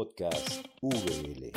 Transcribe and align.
Podcast 0.00 0.66
VL. 0.80 1.52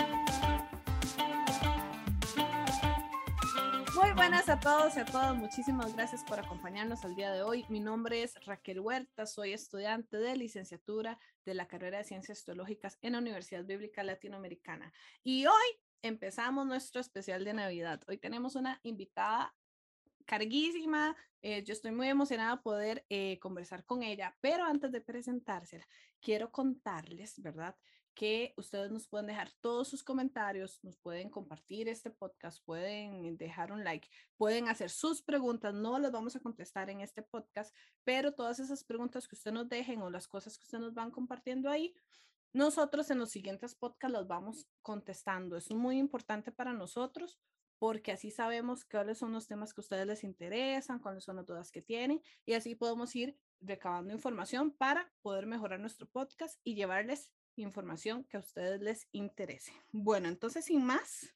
Muy 3.96 4.12
buenas 4.18 4.50
a 4.50 4.60
todos 4.60 4.98
y 4.98 5.00
a 5.00 5.06
todas. 5.06 5.34
Muchísimas 5.34 5.96
gracias 5.96 6.26
por 6.26 6.42
acompañarnos 6.42 7.06
al 7.06 7.16
día 7.16 7.32
de 7.32 7.42
hoy. 7.42 7.64
Mi 7.70 7.80
nombre 7.80 8.22
es 8.22 8.36
Raquel 8.46 8.82
Huerta, 8.82 9.28
soy 9.28 9.54
estudiante 9.54 10.18
de 10.18 10.36
licenciatura 10.36 11.18
de 11.46 11.54
la 11.54 11.70
carrera 11.70 12.00
de 12.00 12.04
Ciencias 12.04 12.44
Teológicas 12.44 13.00
en 13.02 13.14
la 13.14 13.20
Universidad 13.20 13.64
Bíblica 13.64 14.04
Latinoamericana. 14.04 14.92
Y 15.24 15.46
hoy 15.46 15.80
empezamos 16.02 16.68
nuestro 16.68 17.00
especial 17.00 17.46
de 17.46 17.54
Navidad. 17.54 18.02
Hoy 18.10 18.18
tenemos 18.18 18.56
una 18.56 18.78
invitada 18.84 19.56
carguísima. 20.26 21.16
Eh, 21.42 21.64
yo 21.64 21.72
estoy 21.72 21.92
muy 21.92 22.10
emocionada 22.10 22.58
de 22.58 22.62
poder 22.62 23.06
eh, 23.08 23.40
conversar 23.40 23.86
con 23.86 24.04
ella, 24.04 24.36
pero 24.42 24.66
antes 24.66 24.92
de 24.92 25.00
presentársela, 25.00 25.88
quiero 26.20 26.52
contarles, 26.52 27.42
¿verdad? 27.42 27.78
Que 28.14 28.54
ustedes 28.58 28.92
nos 28.92 29.08
pueden 29.08 29.28
dejar 29.28 29.52
todos 29.60 29.88
sus 29.88 30.04
comentarios, 30.04 30.80
nos 30.84 30.98
pueden 30.98 31.30
compartir 31.30 31.90
este 31.90 32.12
podcast, 32.12 32.64
pueden 32.64 33.38
dejar 33.38 33.72
un 33.72 33.84
like, 33.84 34.08
pueden 34.38 34.68
hacer 34.68 34.90
sus 34.90 35.22
preguntas, 35.22 35.74
no 35.74 35.98
las 35.98 36.12
vamos 36.12 36.36
a 36.36 36.40
contestar 36.40 36.90
en 36.90 37.02
este 37.02 37.24
podcast, 37.24 37.76
pero 38.04 38.34
todas 38.34 38.60
esas 38.60 38.84
preguntas 38.84 39.28
que 39.28 39.36
ustedes 39.36 39.54
nos 39.54 39.68
dejen 39.68 40.02
o 40.02 40.10
las 40.10 40.28
cosas 40.28 40.58
que 40.58 40.64
ustedes 40.64 40.84
nos 40.84 40.94
van 40.94 41.12
compartiendo 41.12 41.70
ahí, 41.70 41.96
nosotros 42.54 43.10
en 43.10 43.18
los 43.18 43.32
siguientes 43.32 43.74
podcasts 43.74 44.14
las 44.14 44.28
vamos 44.28 44.68
contestando. 44.84 45.58
Es 45.58 45.72
muy 45.72 45.98
importante 45.98 46.52
para 46.52 46.72
nosotros 46.72 47.40
porque 47.80 48.12
así 48.12 48.32
sabemos 48.32 48.86
cuáles 48.86 49.18
son 49.18 49.34
los 49.34 49.48
temas 49.48 49.74
que 49.74 49.82
a 49.82 49.84
ustedes 49.84 50.08
les 50.08 50.24
interesan, 50.24 51.00
cuáles 51.00 51.24
son 51.24 51.38
las 51.38 51.46
dudas 51.46 51.72
que 51.72 51.82
tienen 51.82 52.22
y 52.46 52.54
así 52.54 52.76
podemos 52.76 53.16
ir 53.16 53.38
recabando 53.60 54.14
información 54.14 54.72
para 54.72 55.12
poder 55.22 55.48
mejorar 55.48 55.80
nuestro 55.80 56.08
podcast 56.08 56.60
y 56.64 56.76
llevarles 56.76 57.30
información 57.56 58.24
que 58.26 58.38
a 58.38 58.42
ustedes 58.42 58.82
les 58.82 59.08
interese. 59.12 59.74
Bueno, 59.92 60.28
entonces 60.28 60.66
sin 60.66 60.84
más, 60.84 61.34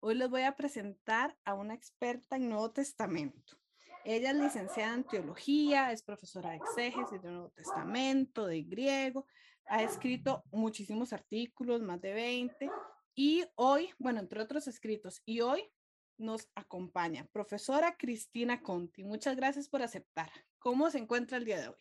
hoy 0.00 0.14
les 0.14 0.28
voy 0.28 0.42
a 0.42 0.56
presentar 0.56 1.36
a 1.44 1.54
una 1.54 1.74
experta 1.74 2.36
en 2.36 2.48
Nuevo 2.48 2.70
Testamento. 2.70 3.56
Ella 4.04 4.30
es 4.30 4.36
licenciada 4.36 4.94
en 4.94 5.04
teología, 5.04 5.92
es 5.92 6.02
profesora 6.02 6.50
de 6.50 6.56
exégesis 6.56 7.22
del 7.22 7.32
Nuevo 7.34 7.50
Testamento, 7.50 8.46
de 8.46 8.62
griego, 8.62 9.26
ha 9.66 9.82
escrito 9.82 10.42
muchísimos 10.50 11.12
artículos, 11.12 11.82
más 11.82 12.00
de 12.00 12.12
20, 12.12 12.70
y 13.14 13.44
hoy, 13.54 13.90
bueno, 13.98 14.20
entre 14.20 14.40
otros 14.40 14.66
escritos, 14.66 15.22
y 15.24 15.40
hoy 15.40 15.70
nos 16.18 16.48
acompaña 16.54 17.26
profesora 17.32 17.96
Cristina 17.96 18.62
Conti. 18.62 19.04
Muchas 19.04 19.36
gracias 19.36 19.68
por 19.68 19.82
aceptar. 19.82 20.30
¿Cómo 20.58 20.90
se 20.90 20.98
encuentra 20.98 21.38
el 21.38 21.44
día 21.44 21.60
de 21.60 21.68
hoy? 21.68 21.76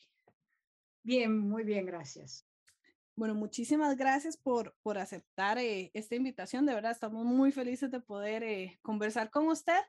Bien, 1.03 1.37
muy 1.37 1.63
bien, 1.63 1.85
gracias. 1.85 2.50
Bueno, 3.15 3.35
muchísimas 3.35 3.97
gracias 3.97 4.37
por, 4.37 4.75
por 4.81 4.97
aceptar 4.97 5.57
eh, 5.57 5.91
esta 5.93 6.15
invitación. 6.15 6.65
De 6.65 6.73
verdad, 6.73 6.91
estamos 6.91 7.25
muy 7.25 7.51
felices 7.51 7.91
de 7.91 7.99
poder 7.99 8.43
eh, 8.43 8.79
conversar 8.81 9.29
con 9.29 9.47
usted. 9.47 9.79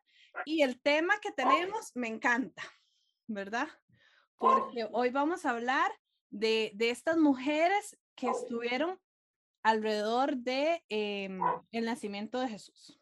Y 0.44 0.62
el 0.62 0.80
tema 0.80 1.14
que 1.20 1.30
tenemos 1.30 1.92
me 1.94 2.08
encanta, 2.08 2.62
¿verdad? 3.26 3.68
Porque 4.36 4.88
hoy 4.92 5.10
vamos 5.10 5.44
a 5.44 5.50
hablar 5.50 5.90
de, 6.30 6.72
de 6.74 6.90
estas 6.90 7.16
mujeres 7.16 7.98
que 8.14 8.28
estuvieron 8.28 8.98
alrededor 9.62 10.36
de 10.36 10.82
em, 10.88 11.40
el 11.70 11.84
nacimiento 11.84 12.40
de 12.40 12.48
Jesús. 12.48 13.00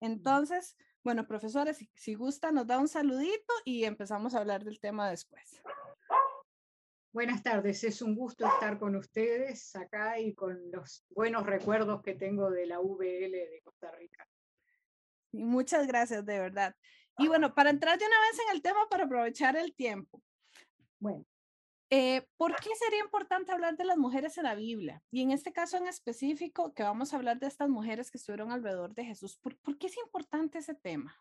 Entonces, 0.00 0.76
bueno, 1.02 1.26
profesores, 1.26 1.78
si, 1.78 1.90
si, 1.94 2.14
gusta, 2.14 2.52
nos 2.52 2.66
da 2.66 2.78
un 2.78 2.88
saludito 2.88 3.54
y 3.64 3.84
empezamos 3.84 4.34
a 4.34 4.38
hablar 4.38 4.64
del 4.64 4.80
tema 4.80 5.08
después. 5.08 5.62
Buenas 7.14 7.44
tardes, 7.44 7.84
es 7.84 8.02
un 8.02 8.16
gusto 8.16 8.44
estar 8.44 8.76
con 8.76 8.96
ustedes 8.96 9.76
acá 9.76 10.18
y 10.18 10.34
con 10.34 10.58
los 10.72 11.06
buenos 11.10 11.46
recuerdos 11.46 12.02
que 12.02 12.14
tengo 12.14 12.50
de 12.50 12.66
la 12.66 12.80
VL 12.80 13.30
de 13.30 13.60
Costa 13.62 13.88
Rica. 13.92 14.26
Y 15.30 15.44
muchas 15.44 15.86
gracias, 15.86 16.26
de 16.26 16.40
verdad. 16.40 16.74
Y 17.18 17.28
bueno, 17.28 17.54
para 17.54 17.70
entrar 17.70 17.96
de 18.00 18.04
una 18.04 18.18
vez 18.18 18.40
en 18.40 18.56
el 18.56 18.62
tema, 18.62 18.88
para 18.90 19.04
aprovechar 19.04 19.56
el 19.56 19.76
tiempo. 19.76 20.20
Bueno, 20.98 21.24
eh, 21.88 22.26
¿Por 22.36 22.56
qué 22.56 22.70
sería 22.74 23.04
importante 23.04 23.52
hablar 23.52 23.76
de 23.76 23.84
las 23.84 23.96
mujeres 23.96 24.36
en 24.36 24.44
la 24.44 24.56
Biblia? 24.56 25.00
Y 25.12 25.22
en 25.22 25.30
este 25.30 25.52
caso 25.52 25.76
en 25.76 25.86
específico, 25.86 26.74
que 26.74 26.82
vamos 26.82 27.12
a 27.12 27.16
hablar 27.16 27.38
de 27.38 27.46
estas 27.46 27.68
mujeres 27.68 28.10
que 28.10 28.18
estuvieron 28.18 28.50
alrededor 28.50 28.92
de 28.92 29.04
Jesús. 29.04 29.36
¿Por, 29.36 29.56
por 29.58 29.78
qué 29.78 29.86
es 29.86 29.96
importante 29.98 30.58
ese 30.58 30.74
tema? 30.74 31.16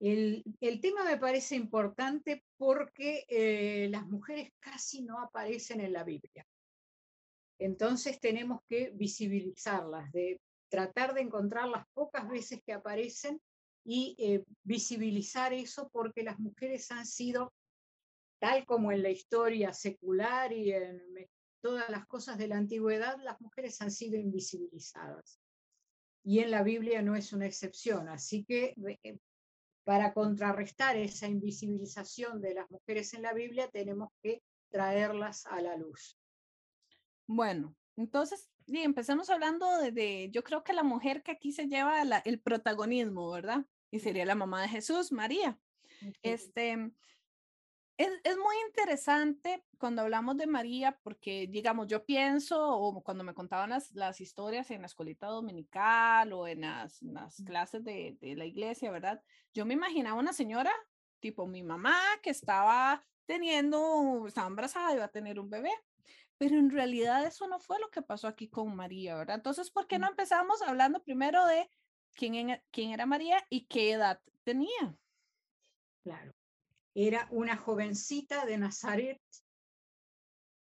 El, 0.00 0.44
tema 0.80 1.04
me 1.04 1.16
parece 1.16 1.56
importante 1.56 2.44
porque 2.56 3.24
eh, 3.28 3.88
las 3.90 4.06
mujeres 4.06 4.52
casi 4.60 5.02
no 5.02 5.20
aparecen 5.20 5.80
en 5.80 5.92
la 5.92 6.04
Biblia. 6.04 6.46
Entonces 7.58 8.20
tenemos 8.20 8.60
que 8.68 8.90
visibilizarlas, 8.94 10.12
de 10.12 10.40
tratar 10.70 11.14
de 11.14 11.22
encontrar 11.22 11.68
las 11.68 11.84
pocas 11.92 12.28
veces 12.28 12.62
que 12.64 12.72
aparecen 12.72 13.40
y 13.84 14.14
eh, 14.18 14.44
visibilizar 14.62 15.52
eso 15.52 15.88
porque 15.92 16.22
las 16.22 16.38
mujeres 16.38 16.90
han 16.92 17.06
sido 17.06 17.52
tal 18.38 18.64
como 18.66 18.92
en 18.92 19.02
la 19.02 19.10
historia 19.10 19.72
secular 19.72 20.52
y 20.52 20.72
en 20.72 21.00
todas 21.60 21.88
las 21.90 22.06
cosas 22.06 22.38
de 22.38 22.46
la 22.46 22.56
antigüedad, 22.56 23.16
las 23.24 23.40
mujeres 23.40 23.80
han 23.80 23.90
sido 23.90 24.16
invisibilizadas. 24.16 25.40
Y 26.24 26.40
en 26.40 26.50
la 26.50 26.62
Biblia 26.62 27.02
no 27.02 27.16
es 27.16 27.32
una 27.32 27.46
excepción. 27.46 28.08
Así 28.08 28.44
que 28.44 28.74
eh, 29.02 29.18
para 29.88 30.12
contrarrestar 30.12 30.98
esa 30.98 31.28
invisibilización 31.28 32.42
de 32.42 32.52
las 32.52 32.70
mujeres 32.70 33.14
en 33.14 33.22
la 33.22 33.32
Biblia, 33.32 33.70
tenemos 33.70 34.10
que 34.22 34.42
traerlas 34.68 35.46
a 35.46 35.62
la 35.62 35.78
luz. 35.78 36.18
Bueno, 37.26 37.74
entonces, 37.96 38.50
y 38.66 38.80
empecemos 38.80 39.30
hablando 39.30 39.66
de, 39.78 40.28
yo 40.30 40.44
creo 40.44 40.62
que 40.62 40.74
la 40.74 40.82
mujer 40.82 41.22
que 41.22 41.30
aquí 41.30 41.52
se 41.52 41.68
lleva 41.68 42.02
el 42.02 42.38
protagonismo, 42.38 43.30
¿verdad? 43.30 43.64
Y 43.90 44.00
sería 44.00 44.26
la 44.26 44.34
mamá 44.34 44.60
de 44.60 44.68
Jesús, 44.68 45.10
María. 45.10 45.58
Este, 46.22 46.92
es, 47.98 48.08
es, 48.22 48.36
muy 48.36 48.54
interesante 48.68 49.64
cuando 49.76 50.02
hablamos 50.02 50.36
de 50.36 50.46
María, 50.46 50.96
porque, 51.02 51.48
digamos, 51.48 51.88
yo 51.88 52.04
pienso, 52.04 52.56
o 52.78 53.02
cuando 53.02 53.24
me 53.24 53.34
contaban 53.34 53.70
las, 53.70 53.92
las 53.92 54.20
historias 54.20 54.70
en 54.70 54.82
la 54.82 54.86
escuelita 54.86 55.26
dominical 55.26 56.32
o 56.32 56.46
en 56.46 56.60
las, 56.60 57.02
las 57.02 57.42
clases 57.44 57.82
de, 57.82 58.16
de, 58.20 58.36
la 58.36 58.46
iglesia, 58.46 58.92
¿verdad? 58.92 59.20
Yo 59.52 59.66
me 59.66 59.74
imaginaba 59.74 60.20
una 60.20 60.32
señora, 60.32 60.72
tipo 61.18 61.48
mi 61.48 61.64
mamá, 61.64 61.98
que 62.22 62.30
estaba 62.30 63.04
teniendo, 63.26 64.26
estaba 64.28 64.46
embarazada, 64.46 64.94
iba 64.94 65.04
a 65.04 65.08
tener 65.08 65.40
un 65.40 65.50
bebé. 65.50 65.72
Pero 66.38 66.56
en 66.56 66.70
realidad 66.70 67.26
eso 67.26 67.48
no 67.48 67.58
fue 67.58 67.80
lo 67.80 67.90
que 67.90 68.00
pasó 68.00 68.28
aquí 68.28 68.48
con 68.48 68.76
María, 68.76 69.16
¿verdad? 69.16 69.34
Entonces, 69.34 69.70
¿por 69.72 69.88
qué 69.88 69.98
no 69.98 70.06
empezamos 70.06 70.62
hablando 70.62 71.02
primero 71.02 71.44
de 71.46 71.68
quién, 72.14 72.62
quién 72.70 72.92
era 72.92 73.06
María 73.06 73.44
y 73.50 73.66
qué 73.66 73.90
edad 73.90 74.20
tenía? 74.44 74.96
Claro 76.04 76.37
era 77.06 77.28
una 77.30 77.56
jovencita 77.56 78.44
de 78.44 78.58
Nazaret 78.58 79.20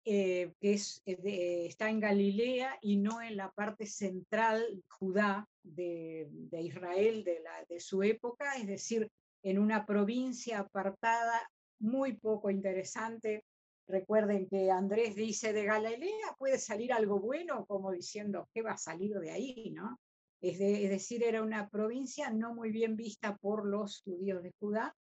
eh, 0.04 0.52
que 0.60 0.72
es, 0.72 1.00
eh, 1.06 1.66
está 1.66 1.88
en 1.88 2.00
Galilea 2.00 2.78
y 2.80 2.96
no 2.96 3.22
en 3.22 3.36
la 3.36 3.52
parte 3.52 3.86
central 3.86 4.82
Judá 4.88 5.48
de, 5.62 6.26
de 6.30 6.62
Israel 6.62 7.22
de, 7.22 7.40
la, 7.40 7.64
de 7.68 7.78
su 7.78 8.02
época, 8.02 8.56
es 8.56 8.66
decir, 8.66 9.08
en 9.44 9.60
una 9.60 9.86
provincia 9.86 10.58
apartada 10.58 11.48
muy 11.78 12.16
poco 12.16 12.50
interesante. 12.50 13.44
Recuerden 13.86 14.48
que 14.48 14.68
Andrés 14.68 15.14
dice 15.14 15.52
de 15.52 15.64
Galilea 15.64 16.34
puede 16.38 16.58
salir 16.58 16.92
algo 16.92 17.20
bueno, 17.20 17.66
como 17.66 17.92
diciendo, 17.92 18.48
¿qué 18.52 18.62
va 18.62 18.72
a 18.72 18.78
salir 18.78 19.16
de 19.20 19.30
ahí? 19.30 19.70
¿no? 19.70 20.00
Es, 20.40 20.60
es 20.60 20.90
decir, 20.90 21.22
era 21.22 21.40
una 21.40 21.68
provincia 21.68 22.30
no 22.30 22.52
muy 22.52 22.72
bien 22.72 22.96
vista 22.96 23.36
por 23.36 23.64
los 23.64 24.02
judíos 24.02 24.42
de 24.42 24.52
Judá, 24.58 24.92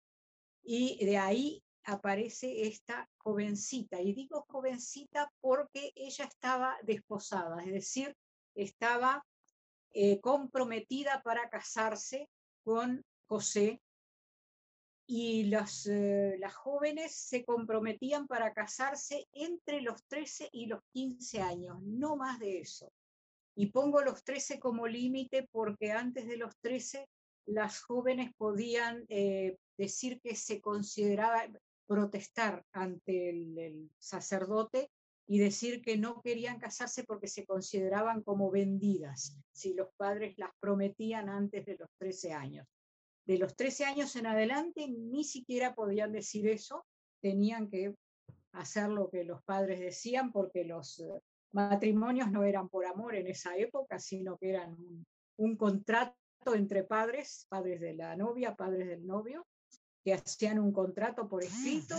y 0.64 1.04
de 1.04 1.18
ahí 1.18 1.62
aparece 1.84 2.66
esta 2.66 3.08
jovencita. 3.18 4.00
Y 4.00 4.14
digo 4.14 4.46
jovencita 4.48 5.30
porque 5.40 5.92
ella 5.94 6.24
estaba 6.24 6.76
desposada, 6.82 7.62
es 7.62 7.72
decir, 7.72 8.16
estaba 8.54 9.24
eh, 9.92 10.20
comprometida 10.20 11.22
para 11.22 11.48
casarse 11.48 12.28
con 12.64 13.04
José. 13.26 13.80
Y 15.06 15.52
eh, 15.52 16.36
las 16.38 16.54
jóvenes 16.54 17.14
se 17.14 17.44
comprometían 17.44 18.26
para 18.26 18.54
casarse 18.54 19.28
entre 19.32 19.82
los 19.82 20.02
13 20.06 20.48
y 20.50 20.66
los 20.66 20.80
15 20.92 21.42
años, 21.42 21.82
no 21.82 22.16
más 22.16 22.38
de 22.38 22.60
eso. 22.60 22.90
Y 23.54 23.66
pongo 23.66 24.00
los 24.00 24.24
13 24.24 24.58
como 24.58 24.86
límite 24.86 25.46
porque 25.52 25.92
antes 25.92 26.26
de 26.26 26.38
los 26.38 26.56
13 26.60 27.06
las 27.46 27.82
jóvenes 27.82 28.32
podían 28.38 29.04
eh, 29.08 29.58
decir 29.76 30.20
que 30.20 30.36
se 30.36 30.60
consideraba 30.60 31.46
protestar 31.86 32.64
ante 32.72 33.30
el, 33.30 33.90
sacerdote 33.98 34.90
y 35.26 35.38
decir 35.38 35.82
que 35.82 35.96
no 35.96 36.20
querían 36.22 36.58
casarse 36.58 37.04
porque 37.04 37.28
se 37.28 37.46
consideraban 37.46 38.22
como 38.22 38.50
vendidas 38.50 39.38
si 39.52 39.74
los 39.74 39.88
padres 39.96 40.34
las 40.36 40.50
prometían 40.60 41.28
antes 41.28 41.64
de 41.64 41.76
los 41.76 41.88
13 41.98 42.32
años. 42.32 42.66
De 43.26 43.38
los 43.38 43.56
13 43.56 43.86
años 43.86 44.16
en 44.16 44.26
adelante 44.26 44.86
ni 44.88 45.24
siquiera 45.24 45.74
podían 45.74 46.12
decir 46.12 46.46
eso, 46.46 46.84
tenían 47.22 47.70
que 47.70 47.94
hacer 48.52 48.90
lo 48.90 49.08
que 49.10 49.24
los 49.24 49.42
padres 49.44 49.80
decían 49.80 50.30
porque 50.30 50.64
los, 50.64 51.02
matrimonios 51.54 52.30
no 52.32 52.42
eran 52.42 52.68
por 52.68 52.84
amor 52.84 53.14
en 53.14 53.28
esa 53.28 53.56
época, 53.56 53.98
sino 54.00 54.36
que 54.36 54.50
eran 54.50 54.76
un, 55.36 55.56
contrato 55.56 56.16
entre 56.52 56.82
padres, 56.82 57.46
padres 57.48 57.80
de 57.80 57.94
la 57.94 58.16
novia, 58.16 58.56
padres 58.56 58.88
del 58.88 59.06
novio, 59.06 59.46
que 60.04 60.14
hacían 60.14 60.58
un 60.58 60.72
contrato 60.72 61.28
por 61.28 61.42
escrito, 61.42 61.96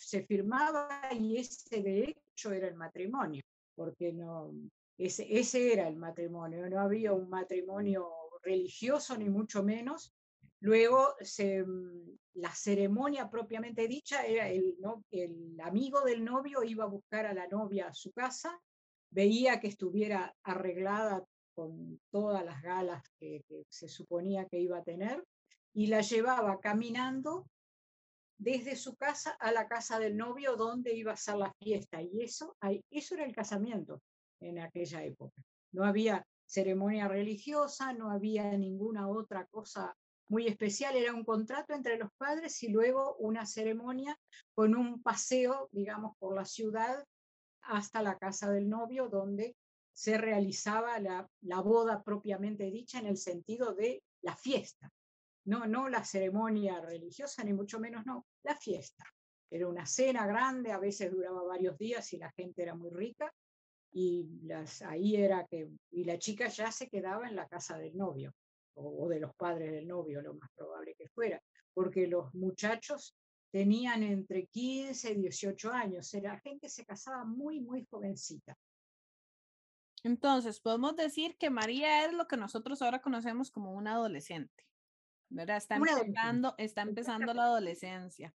se 0.00 0.24
firmaba 0.24 0.88
y 1.12 1.36
ese 1.36 1.82
de 1.82 2.04
hecho 2.04 2.52
era 2.52 2.66
el 2.66 2.74
matrimonio, 2.74 3.42
porque 3.74 4.12
no, 4.12 4.52
ese, 4.96 5.26
ese 5.28 5.72
era 5.72 5.86
el 5.86 5.96
matrimonio, 5.96 6.68
no 6.70 6.80
había 6.80 7.12
un 7.12 7.28
matrimonio 7.28 8.08
religioso 8.42 9.16
ni 9.16 9.28
mucho 9.28 9.62
menos. 9.62 10.12
Luego 10.60 11.14
se, 11.20 11.64
la 12.34 12.54
ceremonia 12.54 13.28
propiamente 13.28 13.86
dicha 13.88 14.24
era 14.24 14.48
el, 14.48 14.76
¿no? 14.80 15.04
el 15.10 15.60
amigo 15.60 16.02
del 16.02 16.24
novio 16.24 16.62
iba 16.62 16.84
a 16.84 16.88
buscar 16.88 17.26
a 17.26 17.34
la 17.34 17.48
novia 17.48 17.88
a 17.88 17.94
su 17.94 18.12
casa 18.12 18.58
veía 19.12 19.60
que 19.60 19.68
estuviera 19.68 20.34
arreglada 20.42 21.24
con 21.54 22.00
todas 22.10 22.44
las 22.44 22.62
galas 22.62 23.02
que, 23.20 23.44
se 23.68 23.88
suponía 23.88 24.46
que 24.46 24.58
iba 24.58 24.78
a 24.78 24.84
tener 24.84 25.22
y 25.74 25.86
la 25.86 26.00
llevaba 26.00 26.60
caminando 26.60 27.46
desde 28.38 28.76
su 28.76 28.96
casa 28.96 29.30
a 29.40 29.52
la 29.52 29.68
casa 29.68 29.98
del 29.98 30.16
novio 30.16 30.56
donde 30.56 30.94
iba 30.94 31.12
a 31.12 31.16
ser 31.16 31.36
la 31.36 31.52
fiesta. 31.60 32.02
Y 32.02 32.22
eso, 32.22 32.56
eso 32.90 33.14
era 33.14 33.24
el 33.24 33.34
casamiento 33.34 34.02
en 34.40 34.58
aquella 34.58 35.04
época. 35.04 35.40
No 35.72 35.84
había 35.84 36.26
ceremonia 36.44 37.08
religiosa, 37.08 37.92
no 37.92 38.10
había 38.10 38.56
ninguna 38.58 39.08
otra 39.08 39.46
cosa 39.46 39.96
muy 40.28 40.46
especial, 40.46 40.96
era 40.96 41.12
un 41.12 41.24
contrato 41.24 41.74
entre 41.74 41.98
los 41.98 42.10
padres 42.16 42.62
y 42.62 42.68
luego 42.68 43.16
una 43.16 43.44
ceremonia 43.44 44.18
con 44.54 44.74
un 44.74 45.02
paseo, 45.02 45.68
digamos, 45.72 46.16
por 46.18 46.34
la 46.34 46.46
ciudad 46.46 47.04
hasta 47.62 48.02
la 48.02 48.18
casa 48.18 48.50
del 48.50 48.68
novio, 48.68 49.08
donde 49.08 49.56
se 49.92 50.16
realizaba 50.16 50.98
la, 51.00 51.28
boda 51.60 52.02
propiamente 52.02 52.70
dicha 52.70 52.98
en 52.98 53.06
el 53.06 53.18
sentido 53.18 53.74
de 53.74 54.02
la 54.22 54.34
fiesta. 54.34 54.90
No, 55.44 55.66
no 55.66 55.88
la 55.88 56.04
ceremonia 56.04 56.80
religiosa, 56.80 57.42
ni 57.44 57.52
mucho 57.52 57.80
menos, 57.80 58.06
no, 58.06 58.26
la 58.44 58.56
fiesta. 58.56 59.04
Era 59.50 59.68
una 59.68 59.86
cena 59.86 60.26
grande, 60.26 60.72
a 60.72 60.78
veces 60.78 61.10
duraba 61.10 61.42
varios 61.42 61.76
días 61.76 62.12
y 62.12 62.18
la 62.18 62.30
gente 62.32 62.62
era 62.62 62.74
muy 62.74 62.90
rica. 62.90 63.32
Y 63.92 64.40
las, 64.44 64.80
ahí 64.82 65.16
era 65.16 65.46
que, 65.46 65.68
y 65.90 66.04
la 66.04 66.18
chica 66.18 66.48
ya 66.48 66.72
se 66.72 66.88
quedaba 66.88 67.28
en 67.28 67.36
la 67.36 67.46
casa 67.46 67.76
del 67.76 67.96
novio, 67.96 68.32
o, 68.74 69.04
o 69.04 69.08
de 69.08 69.20
los 69.20 69.34
padres 69.34 69.72
del 69.72 69.86
novio, 69.86 70.22
lo 70.22 70.34
más 70.34 70.50
probable 70.54 70.94
que 70.94 71.08
fuera, 71.08 71.42
porque 71.74 72.06
los 72.06 72.34
muchachos 72.34 73.14
tenían 73.52 74.02
entre 74.02 74.46
15 74.46 75.12
y 75.12 75.14
18 75.16 75.72
años. 75.72 76.12
La 76.14 76.40
gente 76.40 76.68
se 76.68 76.84
casaba 76.84 77.24
muy, 77.24 77.60
muy 77.60 77.84
jovencita. 77.84 78.56
Entonces, 80.04 80.58
podemos 80.60 80.96
decir 80.96 81.36
que 81.36 81.50
María 81.50 82.06
es 82.06 82.12
lo 82.12 82.26
que 82.26 82.36
nosotros 82.36 82.82
ahora 82.82 83.00
conocemos 83.00 83.50
como 83.50 83.72
una 83.72 83.92
adolescente, 83.92 84.64
¿verdad? 85.32 85.56
Está 85.56 85.76
empezando, 85.76 86.54
está 86.58 86.82
empezando 86.82 87.34
la 87.34 87.44
adolescencia. 87.44 88.34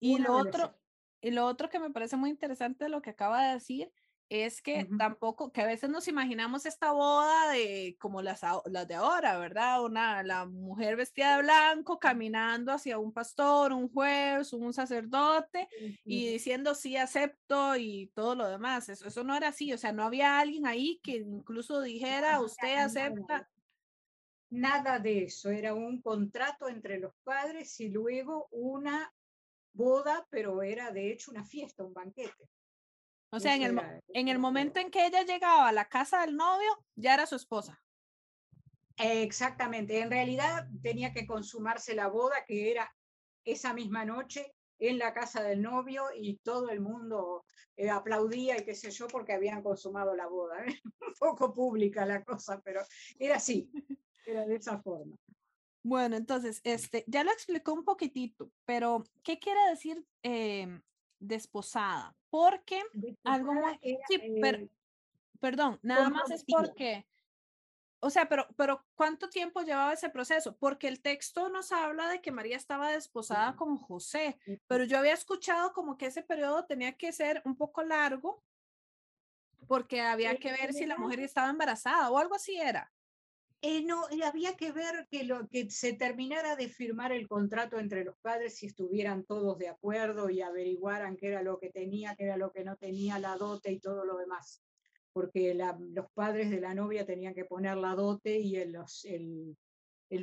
Y 0.00 0.18
lo, 0.18 0.36
otro, 0.36 0.76
y 1.20 1.30
lo 1.30 1.46
otro 1.46 1.68
que 1.68 1.78
me 1.78 1.90
parece 1.90 2.16
muy 2.16 2.30
interesante 2.30 2.84
de 2.84 2.90
lo 2.90 3.02
que 3.02 3.10
acaba 3.10 3.46
de 3.46 3.54
decir 3.54 3.92
es 4.28 4.62
que 4.62 4.88
tampoco, 4.96 5.52
que 5.52 5.60
a 5.60 5.66
veces 5.66 5.90
nos 5.90 6.08
imaginamos 6.08 6.64
esta 6.64 6.90
boda 6.92 7.50
de 7.50 7.98
como 8.00 8.22
las, 8.22 8.40
las 8.64 8.88
de 8.88 8.94
ahora, 8.94 9.36
¿verdad? 9.36 9.84
Una, 9.84 10.22
la 10.22 10.46
mujer 10.46 10.96
vestida 10.96 11.36
de 11.36 11.42
blanco 11.42 11.98
caminando 11.98 12.72
hacia 12.72 12.98
un 12.98 13.12
pastor, 13.12 13.74
un 13.74 13.90
juez, 13.90 14.54
un 14.54 14.72
sacerdote 14.72 15.68
y 16.06 16.28
diciendo 16.28 16.74
sí 16.74 16.96
acepto 16.96 17.76
y 17.76 18.10
todo 18.14 18.34
lo 18.34 18.48
demás. 18.48 18.88
Eso, 18.88 19.06
eso 19.06 19.22
no 19.22 19.36
era 19.36 19.48
así, 19.48 19.70
o 19.74 19.76
sea, 19.76 19.92
no 19.92 20.02
había 20.02 20.40
alguien 20.40 20.66
ahí 20.66 20.98
que 21.02 21.18
incluso 21.18 21.82
dijera 21.82 22.40
usted 22.40 22.76
acepta. 22.76 23.50
Nada 24.52 24.98
de 24.98 25.24
eso, 25.24 25.48
era 25.48 25.72
un 25.72 26.02
contrato 26.02 26.68
entre 26.68 26.98
los 26.98 27.14
padres 27.24 27.80
y 27.80 27.88
luego 27.88 28.48
una 28.50 29.10
boda, 29.72 30.26
pero 30.28 30.62
era 30.62 30.90
de 30.90 31.10
hecho 31.10 31.30
una 31.30 31.42
fiesta, 31.42 31.82
un 31.82 31.94
banquete. 31.94 32.50
O 33.30 33.40
sea, 33.40 33.56
en 33.56 33.62
el, 33.62 33.80
en 34.08 34.28
el 34.28 34.38
momento 34.38 34.78
en 34.78 34.90
que 34.90 35.06
ella 35.06 35.22
llegaba 35.22 35.68
a 35.68 35.72
la 35.72 35.88
casa 35.88 36.20
del 36.20 36.36
novio, 36.36 36.84
ya 36.94 37.14
era 37.14 37.24
su 37.24 37.36
esposa. 37.36 37.82
Exactamente. 38.98 39.98
En 39.98 40.10
realidad 40.10 40.68
tenía 40.82 41.14
que 41.14 41.26
consumarse 41.26 41.94
la 41.94 42.08
boda, 42.08 42.44
que 42.46 42.70
era 42.70 42.94
esa 43.44 43.72
misma 43.72 44.04
noche 44.04 44.54
en 44.78 44.98
la 44.98 45.14
casa 45.14 45.42
del 45.42 45.62
novio 45.62 46.04
y 46.14 46.36
todo 46.40 46.68
el 46.68 46.82
mundo 46.82 47.46
eh, 47.78 47.88
aplaudía 47.88 48.58
y 48.58 48.66
qué 48.66 48.74
sé 48.74 48.90
yo 48.90 49.08
porque 49.08 49.32
habían 49.32 49.62
consumado 49.62 50.14
la 50.14 50.26
boda. 50.26 50.62
¿eh? 50.66 50.78
Un 51.00 51.14
poco 51.18 51.54
pública 51.54 52.04
la 52.04 52.22
cosa, 52.22 52.60
pero 52.62 52.82
era 53.18 53.36
así, 53.36 53.70
era 54.26 54.46
de 54.46 54.56
esa 54.56 54.80
forma. 54.80 55.16
Bueno, 55.84 56.16
entonces, 56.16 56.60
este, 56.64 57.04
ya 57.06 57.24
lo 57.24 57.32
explicó 57.32 57.72
un 57.72 57.84
poquitito, 57.84 58.50
pero 58.64 59.04
¿qué 59.22 59.38
quiere 59.38 59.60
decir 59.70 60.06
eh, 60.22 60.80
desposada? 61.18 62.16
porque 62.32 62.82
algo 63.24 63.52
Sí, 64.08 64.14
eh, 64.14 64.70
perdón, 65.38 65.78
nada 65.82 66.08
más 66.08 66.30
es 66.30 66.44
porque... 66.48 67.06
O 68.00 68.08
sea, 68.08 68.26
pero, 68.26 68.48
pero 68.56 68.84
¿cuánto 68.94 69.28
tiempo 69.28 69.60
llevaba 69.60 69.92
ese 69.92 70.08
proceso? 70.08 70.56
Porque 70.56 70.88
el 70.88 71.02
texto 71.02 71.50
nos 71.50 71.70
habla 71.70 72.08
de 72.08 72.22
que 72.22 72.32
María 72.32 72.56
estaba 72.56 72.90
desposada 72.90 73.54
con 73.54 73.76
José, 73.76 74.38
pero 74.66 74.84
yo 74.84 74.98
había 74.98 75.12
escuchado 75.12 75.74
como 75.74 75.98
que 75.98 76.06
ese 76.06 76.22
periodo 76.22 76.64
tenía 76.64 76.96
que 76.96 77.12
ser 77.12 77.42
un 77.44 77.54
poco 77.54 77.84
largo 77.84 78.42
porque 79.68 80.00
había 80.00 80.36
que 80.38 80.50
ver 80.50 80.72
si 80.72 80.86
la 80.86 80.96
mujer 80.96 81.20
estaba 81.20 81.50
embarazada 81.50 82.10
o 82.10 82.18
algo 82.18 82.34
así 82.34 82.56
era. 82.56 82.90
Eh, 83.64 83.84
no, 83.84 84.06
había 84.26 84.56
que 84.56 84.72
ver 84.72 85.06
que, 85.08 85.70
se 85.70 85.92
terminara 85.92 86.56
de 86.56 86.68
firmar 86.68 87.12
el 87.12 87.28
contrato 87.28 87.78
entre 87.78 88.04
los 88.04 88.16
padres 88.18 88.56
si 88.56 88.66
estuvieran 88.66 89.22
todos 89.24 89.56
de 89.56 89.68
acuerdo 89.68 90.28
y 90.30 90.40
averiguaran 90.40 91.16
qué 91.16 91.28
era 91.28 91.42
lo 91.44 91.60
que 91.60 91.70
tenía, 91.70 92.16
qué 92.16 92.24
era 92.24 92.36
lo 92.36 92.50
que 92.50 92.64
no 92.64 92.76
tenía, 92.76 93.20
la 93.20 93.36
dote 93.36 93.70
y 93.70 93.78
todo 93.78 94.04
lo 94.04 94.16
demás. 94.16 94.64
Porque 95.12 95.54
los 95.54 96.10
padres 96.12 96.50
de 96.50 96.60
la 96.60 96.74
novia 96.74 97.06
tenían 97.06 97.34
que 97.34 97.44
poner 97.44 97.76
la 97.76 97.94
dote 97.94 98.36
y 98.36 98.56
el, 98.56 98.74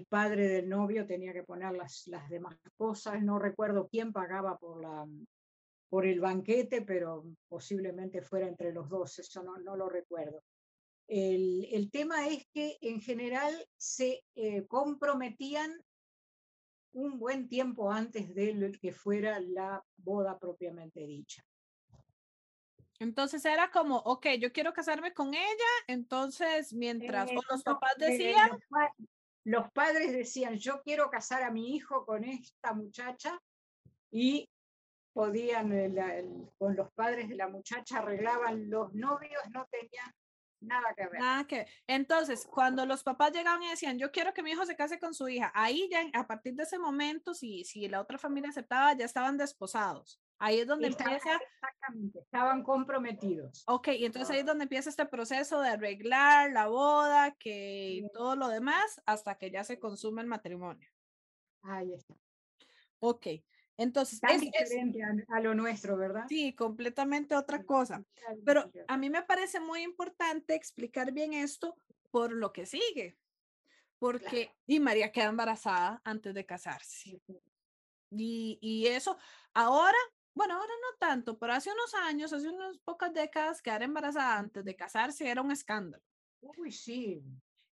padre 0.10 0.50
del 0.50 0.68
novio 0.68 1.06
tenía 1.06 1.32
que 1.32 1.44
poner 1.44 1.72
las, 1.72 2.10
demás 2.30 2.58
cosas. 2.76 3.24
No 3.24 3.40
recuerdo 3.40 3.88
quién 3.88 4.12
pagaba 4.12 4.58
por, 4.58 6.06
el 6.06 6.20
banquete, 6.20 6.82
pero 6.82 7.24
posiblemente 7.48 8.22
fuera 8.22 8.50
entre 8.50 8.74
los 8.74 8.90
dos, 8.90 9.18
eso 9.18 9.42
no 9.44 9.78
lo 9.78 9.88
recuerdo. 9.88 10.44
El, 11.12 11.90
tema 11.92 12.28
es 12.28 12.46
que 12.54 12.78
en 12.82 13.02
general 13.02 13.68
se 13.78 14.24
eh, 14.36 14.68
comprometían 14.68 15.74
un 16.94 17.18
buen 17.18 17.50
tiempo 17.50 17.92
antes 17.92 18.36
de 18.36 18.78
que 18.80 18.92
fuera 18.92 19.40
la 19.40 19.84
boda 19.98 20.38
propiamente 20.38 21.08
dicha. 21.08 21.44
Entonces 23.00 23.44
era 23.46 23.72
como, 23.72 23.98
ok, 23.98 24.28
yo 24.40 24.52
quiero 24.52 24.72
casarme 24.72 25.12
con 25.14 25.34
ella, 25.34 25.72
entonces 25.88 26.74
mientras 26.74 27.32
eh, 27.32 27.36
los 27.50 27.64
papás 27.64 27.96
eh, 28.00 28.06
decían... 28.06 28.60
los, 29.46 29.72
padres 29.72 30.12
decían, 30.12 30.58
yo 30.58 30.80
quiero 30.84 31.10
casar 31.10 31.42
a 31.42 31.50
mi 31.50 31.76
hijo 31.76 32.06
con 32.06 32.24
esta 32.24 32.74
muchacha 32.74 33.40
y 34.12 34.48
podían, 35.14 35.72
con 36.60 36.76
los 36.76 36.92
padres 36.94 37.30
de 37.30 37.36
la 37.36 37.48
muchacha 37.48 37.98
arreglaban 37.98 38.70
los 38.70 38.94
novios, 38.94 39.42
no 39.52 39.66
tenían 39.72 40.14
Nada 40.62 40.94
que 40.96 41.08
ver. 41.08 41.20
Nada 41.20 41.44
que 41.46 41.68
Entonces, 41.88 42.46
cuando 42.46 42.86
los 42.86 43.04
papás 43.04 43.32
llegaban 43.32 43.64
y 43.64 43.70
decían, 43.70 43.98
yo 43.98 44.12
quiero 44.12 44.34
que 44.34 44.44
mi 44.44 44.52
hijo 44.52 44.66
se 44.66 44.76
case 44.76 45.00
con 45.00 45.14
su 45.14 45.28
hija, 45.30 45.52
ahí 45.56 45.88
ya, 45.90 46.04
a 46.14 46.28
partir 46.28 46.56
de 46.56 46.64
ese 46.64 46.78
momento, 46.78 47.34
si, 47.34 47.64
si 47.64 47.88
la 47.88 48.02
otra 48.02 48.18
familia 48.18 48.50
aceptaba, 48.50 48.94
ya 48.94 49.06
estaban 49.06 49.38
desposados. 49.38 50.22
Ahí 50.38 50.60
es 50.60 50.68
donde 50.68 50.88
empieza. 50.88 51.36
Exactamente, 51.36 52.20
estaban 52.20 52.64
comprometidos. 52.64 53.64
Ok, 53.68 53.90
y 53.90 54.06
entonces 54.06 54.30
ahí 54.30 54.40
es 54.40 54.46
donde 54.46 54.64
empieza 54.64 54.90
este 54.90 55.06
proceso 55.06 55.60
de 55.62 55.70
arreglar 55.70 56.52
la 56.52 56.68
boda, 56.68 57.36
que 57.36 58.08
todo 58.14 58.38
lo 58.38 58.48
demás, 58.48 59.02
hasta 59.06 59.38
que 59.38 59.52
ya 59.52 59.66
se 59.66 59.80
consume 59.80 60.22
el 60.22 60.28
matrimonio. 60.28 60.90
Ahí 61.62 61.94
está. 61.94 62.16
Ok, 63.00 63.28
entonces, 63.80 64.20
es, 64.30 64.42
diferente 64.42 65.00
a, 65.30 65.40
lo 65.40 65.56
nuestro, 65.56 65.96
¿verdad? 65.96 66.26
Sí, 66.28 66.54
completamente 66.54 67.34
otra 67.34 67.64
cosa. 67.64 68.04
Pero 68.46 68.70
a 68.90 68.98
mí 68.98 69.10
me 69.10 69.24
parece 69.24 69.62
muy 69.62 69.84
importante 69.84 70.54
explicar 70.54 71.14
bien 71.14 71.34
esto 71.34 71.78
por 72.12 72.34
lo 72.34 72.52
que 72.52 72.66
sigue. 72.66 73.18
Porque, 73.98 74.52
y 74.68 74.82
María 74.82 75.14
queda 75.14 75.26
embarazada 75.28 76.02
antes 76.04 76.34
de 76.34 76.46
casarse. 76.46 77.22
Y, 78.12 78.60
y 78.62 78.88
eso, 78.88 79.18
ahora, 79.54 79.98
bueno, 80.34 80.56
ahora 80.56 80.74
no 80.82 80.98
tanto, 80.98 81.40
pero 81.40 81.54
hace 81.54 81.72
unos 81.72 81.94
años, 81.94 82.34
hace 82.34 82.50
unas 82.50 82.78
pocas 82.80 83.14
décadas, 83.14 83.62
quedar 83.62 83.84
embarazada 83.84 84.40
antes 84.40 84.66
de 84.66 84.76
casarse 84.76 85.30
era 85.30 85.42
un 85.42 85.54
escándalo. 85.54 86.04
Uy, 86.42 86.74
sí. 86.74 87.24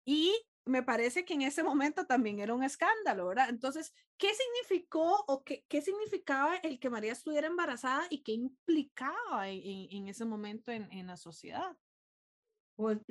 Y 0.04 0.36
me 0.66 0.84
parece 0.84 1.26
que 1.26 1.36
en 1.36 1.44
ese 1.44 1.64
momento 1.64 2.06
también 2.06 2.40
era 2.40 2.54
un 2.54 2.64
escándalo, 2.64 3.28
¿verdad? 3.28 3.50
Entonces, 3.50 3.94
¿qué 4.18 4.30
significó 4.34 5.24
o 5.28 5.44
qué, 5.44 5.64
qué 5.68 5.82
significaba 5.82 6.58
el 6.58 6.80
que 6.80 6.90
María 6.90 7.12
estuviera 7.12 7.48
embarazada 7.48 8.08
y 8.10 8.24
qué 8.24 8.34
implicaba 8.34 9.50
en, 9.50 9.88
en 9.92 10.08
ese 10.08 10.26
momento 10.26 10.72
en, 10.72 10.92
en, 10.92 11.08
la 11.08 11.18
sociedad? 11.18 11.78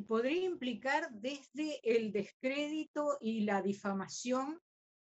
podría 0.07 0.45
implicar 0.45 1.11
desde 1.11 1.81
el 1.83 2.13
descrédito 2.13 3.17
y 3.21 3.45
la 3.45 3.63
difamación 3.63 4.61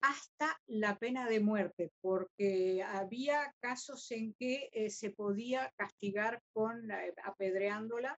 hasta 0.00 0.60
la 0.66 0.98
pena 0.98 1.26
de 1.26 1.40
muerte, 1.40 1.92
porque 2.00 2.82
había 2.82 3.52
casos 3.60 4.08
en 4.12 4.34
que 4.34 4.68
eh, 4.72 4.90
se 4.90 5.10
podía 5.10 5.72
castigar 5.76 6.40
con 6.52 6.88
apedreándola 7.24 8.16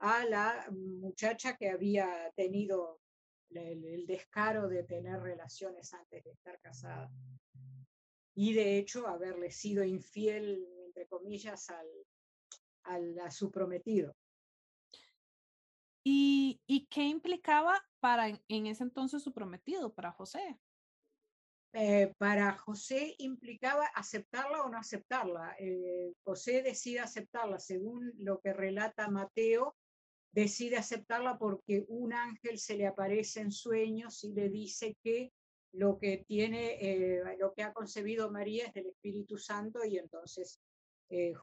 a 0.00 0.24
la 0.24 0.66
muchacha 0.72 1.56
que 1.56 1.70
había 1.70 2.32
tenido 2.34 3.01
el, 3.56 4.06
descaro 4.06 4.68
de 4.68 4.84
tener 4.84 5.20
relaciones 5.20 5.92
antes 5.94 6.24
de 6.24 6.30
estar 6.30 6.60
casada. 6.60 7.10
Y 8.34 8.54
de 8.54 8.78
hecho 8.78 9.06
haberle 9.06 9.50
sido 9.50 9.84
infiel, 9.84 10.66
entre 10.86 11.06
comillas, 11.06 11.68
al, 12.84 13.18
a 13.18 13.30
su 13.30 13.50
prometido. 13.50 14.14
¿Y, 16.04 16.60
¿Y, 16.66 16.86
qué 16.86 17.04
implicaba 17.04 17.80
para 18.00 18.28
en 18.28 18.66
ese 18.66 18.82
entonces 18.82 19.22
su 19.22 19.32
prometido, 19.32 19.94
para 19.94 20.10
José? 20.10 20.58
Eh, 21.74 22.12
para 22.18 22.52
José 22.58 23.14
implicaba 23.18 23.86
aceptarla 23.94 24.62
o 24.62 24.68
no 24.68 24.78
aceptarla. 24.78 25.56
Eh, 25.58 26.12
José 26.22 26.62
decide 26.62 27.00
aceptarla, 27.00 27.58
según 27.58 28.12
lo 28.18 28.40
que 28.40 28.52
relata 28.52 29.08
Mateo, 29.08 29.74
decide 30.32 30.76
aceptarla 30.76 31.38
porque 31.38 31.84
un 31.88 32.12
ángel 32.12 32.58
se 32.58 32.76
le 32.76 32.86
aparece 32.86 33.40
en 33.40 33.52
sueños 33.52 34.24
y 34.24 34.32
le 34.32 34.48
dice 34.48 34.96
que 35.02 35.32
lo 35.74 35.98
que 35.98 36.24
tiene, 36.26 36.78
eh, 36.80 37.22
lo 37.38 37.52
que 37.54 37.62
ha 37.62 37.72
concebido 37.72 38.30
María 38.30 38.66
es 38.66 38.74
del 38.74 38.86
Espíritu 38.86 39.38
Santo 39.38 39.84
y 39.84 39.98
entonces 39.98 40.60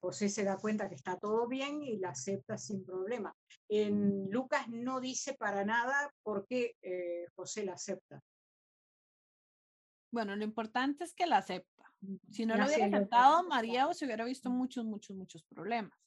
José 0.01 0.29
se 0.29 0.43
da 0.43 0.57
cuenta 0.57 0.89
que 0.89 0.95
está 0.95 1.19
todo 1.19 1.47
bien 1.47 1.83
y 1.83 1.99
la 1.99 2.09
acepta 2.09 2.57
sin 2.57 2.83
problema. 2.83 3.35
En 3.67 4.27
Lucas 4.31 4.67
no 4.67 4.99
dice 4.99 5.35
para 5.35 5.63
nada 5.63 6.11
por 6.23 6.47
qué 6.47 6.75
José 7.35 7.65
la 7.65 7.73
acepta. 7.73 8.19
Bueno, 10.11 10.35
lo 10.35 10.43
importante 10.43 11.03
es 11.03 11.13
que 11.13 11.27
la 11.27 11.37
acepta. 11.37 11.93
Si 12.31 12.45
no 12.45 12.55
lo 12.55 12.65
hubiera 12.65 12.85
aceptado, 12.85 13.43
María 13.47 13.93
se 13.93 14.05
hubiera 14.05 14.25
visto 14.25 14.49
muchos, 14.49 14.85
muchos, 14.85 15.15
muchos 15.15 15.43
problemas. 15.43 15.97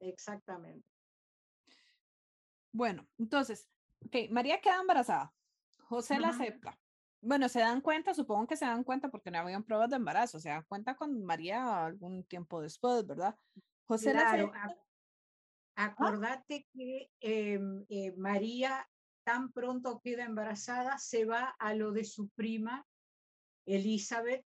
Exactamente. 0.00 0.86
Bueno, 2.76 3.08
entonces, 3.16 3.70
ok, 4.04 4.30
María 4.30 4.60
queda 4.60 4.82
embarazada. 4.82 5.32
José 5.78 6.20
la 6.20 6.28
acepta. 6.28 6.78
Bueno, 7.22 7.48
se 7.48 7.60
dan 7.60 7.80
cuenta, 7.80 8.12
supongo 8.12 8.46
que 8.46 8.56
se 8.58 8.66
dan 8.66 8.84
cuenta 8.84 9.08
porque 9.08 9.30
no 9.30 9.38
habían 9.38 9.64
pruebas 9.64 9.88
de 9.88 9.96
embarazo, 9.96 10.38
se 10.38 10.50
dan 10.50 10.62
cuenta 10.68 10.94
con 10.94 11.24
María 11.24 11.86
algún 11.86 12.24
tiempo 12.24 12.60
después, 12.60 13.06
¿verdad? 13.06 13.34
José 13.86 14.12
la 14.12 14.30
acepta. 14.30 14.60
¿Ah? 14.62 15.84
Acordate 15.86 16.68
que 16.74 17.10
em, 17.20 17.86
eh, 17.88 18.12
María 18.18 18.86
tan 19.24 19.52
pronto 19.52 19.98
queda 20.04 20.24
embarazada, 20.24 20.98
se 20.98 21.24
va 21.24 21.56
a 21.58 21.72
lo 21.72 21.92
de 21.92 22.04
su 22.04 22.28
prima 22.28 22.86
Elizabeth, 23.64 24.44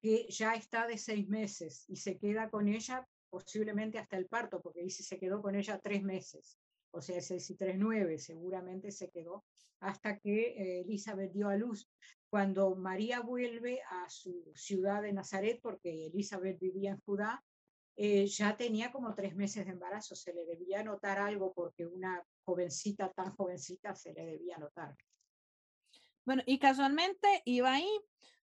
que 0.00 0.28
ya 0.28 0.54
está 0.54 0.86
de 0.86 0.96
seis 0.96 1.28
meses 1.28 1.84
y 1.88 1.96
se 1.96 2.18
queda 2.18 2.50
con 2.50 2.68
ella 2.68 3.04
posiblemente 3.30 3.98
hasta 3.98 4.16
el 4.16 4.28
parto, 4.28 4.62
porque 4.62 4.84
dice 4.84 5.02
se 5.02 5.18
quedó 5.18 5.42
con 5.42 5.56
ella 5.56 5.80
tres 5.80 6.04
meses, 6.04 6.56
o 6.98 7.02
sea, 7.02 7.20
seis 7.20 7.48
y 7.50 7.54
tres, 7.54 7.76
nueve, 7.78 8.18
seguramente 8.18 8.90
se 8.90 9.10
quedó 9.10 9.44
hasta 9.80 10.18
que 10.18 10.48
eh, 10.48 10.80
Elizabeth 10.80 11.32
dio 11.32 11.48
a 11.48 11.56
luz. 11.56 11.90
Cuando 12.28 12.74
María 12.76 13.20
vuelve 13.20 13.80
a 13.88 14.08
su 14.10 14.52
ciudad 14.54 15.02
de 15.02 15.12
Nazaret, 15.12 15.60
porque 15.62 16.06
Elizabeth 16.06 16.58
vivía 16.58 16.90
en 16.90 17.00
Judá, 17.00 17.42
eh, 17.96 18.26
ya 18.26 18.56
tenía 18.56 18.92
como 18.92 19.14
tres 19.14 19.34
meses 19.34 19.64
de 19.64 19.72
embarazo, 19.72 20.14
se 20.14 20.32
le 20.32 20.44
debía 20.44 20.84
notar 20.84 21.18
algo 21.18 21.52
porque 21.52 21.86
una 21.86 22.24
jovencita, 22.44 23.12
tan 23.12 23.34
jovencita, 23.34 23.94
se 23.94 24.12
le 24.12 24.24
debía 24.24 24.56
notar. 24.58 24.96
Bueno, 26.24 26.42
y 26.46 26.58
casualmente 26.58 27.26
iba 27.44 27.72
ahí 27.72 27.90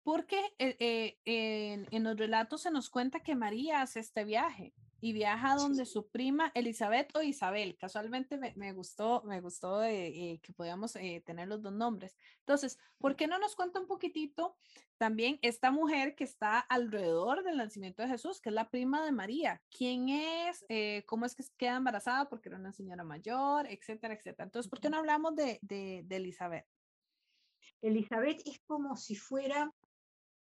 porque 0.03 0.41
eh, 0.59 0.77
eh, 1.25 1.87
en, 1.91 2.03
los 2.05 2.17
relatos 2.17 2.63
se 2.63 2.71
nos 2.71 2.91
cuenta 2.91 3.21
que 3.21 3.37
María 3.37 3.83
hace 3.83 4.01
este 4.01 4.25
viaje 4.25 4.75
y 5.01 5.13
viaja 5.13 5.57
donde 5.57 5.87
su 5.87 6.09
prima 6.09 6.51
Elizabeth 6.55 7.15
o 7.17 7.23
Isabel. 7.23 7.77
Casualmente 7.79 8.39
me, 8.57 8.73
gustó, 8.73 9.23
me 9.25 9.41
gustó 9.41 9.83
eh, 9.85 10.41
que 10.43 10.53
podíamos 10.53 10.93
tener 11.25 11.49
los 11.49 11.63
dos 11.63 11.73
nombres. 11.73 12.17
Entonces, 12.41 12.79
¿por 12.99 13.17
qué 13.17 13.27
no 13.27 13.39
nos 13.39 13.55
cuenta 13.55 13.81
un 13.81 13.87
poquitito 13.87 14.57
también 14.97 15.39
esta 15.43 15.71
mujer 15.71 16.15
que 16.15 16.25
está 16.25 16.59
alrededor 16.59 17.45
del 17.45 17.57
nacimiento 17.57 18.03
de 18.03 18.09
Jesús, 18.09 18.41
que 18.41 18.49
es 18.49 18.55
la 18.55 18.71
prima 18.71 19.05
de 19.05 19.13
María? 19.13 19.63
¿Quién 19.71 20.09
es? 20.09 20.65
¿Cómo 21.07 21.27
es 21.27 21.35
que 21.35 21.45
queda 21.57 21.77
embarazada? 21.77 22.29
Porque 22.29 22.49
era 22.49 22.59
una 22.59 22.73
señora 22.73 23.05
mayor, 23.05 23.67
etcétera, 23.69 24.15
etcétera. 24.15 24.45
Entonces, 24.45 24.69
¿por 24.69 24.81
qué 24.81 24.91
no 24.91 24.99
hablamos 24.99 25.37
de, 25.37 25.59
de, 25.63 26.03
de 26.05 26.17
Elizabeth? 26.17 26.67
Elizabeth 27.81 28.41
es 28.45 28.61
como 28.67 28.97
si 28.97 29.15
fuera 29.15 29.73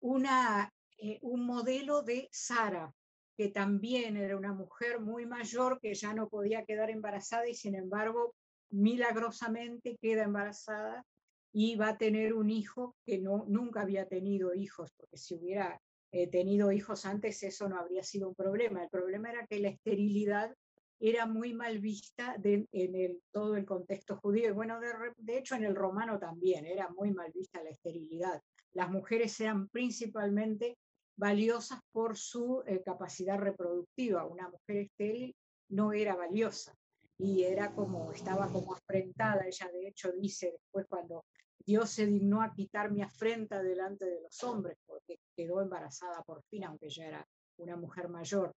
una, 0.00 0.72
eh, 0.98 1.18
un 1.22 1.46
modelo 1.46 2.02
de 2.02 2.28
Sara, 2.32 2.92
que 3.40 3.48
también 3.48 4.18
era 4.18 4.36
una 4.36 4.52
mujer 4.52 5.00
muy 5.00 5.24
mayor 5.24 5.80
que 5.80 5.94
ya 5.94 6.12
no 6.12 6.28
podía 6.28 6.66
quedar 6.66 6.90
embarazada 6.90 7.48
y 7.48 7.54
sin 7.54 7.74
embargo 7.74 8.34
milagrosamente 8.68 9.96
queda 9.96 10.24
embarazada 10.24 11.06
y 11.50 11.74
va 11.74 11.88
a 11.88 11.96
tener 11.96 12.34
un 12.34 12.50
hijo 12.50 12.94
que 13.06 13.16
no, 13.16 13.46
nunca 13.48 13.80
había 13.80 14.06
tenido 14.06 14.52
hijos, 14.52 14.92
porque 14.94 15.16
si 15.16 15.36
hubiera 15.36 15.80
eh, 16.12 16.26
tenido 16.28 16.70
hijos 16.70 17.06
antes 17.06 17.42
eso 17.42 17.66
no 17.66 17.78
habría 17.78 18.02
sido 18.02 18.28
un 18.28 18.34
problema. 18.34 18.82
El 18.82 18.90
problema 18.90 19.30
era 19.30 19.46
que 19.46 19.58
la 19.58 19.70
esterilidad 19.70 20.54
era 21.00 21.24
muy 21.24 21.54
mal 21.54 21.78
vista 21.78 22.36
en 22.42 23.22
todo 23.32 23.56
el 23.56 23.64
contexto 23.64 24.18
judío 24.18 24.50
y 24.50 24.52
bueno, 24.52 24.78
de, 24.80 24.88
de 25.16 25.38
hecho 25.38 25.54
en 25.54 25.64
el 25.64 25.74
romano 25.74 26.18
también 26.18 26.66
era 26.66 26.90
muy 26.90 27.10
mal 27.14 27.32
vista 27.32 27.62
la 27.62 27.70
esterilidad 27.70 28.42
las 28.72 28.90
mujeres 28.90 29.40
eran 29.40 29.68
principalmente 29.68 30.76
valiosas 31.16 31.80
por 31.92 32.16
su 32.16 32.62
eh, 32.66 32.82
capacidad 32.84 33.38
reproductiva. 33.38 34.24
Una 34.26 34.48
mujer 34.48 34.76
estéril 34.76 35.34
no 35.68 35.92
era 35.92 36.16
valiosa 36.16 36.74
y 37.18 37.44
era 37.44 37.72
como, 37.74 38.12
estaba 38.12 38.50
como 38.50 38.74
afrentada. 38.74 39.46
Ella 39.46 39.70
de 39.72 39.88
hecho 39.88 40.12
dice 40.12 40.52
después 40.52 40.86
cuando 40.88 41.24
Dios 41.66 41.90
se 41.90 42.06
dignó 42.06 42.42
a 42.42 42.52
quitar 42.52 42.90
mi 42.90 43.02
afrenta 43.02 43.62
delante 43.62 44.06
de 44.06 44.22
los 44.22 44.42
hombres, 44.42 44.78
porque 44.86 45.18
quedó 45.36 45.60
embarazada 45.60 46.22
por 46.22 46.42
fin, 46.50 46.64
aunque 46.64 46.88
ya 46.88 47.06
era 47.06 47.26
una 47.58 47.76
mujer 47.76 48.08
mayor. 48.08 48.54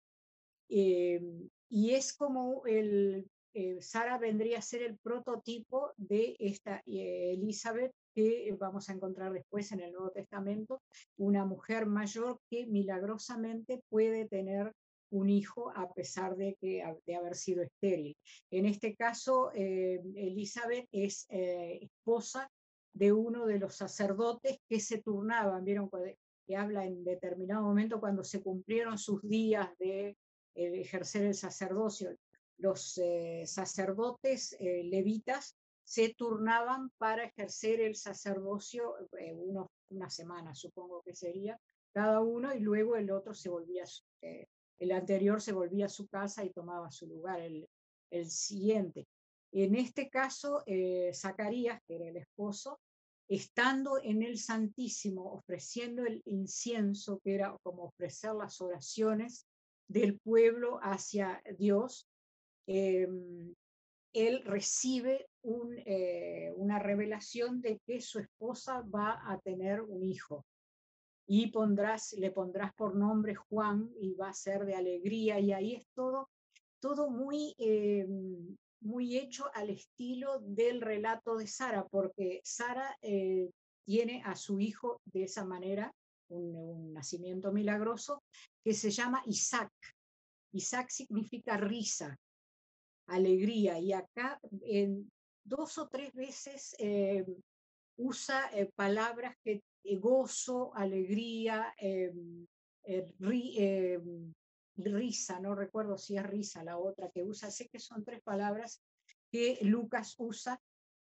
Em, 0.68 1.48
y 1.68 1.92
es 1.92 2.14
como 2.14 2.64
el, 2.66 3.28
eh, 3.54 3.80
Sara 3.80 4.18
vendría 4.18 4.58
a 4.58 4.62
ser 4.62 4.82
el 4.82 4.98
prototipo 4.98 5.92
de 5.96 6.36
esta 6.40 6.82
eh, 6.86 7.34
Elizabeth 7.34 7.92
que 8.12 8.52
vamos 8.58 8.88
a 8.88 8.92
encontrar 8.92 9.32
después 9.32 9.70
en 9.70 9.80
el 9.80 9.92
Nuevo 9.92 10.10
Testamento, 10.10 10.82
una 11.16 11.44
mujer 11.44 11.86
mayor 11.86 12.40
que 12.50 12.66
milagrosamente 12.66 13.80
puede 13.88 14.28
tener 14.28 14.72
un 15.10 15.30
hijo 15.30 15.70
a 15.76 15.92
pesar 15.92 16.36
de, 16.36 16.56
que, 16.60 16.84
de 17.06 17.14
haber 17.14 17.36
sido 17.36 17.62
estéril. 17.62 18.16
En 18.50 18.66
este 18.66 18.96
caso, 18.96 19.52
eh, 19.54 20.00
Elizabeth 20.16 20.88
es 20.90 21.26
esposa 21.28 22.50
de 22.92 23.12
uno 23.12 23.46
de 23.46 23.58
los 23.58 23.76
sacerdotes 23.76 24.58
que 24.68 24.80
se 24.80 25.00
turnaban, 25.00 25.64
vieron 25.64 25.90
que 26.46 26.56
habla 26.56 26.84
en 26.84 27.04
determinado 27.04 27.62
momento 27.62 28.00
cuando 28.00 28.24
se 28.24 28.42
cumplieron 28.42 28.98
sus 28.98 29.22
días 29.22 29.70
de 29.78 30.16
ejercer 30.54 31.24
el 31.24 31.34
sacerdocio. 31.34 32.16
Los 32.58 33.00
sacerdotes 33.44 34.56
levitas 34.60 35.56
se 35.84 36.14
turnaban 36.14 36.90
para 36.96 37.24
ejercer 37.24 37.80
el 37.80 37.94
sacerdocio 37.94 38.96
eh, 39.18 39.36
una 39.90 40.10
semana, 40.10 40.54
supongo 40.54 41.02
que 41.02 41.14
sería, 41.14 41.60
cada 41.92 42.20
uno, 42.20 42.54
y 42.54 42.60
luego 42.60 42.96
el 42.96 43.10
otro 43.10 43.34
se 43.34 43.50
volvía, 43.50 43.84
eh, 44.22 44.48
el 44.78 44.92
anterior 44.92 45.40
se 45.40 45.52
volvía 45.52 45.86
a 45.86 45.90
su 45.90 46.08
casa 46.08 46.44
y 46.44 46.50
tomaba 46.50 46.90
su 46.90 47.06
lugar, 47.06 47.40
el, 47.40 47.68
el 48.10 48.30
siguiente. 48.30 49.06
En 49.52 49.76
este 49.76 50.08
caso, 50.08 50.64
eh, 50.66 51.12
Zacarías, 51.14 51.80
que 51.86 51.96
era 51.96 52.08
el 52.08 52.16
esposo, 52.16 52.80
estando 53.28 54.02
en 54.02 54.22
el 54.22 54.38
Santísimo, 54.38 55.32
ofreciendo 55.32 56.04
el 56.04 56.22
incienso, 56.24 57.20
que 57.22 57.34
era 57.34 57.56
como 57.62 57.84
ofrecer 57.84 58.34
las 58.34 58.60
oraciones 58.60 59.46
del 59.86 60.18
pueblo 60.18 60.78
hacia 60.82 61.42
Dios, 61.56 62.08
em, 62.66 63.54
él 64.12 64.42
recibe 64.44 65.26
eh, 65.86 66.52
una 66.56 66.78
revelación 66.78 67.60
de 67.60 67.80
que 67.84 68.00
su 68.00 68.20
esposa 68.20 68.82
va 68.82 69.20
a 69.26 69.38
tener 69.40 69.82
un 69.82 70.04
hijo 70.04 70.46
y 71.26 71.48
pondrás, 71.48 72.12
le 72.14 72.30
pondrás 72.30 72.72
por 72.74 72.94
nombre 72.94 73.34
Juan 73.34 73.90
y 74.00 74.14
va 74.14 74.28
a 74.28 74.34
ser 74.34 74.64
de 74.64 74.74
alegría 74.74 75.40
y 75.40 75.52
ahí 75.52 75.74
es 75.74 75.86
todo, 75.94 76.28
todo 76.80 77.10
muy, 77.10 77.54
eh, 77.58 78.06
muy 78.82 79.16
hecho 79.16 79.50
al 79.54 79.70
estilo 79.70 80.40
del 80.40 80.80
relato 80.80 81.36
de 81.36 81.46
Sara, 81.46 81.86
porque 81.90 82.40
Sara 82.44 82.96
eh, 83.00 83.50
tiene 83.84 84.22
a 84.24 84.36
su 84.36 84.60
hijo 84.60 85.00
de 85.06 85.24
esa 85.24 85.44
manera, 85.44 85.92
un 86.28 86.92
nacimiento 86.92 87.52
milagroso, 87.52 88.22
que 88.62 88.74
se 88.74 88.90
llama 88.90 89.22
Isaac. 89.26 89.72
Isaac 90.52 90.90
significa 90.90 91.56
risa, 91.56 92.16
alegría. 93.06 93.78
Y 93.78 93.92
acá 93.92 94.40
en 94.62 95.10
dos 95.44 95.78
o 95.78 95.88
tres 95.88 96.12
veces 96.12 96.74
eh, 96.78 97.24
usa 97.96 98.50
eh, 98.52 98.70
palabras 98.74 99.36
que 99.42 99.62
gozo, 99.98 100.74
alegría, 100.74 101.74
risa, 104.76 105.40
no 105.40 105.54
recuerdo 105.54 105.96
si 105.98 106.16
es 106.16 106.22
risa 106.24 106.64
la 106.64 106.78
otra 106.78 107.10
que 107.10 107.22
usa, 107.22 107.50
sé 107.50 107.68
que 107.68 107.78
son 107.78 108.04
tres 108.04 108.22
palabras 108.22 108.82
que 109.30 109.58
Lucas 109.62 110.14
usa 110.18 110.60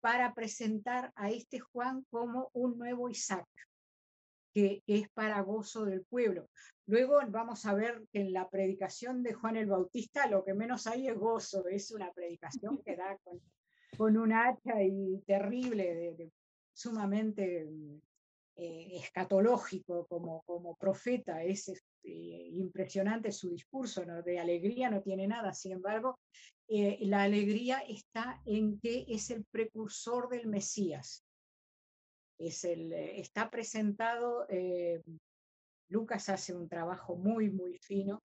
para 0.02 0.34
presentar 0.34 1.12
a 1.16 1.32
este 1.32 1.60
Juan 1.60 2.06
como 2.10 2.50
un 2.54 2.78
nuevo 2.78 3.10
Isaac, 3.10 3.48
que, 4.56 4.82
es 4.88 5.10
para 5.10 5.42
gozo 5.42 5.84
del 5.84 6.06
pueblo. 6.06 6.50
Luego 6.88 7.20
vamos 7.28 7.66
a 7.66 7.74
ver 7.74 8.06
que 8.12 8.22
en 8.22 8.32
la 8.32 8.50
predicación 8.50 9.22
de 9.22 9.34
Juan 9.34 9.58
el 9.58 9.68
Bautista 9.68 10.28
lo 10.28 10.46
que 10.46 10.54
menos 10.54 10.88
hay 10.88 11.10
es 11.10 11.16
gozo, 11.16 11.68
es 11.68 11.92
una 11.92 12.12
predicación 12.14 12.82
que 12.84 12.96
da 12.96 13.20
con, 13.24 14.18
un 14.18 14.34
hacha 14.34 14.82
y 14.82 15.22
terrible, 15.26 16.32
sumamente 16.74 17.68
eh, 18.56 18.88
escatológico 18.94 20.06
como, 20.08 20.44
como 20.44 20.76
profeta, 20.78 21.44
es 21.44 21.70
eh, 21.70 22.50
impresionante 22.54 23.32
su 23.32 23.50
discurso, 23.50 24.06
¿no? 24.06 24.22
de 24.22 24.40
alegría 24.40 24.90
no 24.90 25.02
tiene 25.02 25.28
nada, 25.28 25.54
sin 25.54 25.74
embargo, 25.74 26.20
eh, 26.68 26.98
la 27.02 27.24
alegría 27.24 27.80
está 27.80 28.42
en 28.46 28.80
que 28.80 29.06
es 29.08 29.30
el 29.32 29.44
precursor 29.46 30.30
del 30.30 30.48
Mesías. 30.48 31.25
El, 32.38 32.94
está 32.94 33.50
presentado, 33.50 34.46
Lucas 35.90 36.30
hace 36.30 36.54
un 36.54 36.68
trabajo 36.68 37.16
muy, 37.16 37.50
muy 37.50 37.78
fino, 37.80 38.22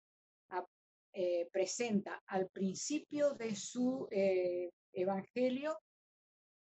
presenta 1.53 2.23
al 2.27 2.49
principio 2.49 3.35
de 3.35 3.55
su 3.55 4.09
evangelio 4.93 5.79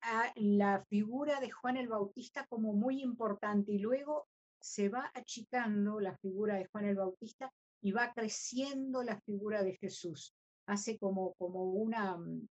a 0.01 0.31
la 0.35 0.83
figura 0.85 1.39
de 1.39 1.51
Juan 1.51 1.77
el 1.77 1.87
Bautista 1.87 2.45
como 2.47 2.73
muy 2.73 3.01
importante 3.01 3.71
y 3.71 3.79
luego 3.79 4.27
se 4.59 4.89
va 4.89 5.11
achicando 5.13 5.99
la 5.99 6.17
figura 6.17 6.55
de 6.55 6.65
Juan 6.65 6.85
el 6.85 6.95
Bautista 6.95 7.51
y 7.81 7.91
va 7.91 8.11
creciendo 8.13 9.03
la 9.03 9.19
figura 9.21 9.63
de 9.63 9.77
Jesús. 9.77 10.33
Hace 10.67 10.97
como, 10.97 11.33
como 11.35 11.63
una, 11.63 12.17
mm, 12.17 12.47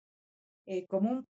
eh, 0.66 0.86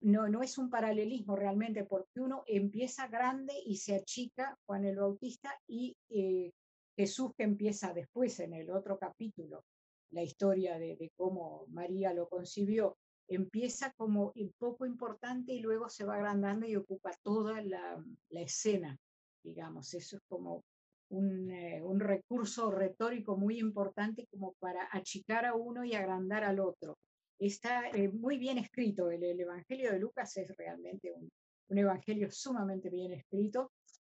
no, 0.00 0.42
es 0.42 0.59
un 0.59 0.71
paralelismo 0.71 1.37
realmente, 1.37 1.85
porque 1.85 2.21
uno 2.21 2.45
empieza 2.47 3.09
grande 3.09 3.54
y 3.64 3.76
se 3.76 3.97
achica 3.97 4.56
Juan 4.66 4.85
el 4.85 4.97
Bautista 4.97 5.59
y 5.66 5.97
eh, 6.09 6.52
Jesús 6.97 7.33
que 7.37 7.45
empieza 7.45 7.92
después 7.92 8.38
en 8.40 8.54
el 8.54 8.71
otro 8.71 8.99
capítulo, 8.99 9.64
la 10.11 10.23
historia 10.23 10.78
de, 10.78 10.97
de 10.97 11.11
cómo 11.16 11.66
María 11.68 12.14
lo 12.14 12.28
concibió 12.28 12.97
empieza 13.28 13.92
como 13.97 14.33
un 14.35 14.52
poco 14.59 14.87
importante 14.87 15.52
y 15.52 15.61
luego 15.61 15.88
se 15.88 16.04
va 16.04 16.16
agrandando 16.16 16.66
y 16.66 16.76
ocupa 16.76 17.11
toda 17.23 17.61
la, 17.62 18.02
escena, 18.30 18.97
digamos. 19.42 19.92
Eso 19.95 20.16
es 20.16 20.23
como 20.28 20.62
un, 21.11 21.50
eh, 21.50 21.83
un, 21.83 22.00
recurso 22.00 22.71
retórico 22.71 23.37
muy 23.37 23.59
importante 23.59 24.26
como 24.30 24.54
para 24.59 24.88
achicar 24.92 25.47
a 25.47 25.54
uno 25.54 25.85
y 25.85 25.95
agrandar 25.95 26.45
al 26.45 26.61
otro. 26.61 26.97
Está 27.38 27.88
eh, 27.90 28.09
muy 28.09 28.38
bien 28.38 28.59
escrito, 28.59 29.11
el, 29.11 29.23
Evangelio 29.23 29.93
de 29.93 29.99
Lucas 29.99 30.37
es 30.38 30.57
realmente 30.57 31.12
un, 31.12 31.31
evangelio 31.69 32.31
sumamente 32.31 32.88
bien 32.88 33.12
escrito. 33.12 33.73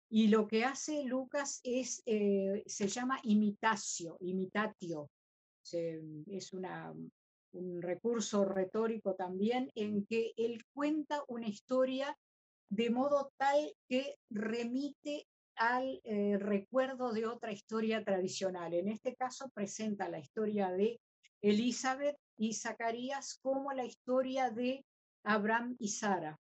Y 0.10 0.28
lo 0.28 0.48
que 0.48 0.64
hace 0.64 1.04
Lucas 1.04 1.60
es, 1.64 2.02
eh, 2.06 2.64
se 2.66 2.88
llama 2.88 3.20
imitatio, 3.24 4.18
imitatio. 4.22 5.10
es 5.72 6.54
un 6.54 7.82
recurso 7.82 8.46
retórico 8.46 9.16
también, 9.16 9.72
en 9.76 10.06
que 10.06 10.34
él 10.38 10.64
cuenta 10.74 11.24
una 11.28 11.48
historia 11.48 12.18
de 12.70 12.90
modo 12.90 13.32
tal 13.38 13.74
que 13.88 14.16
remite 14.30 15.28
al 15.56 16.00
eh, 16.04 16.38
recuerdo 16.38 17.12
de 17.12 17.26
otra 17.26 17.52
historia 17.52 18.04
tradicional. 18.04 18.74
En 18.74 18.88
este 18.88 19.16
caso 19.16 19.50
presenta 19.50 20.08
la 20.08 20.20
historia 20.20 20.72
de 20.72 21.00
Elizabeth 21.42 22.18
y 22.38 22.54
Zacarías 22.54 23.40
como 23.42 23.74
la 23.74 23.86
historia 23.86 24.50
de 24.50 24.86
Abraham 25.24 25.76
y 25.80 25.90
Sara. 25.90 26.40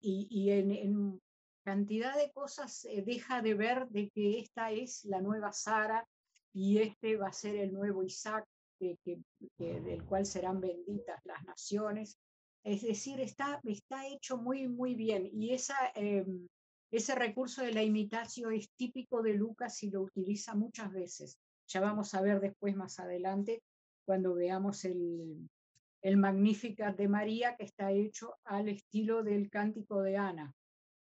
Y, 0.00 0.50
en, 0.50 1.20
cantidad 1.64 2.16
de 2.16 2.30
cosas 2.30 2.84
eh, 2.84 3.02
deja 3.02 3.42
de 3.42 3.54
ver 3.54 3.88
de 3.88 4.08
que 4.10 4.38
esta 4.38 4.70
es 4.70 5.04
la 5.04 5.20
nueva 5.20 5.52
Sara 5.52 6.06
y 6.54 6.78
este 6.78 7.16
va 7.16 7.28
a 7.28 7.32
ser 7.32 7.56
el 7.56 7.72
nuevo 7.72 8.02
Isaac 8.02 8.46
del 8.78 10.04
cual 10.04 10.24
serán 10.24 10.60
benditas 10.60 11.20
las 11.24 11.44
naciones. 11.44 12.16
Es 12.64 12.82
decir, 12.82 13.20
está, 13.20 13.60
está 13.64 14.06
hecho 14.06 14.36
muy, 14.36 14.68
muy 14.68 14.94
bien. 14.94 15.28
Y 15.32 15.52
esa, 15.52 15.76
em, 15.94 16.46
ese 16.90 17.14
recurso 17.14 17.62
de 17.62 17.72
la 17.72 17.82
imitación 17.82 18.54
es 18.54 18.70
típico 18.76 19.22
de 19.22 19.34
Lucas 19.34 19.82
y 19.82 19.90
lo 19.90 20.02
utiliza 20.02 20.54
muchas 20.54 20.92
veces. 20.92 21.38
Ya 21.66 21.80
vamos 21.80 22.14
a 22.14 22.22
ver 22.22 22.40
después, 22.40 22.74
más 22.76 22.98
adelante, 22.98 23.62
cuando 24.08 24.32
veamos 24.32 24.86
el, 24.86 25.50
el 26.00 26.16
Magnificat 26.16 26.96
de 26.96 27.08
María, 27.08 27.56
que 27.56 27.64
está 27.64 27.92
hecho 27.92 28.38
al 28.42 28.70
estilo 28.70 29.22
del 29.22 29.50
cántico 29.50 30.00
de 30.00 30.16
Ana 30.16 30.54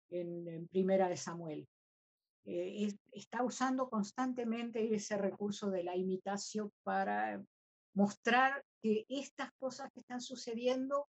en, 0.09 0.67
Primera 0.69 1.07
de 1.07 1.15
Samuel. 1.15 1.67
Eh, 2.45 2.91
está 3.11 3.43
usando 3.43 3.91
constantemente 3.91 4.95
ese 4.95 5.19
recurso 5.19 5.69
de 5.69 5.83
la 5.83 5.95
imitación 5.95 6.71
para 6.81 7.45
mostrar 7.93 8.65
que 8.81 9.05
estas 9.07 9.51
cosas 9.59 9.91
que 9.93 9.99
están 9.99 10.21
sucediendo 10.21 11.07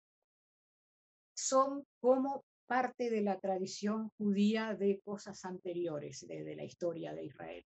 son 1.36 1.86
como 2.00 2.44
parte 2.66 3.12
de 3.12 3.22
la 3.22 3.40
tradición 3.40 4.10
judía 4.18 4.74
de 4.74 5.00
cosas 5.06 5.46
anteriores 5.46 6.26
de, 6.28 6.56
la 6.56 6.64
historia 6.64 7.14
de 7.14 7.26
Israel. 7.26 7.64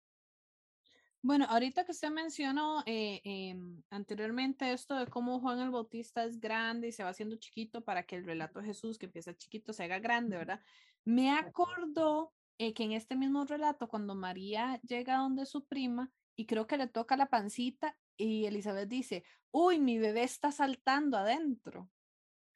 Bueno, 1.25 1.45
ahorita 1.47 1.85
que 1.85 1.93
usted 1.93 2.09
mencionó 2.11 2.83
eh, 2.85 3.21
em, 3.23 3.81
anteriormente 3.89 4.73
esto 4.73 4.95
de 4.95 5.07
cómo 5.07 5.39
Juan 5.39 5.57
el 5.61 5.71
Bautista 5.71 6.25
es 6.25 6.37
grande 6.37 6.89
y 6.89 6.91
se 6.91 7.05
va 7.05 7.11
haciendo 7.11 7.37
chiquito 7.37 7.81
para 7.81 8.03
que 8.03 8.17
el 8.17 8.25
relato 8.25 8.59
de 8.59 8.65
Jesús, 8.65 8.97
que 8.97 9.05
empieza 9.05 9.33
chiquito, 9.33 9.71
se 9.71 9.85
haga 9.85 9.99
grande, 9.99 10.35
¿verdad? 10.35 10.59
Me 11.05 11.31
acordó 11.31 12.33
eh, 12.57 12.73
que 12.73 12.83
en 12.83 12.91
este 12.91 13.15
mismo 13.15 13.45
relato, 13.45 13.87
cuando 13.87 14.15
María 14.15 14.81
llega 14.81 15.15
donde 15.15 15.45
su 15.45 15.65
prima 15.65 16.11
y 16.35 16.45
creo 16.45 16.67
que 16.67 16.75
le 16.75 16.87
toca 16.87 17.15
la 17.15 17.29
pancita 17.29 17.97
y 18.17 18.45
Elizabeth 18.45 18.89
dice, 18.89 19.23
uy, 19.49 19.79
mi 19.79 19.99
bebé 19.99 20.23
está 20.23 20.51
saltando 20.51 21.15
adentro, 21.15 21.89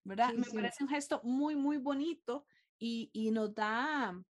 ¿verdad? 0.04 0.34
Me 0.34 0.44
parece 0.44 0.84
un 0.84 0.90
gesto 0.90 1.22
muy, 1.24 1.56
muy 1.56 1.78
bonito 1.78 2.46
y, 2.78 3.12
y 3.14 3.32
nos 3.32 3.56
da, 3.56 4.22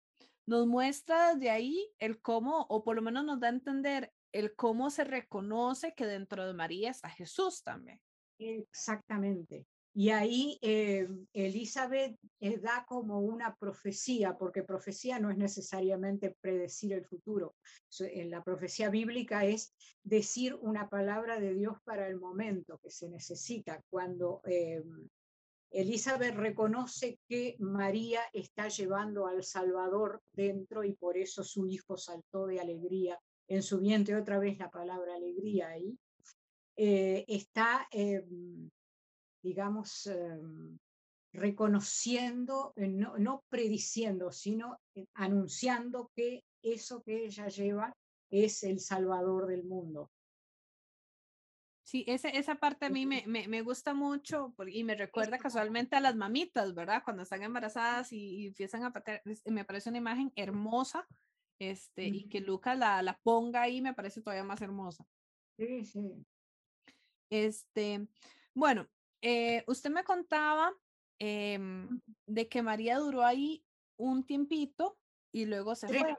nos 0.45 0.67
muestra 0.67 1.33
desde 1.33 1.49
ahí 1.49 1.89
el 1.97 2.21
cómo, 2.21 2.67
o 2.69 2.83
por 2.83 2.95
lo 2.95 3.01
menos 3.01 3.25
nos 3.25 3.39
da 3.39 3.47
a 3.47 3.49
entender 3.49 4.13
el 4.37 4.55
cómo 4.55 4.89
se 4.89 5.03
reconoce 5.03 5.93
que 5.95 6.05
dentro 6.05 6.45
de 6.45 6.53
María 6.53 6.91
está 6.91 7.09
Jesús 7.09 7.63
también. 7.63 7.99
Exactamente. 8.37 9.65
Y 9.95 10.11
ahí 10.11 10.59
eh, 10.61 11.07
Elizabeth 11.33 12.19
eh, 12.39 12.59
da 12.59 12.85
como 12.87 13.19
una 13.19 13.55
profecía, 13.55 14.37
porque 14.37 14.61
profecía 14.61 15.17
no 15.17 15.31
es 15.31 15.37
necesariamente 15.37 16.35
predecir 16.39 16.93
el 16.93 17.03
futuro. 17.03 17.55
En 17.99 18.29
la 18.29 18.43
profecía 18.43 18.91
bíblica 18.91 19.43
es 19.45 19.73
decir 20.03 20.53
una 20.53 20.87
palabra 20.87 21.39
de 21.39 21.55
Dios 21.55 21.77
para 21.83 22.07
el 22.07 22.19
momento 22.19 22.77
que 22.77 22.91
se 22.91 23.09
necesita. 23.09 23.81
Cuando 23.89 24.41
eh, 24.45 24.83
Elizabeth 25.71 26.35
reconoce 26.35 27.19
que 27.27 27.55
María 27.57 28.21
está 28.33 28.67
llevando 28.67 29.25
al 29.25 29.43
Salvador 29.43 30.21
dentro 30.31 30.83
y 30.83 30.93
por 30.93 31.17
eso 31.17 31.43
su 31.43 31.65
hijo 31.65 31.97
saltó 31.97 32.45
de 32.45 32.59
alegría 32.59 33.19
en 33.47 33.63
su 33.63 33.79
vientre, 33.79 34.15
otra 34.15 34.39
vez 34.39 34.57
la 34.59 34.69
palabra 34.69 35.15
alegría 35.15 35.69
ahí, 35.69 35.97
está 36.75 37.87
digamos, 39.41 40.07
em, 40.07 40.77
reconociendo, 41.33 42.73
eh, 42.75 42.87
no, 42.87 43.17
no, 43.17 43.43
prediciendo, 43.49 44.31
sino 44.31 44.79
eh, 44.95 45.05
anunciando 45.13 46.11
que 46.15 46.43
eso 46.61 47.01
que 47.03 47.25
ella 47.25 47.47
lleva 47.47 47.93
es 48.29 48.63
el 48.63 48.79
salvador 48.79 49.47
del 49.47 49.63
mundo. 49.63 50.11
Sí, 51.83 52.03
ese, 52.07 52.37
esa 52.37 52.55
parte 52.55 52.87
a 52.87 52.89
mí 52.89 53.05
me, 53.05 53.23
me, 53.27 53.47
me 53.47 53.61
gusta 53.61 53.93
mucho 53.93 54.53
y 54.67 54.83
me 54.83 54.95
recuerda 54.95 55.37
casualmente 55.37 55.95
a 55.95 56.01
las 56.01 56.17
mamitas, 56.17 56.73
¿verdad? 56.73 57.01
Cuando 57.05 57.23
están 57.23 57.43
embarazadas 57.43 58.11
y, 58.11 58.47
empiezan 58.47 58.83
a 58.83 58.91
patear, 58.91 59.21
me 59.45 59.63
parece 59.63 59.87
una 59.87 59.99
imagen 59.99 60.33
hermosa 60.35 61.07
este, 61.59 62.05
y 62.07 62.29
que 62.29 62.39
Lucas 62.39 62.77
la, 62.77 63.01
la 63.01 63.19
ponga 63.23 63.61
ahí 63.61 63.81
me 63.81 63.93
parece 63.93 64.21
todavía 64.21 64.43
más 64.43 64.61
hermosa. 64.61 65.05
Sí, 65.57 65.85
sí. 65.85 66.25
Este, 67.29 68.07
bueno, 68.53 68.87
eh, 69.21 69.63
usted 69.67 69.89
me 69.89 70.03
contaba 70.03 70.73
em, 71.19 71.99
de 72.25 72.47
que 72.47 72.61
María 72.61 72.97
duró 72.97 73.25
ahí 73.25 73.63
un 73.97 74.23
tiempito 74.25 74.97
y 75.31 75.45
luego 75.45 75.75
se 75.75 75.87
fue. 75.87 76.15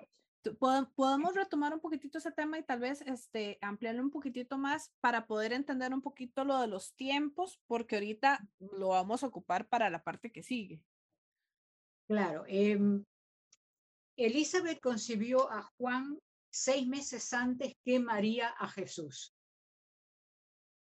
podemos 0.95 1.35
retomar 1.35 1.73
un 1.73 1.81
poquitito 1.81 2.19
ese 2.19 2.33
tema 2.33 2.59
y 2.59 2.63
tal 2.63 2.81
vez 2.81 3.03
este, 3.03 3.59
ampliarlo 3.61 4.03
un 4.03 4.11
poquitito 4.11 4.59
más 4.59 4.93
para 5.01 5.27
poder 5.27 5.53
entender 5.53 5.95
un 5.95 6.03
poquito 6.03 6.45
lo 6.45 6.61
de 6.61 6.67
los 6.67 6.95
tiempos, 6.95 7.61
porque 7.67 7.97
ahorita 7.97 8.47
lo 8.59 8.89
vamos 8.89 9.23
a 9.23 9.29
ocupar 9.29 9.69
para 9.69 9.91
la 9.91 10.03
parte 10.03 10.31
que 10.31 10.43
sigue. 10.43 10.83
Claro. 12.09 12.45
Em, 12.47 13.05
Elizabeth 14.19 14.81
concibió 14.81 15.49
a 15.51 15.63
Juan 15.63 16.19
seis 16.51 16.87
meses 16.89 17.33
antes 17.33 17.75
que 17.85 18.01
María 18.01 18.49
a 18.49 18.69
Jesús. 18.69 19.33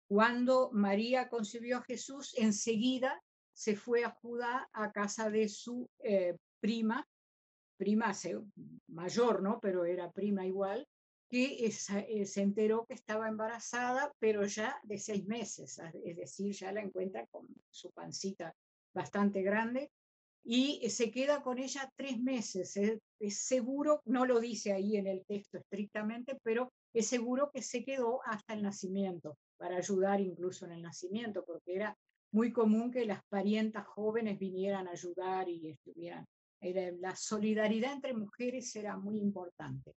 Cuando 0.08 0.70
María 0.72 1.28
concibió 1.28 1.78
a 1.78 1.82
Jesús, 1.82 2.32
enseguida 2.38 3.20
se 3.52 3.74
fue 3.74 4.04
a 4.04 4.10
Judá 4.10 4.68
a 4.72 4.92
casa 4.92 5.30
de 5.30 5.48
su 5.48 5.90
eh, 5.98 6.36
prima, 6.60 7.04
prima 7.76 8.12
mayor, 8.86 9.42
¿no? 9.42 9.58
Pero 9.60 9.84
era 9.84 10.12
prima 10.12 10.46
igual, 10.46 10.86
que 11.28 11.66
eh, 11.66 12.26
se 12.26 12.40
enteró 12.40 12.86
que 12.86 12.94
estaba 12.94 13.26
embarazada, 13.26 14.12
pero 14.20 14.46
ya 14.46 14.78
de 14.84 14.98
seis 14.98 15.26
meses, 15.26 15.80
es 16.04 16.16
decir, 16.16 16.52
ya 16.52 16.70
la 16.70 16.82
encuentra 16.82 17.26
con 17.26 17.48
su 17.68 17.90
pancita 17.90 18.54
bastante 18.92 19.42
grande 19.42 19.90
y 20.44 20.90
se 20.90 21.10
queda 21.10 21.42
con 21.42 21.58
ella 21.58 21.90
tres 21.96 22.20
meses. 22.20 22.76
Es, 22.76 23.00
seguro, 23.38 24.02
no 24.04 24.26
lo 24.26 24.38
dice 24.40 24.72
ahí 24.72 24.96
en 24.98 25.06
el 25.06 25.24
texto 25.24 25.58
estrictamente, 25.58 26.38
pero 26.42 26.70
es 26.92 27.06
seguro 27.06 27.50
que 27.50 27.62
se 27.62 27.82
quedó 27.82 28.20
hasta 28.26 28.52
el 28.52 28.62
nacimiento, 28.62 29.38
para 29.56 29.78
ayudar 29.78 30.20
incluso 30.20 30.66
en 30.66 30.72
el 30.72 30.82
nacimiento, 30.82 31.44
porque 31.46 31.74
era 31.74 31.96
muy 32.32 32.52
común 32.52 32.90
que 32.90 33.06
las 33.06 33.24
parientas 33.28 33.86
jóvenes 33.86 34.38
vinieran 34.38 34.86
a 34.86 34.92
ayudar 34.92 35.48
y 35.48 35.70
estuvieran. 35.70 36.26
la 36.60 37.16
solidaridad 37.16 37.94
entre 37.94 38.12
mujeres 38.12 38.76
era 38.76 38.98
muy 38.98 39.18
importante, 39.18 39.94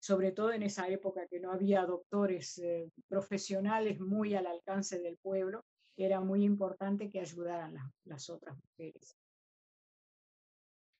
sobre 0.00 0.32
todo 0.32 0.52
en 0.52 0.64
esa 0.64 0.88
época 0.88 1.28
que 1.28 1.38
no 1.38 1.52
había 1.52 1.86
doctores 1.86 2.58
eh, 2.58 2.90
profesionales 3.08 4.00
muy 4.00 4.34
al 4.34 4.46
alcance 4.46 4.98
del 4.98 5.16
pueblo, 5.18 5.64
era 5.96 6.20
muy 6.20 6.42
importante 6.42 7.08
que 7.08 7.20
ayudaran 7.20 7.76
las 8.04 8.28
otras 8.28 8.56
mujeres. 8.56 9.16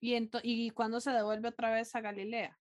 ¿Y, 0.05 0.29
¿Y 0.43 0.71
cuándo 0.71 1.01
se 1.01 1.13
devuelve 1.13 1.49
otra 1.49 1.73
vez 1.73 1.95
a 1.95 2.03
Galilea? 2.03 2.59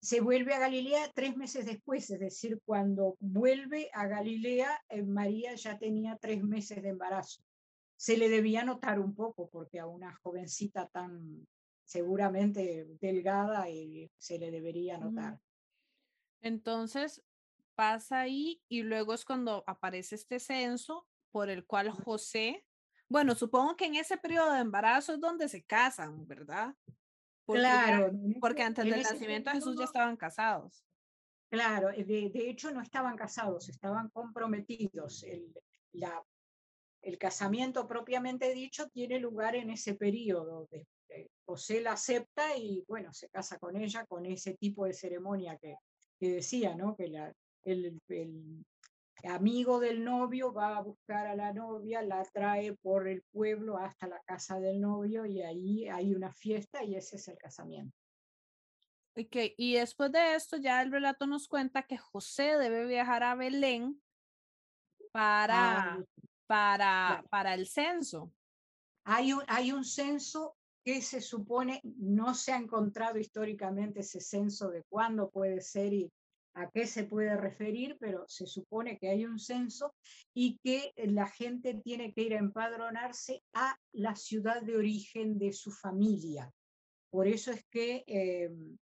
Se 0.00 0.20
vuelve 0.20 0.54
a 0.54 0.58
Galilea 0.58 1.12
tres 1.14 1.36
meses 1.36 1.64
después, 1.64 2.10
es 2.10 2.18
decir, 2.18 2.60
cuando 2.64 3.16
vuelve 3.20 3.90
a 3.92 4.08
Galilea, 4.08 4.84
eh, 4.88 5.04
María 5.04 5.54
ya 5.54 5.78
tenía 5.78 6.16
tres 6.16 6.42
meses 6.42 6.82
de 6.82 6.88
embarazo. 6.88 7.42
Se 7.96 8.16
le 8.16 8.28
debía 8.28 8.64
notar 8.64 8.98
un 8.98 9.14
poco, 9.14 9.48
porque 9.48 9.78
a 9.78 9.86
una 9.86 10.16
jovencita 10.16 10.88
tan 10.88 11.46
seguramente 11.84 12.86
delgada 13.00 13.68
eh, 13.68 14.10
se 14.18 14.40
le 14.40 14.50
debería 14.50 14.98
notar. 14.98 15.38
Entonces 16.40 17.22
pasa 17.76 18.20
ahí 18.20 18.60
y 18.68 18.82
luego 18.82 19.14
es 19.14 19.24
cuando 19.24 19.62
aparece 19.68 20.16
este 20.16 20.40
censo 20.40 21.06
por 21.30 21.50
el 21.50 21.64
cual 21.64 21.90
José 21.90 22.64
bueno, 23.08 23.34
supongo 23.34 23.76
que 23.76 23.86
en 23.86 23.96
ese 23.96 24.16
periodo 24.16 24.52
de 24.52 24.60
embarazo 24.60 25.14
es 25.14 25.20
donde 25.20 25.48
se 25.48 25.62
casan, 25.62 26.26
¿verdad? 26.26 26.74
claro. 27.46 28.12
porque 28.40 28.62
antes 28.62 28.84
del 28.84 29.02
nacimiento 29.02 29.50
de 29.50 29.56
Jesús 29.56 29.76
ya 29.78 29.84
estaban 29.84 30.16
casados. 30.16 30.84
Claro, 31.50 31.90
eh, 31.90 32.04
de, 32.04 32.50
hecho 32.50 32.70
no 32.70 32.82
estaban 32.82 33.16
casados, 33.16 33.68
estaban 33.68 34.10
comprometidos. 34.10 35.22
El, 35.22 35.54
la, 35.92 36.22
el 37.02 37.16
casamiento 37.16 37.88
propiamente 37.88 38.52
dicho 38.52 38.88
tiene 38.88 39.18
lugar 39.18 39.56
en 39.56 39.70
ese 39.70 39.94
periodo. 39.94 40.68
De, 40.70 40.86
José 41.46 41.80
la 41.80 41.92
acepta 41.92 42.54
y 42.54 42.84
bueno, 42.86 43.14
se 43.14 43.30
casa 43.30 43.58
con 43.58 43.76
ella 43.76 44.04
con 44.04 44.26
ese 44.26 44.54
tipo 44.54 44.84
de 44.84 44.92
ceremonia 44.92 45.56
que, 45.56 45.76
que 46.20 46.32
decía, 46.32 46.74
¿no? 46.74 46.94
Que 46.94 47.08
la, 47.08 47.32
el, 47.62 47.98
el, 48.08 48.64
amigo 49.24 49.80
del 49.80 50.04
novio 50.04 50.52
va 50.52 50.76
a 50.76 50.82
buscar 50.82 51.26
a 51.26 51.34
la 51.34 51.52
novia, 51.52 52.02
la 52.02 52.24
trae 52.24 52.76
por 52.76 53.08
el 53.08 53.22
pueblo 53.32 53.76
hasta 53.78 54.06
la 54.06 54.20
casa 54.24 54.60
del 54.60 54.80
novio 54.80 55.26
y 55.26 55.42
ahí 55.42 55.88
hay 55.88 56.14
una 56.14 56.32
fiesta 56.32 56.84
y 56.84 56.94
ese 56.94 57.16
es 57.16 57.28
el 57.28 57.38
casamiento. 57.38 57.96
Ok, 59.16 59.36
y 59.56 59.74
después 59.74 60.12
de 60.12 60.34
esto 60.36 60.56
ya 60.58 60.80
el 60.80 60.92
relato 60.92 61.26
nos 61.26 61.48
cuenta 61.48 61.82
que 61.82 61.98
José 61.98 62.56
debe 62.56 62.86
viajar 62.86 63.24
a 63.24 63.34
Belén 63.34 64.00
para, 65.10 65.94
ah, 65.94 66.04
para, 66.46 67.24
para 67.28 67.54
el 67.54 67.66
censo. 67.66 68.32
Hay 69.04 69.32
un, 69.32 69.42
hay 69.48 69.72
un 69.72 69.84
censo 69.84 70.56
que 70.84 71.02
se 71.02 71.20
supone, 71.20 71.80
no 71.82 72.34
se 72.34 72.52
ha 72.52 72.56
encontrado 72.56 73.18
históricamente 73.18 74.00
ese 74.00 74.20
censo 74.20 74.70
de 74.70 74.84
cuándo 74.84 75.30
puede 75.30 75.60
ser 75.60 75.92
y 75.92 76.12
a 76.58 76.70
qué 76.70 76.86
se 76.86 77.04
puede 77.04 77.36
referir, 77.36 77.96
pero 78.00 78.24
se 78.26 78.46
supone 78.46 78.98
que 78.98 79.08
hay 79.08 79.24
un 79.24 79.38
censo 79.38 79.94
y 80.34 80.58
que 80.58 80.92
la 80.96 81.28
gente 81.28 81.74
tiene 81.74 82.12
que 82.12 82.22
ir 82.22 82.34
a 82.34 82.38
empadronarse 82.38 83.42
a 83.52 83.76
la 83.92 84.16
ciudad 84.16 84.62
de 84.62 84.76
origen 84.76 85.38
de 85.38 85.52
su 85.52 85.70
familia. 85.70 86.52
Por 87.10 87.28
eso 87.28 87.52
es 87.52 87.64
que 87.70 88.02
em, 88.06 88.76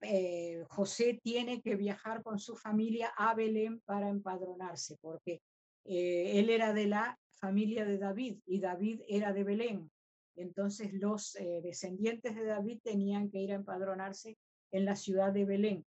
eh, 0.00 0.64
José 0.68 1.20
tiene 1.22 1.60
que 1.60 1.74
viajar 1.74 2.22
con 2.22 2.38
su 2.38 2.54
familia 2.54 3.12
a 3.16 3.34
Belén 3.34 3.80
para 3.80 4.08
empadronarse, 4.08 4.96
porque 5.00 5.42
eh, 5.84 6.38
él 6.38 6.50
era 6.50 6.72
de 6.72 6.86
la 6.86 7.18
familia 7.32 7.84
de 7.84 7.98
David 7.98 8.38
y 8.46 8.60
David 8.60 9.00
era 9.08 9.32
de 9.32 9.42
Belén. 9.42 9.90
Entonces 10.36 10.92
los 10.92 11.34
eh, 11.34 11.60
descendientes 11.64 12.36
de 12.36 12.44
David 12.44 12.78
tenían 12.84 13.28
que 13.28 13.40
ir 13.40 13.50
a 13.50 13.56
empadronarse 13.56 14.38
en 14.70 14.84
la 14.84 14.94
ciudad 14.94 15.32
de 15.32 15.44
Belén. 15.44 15.84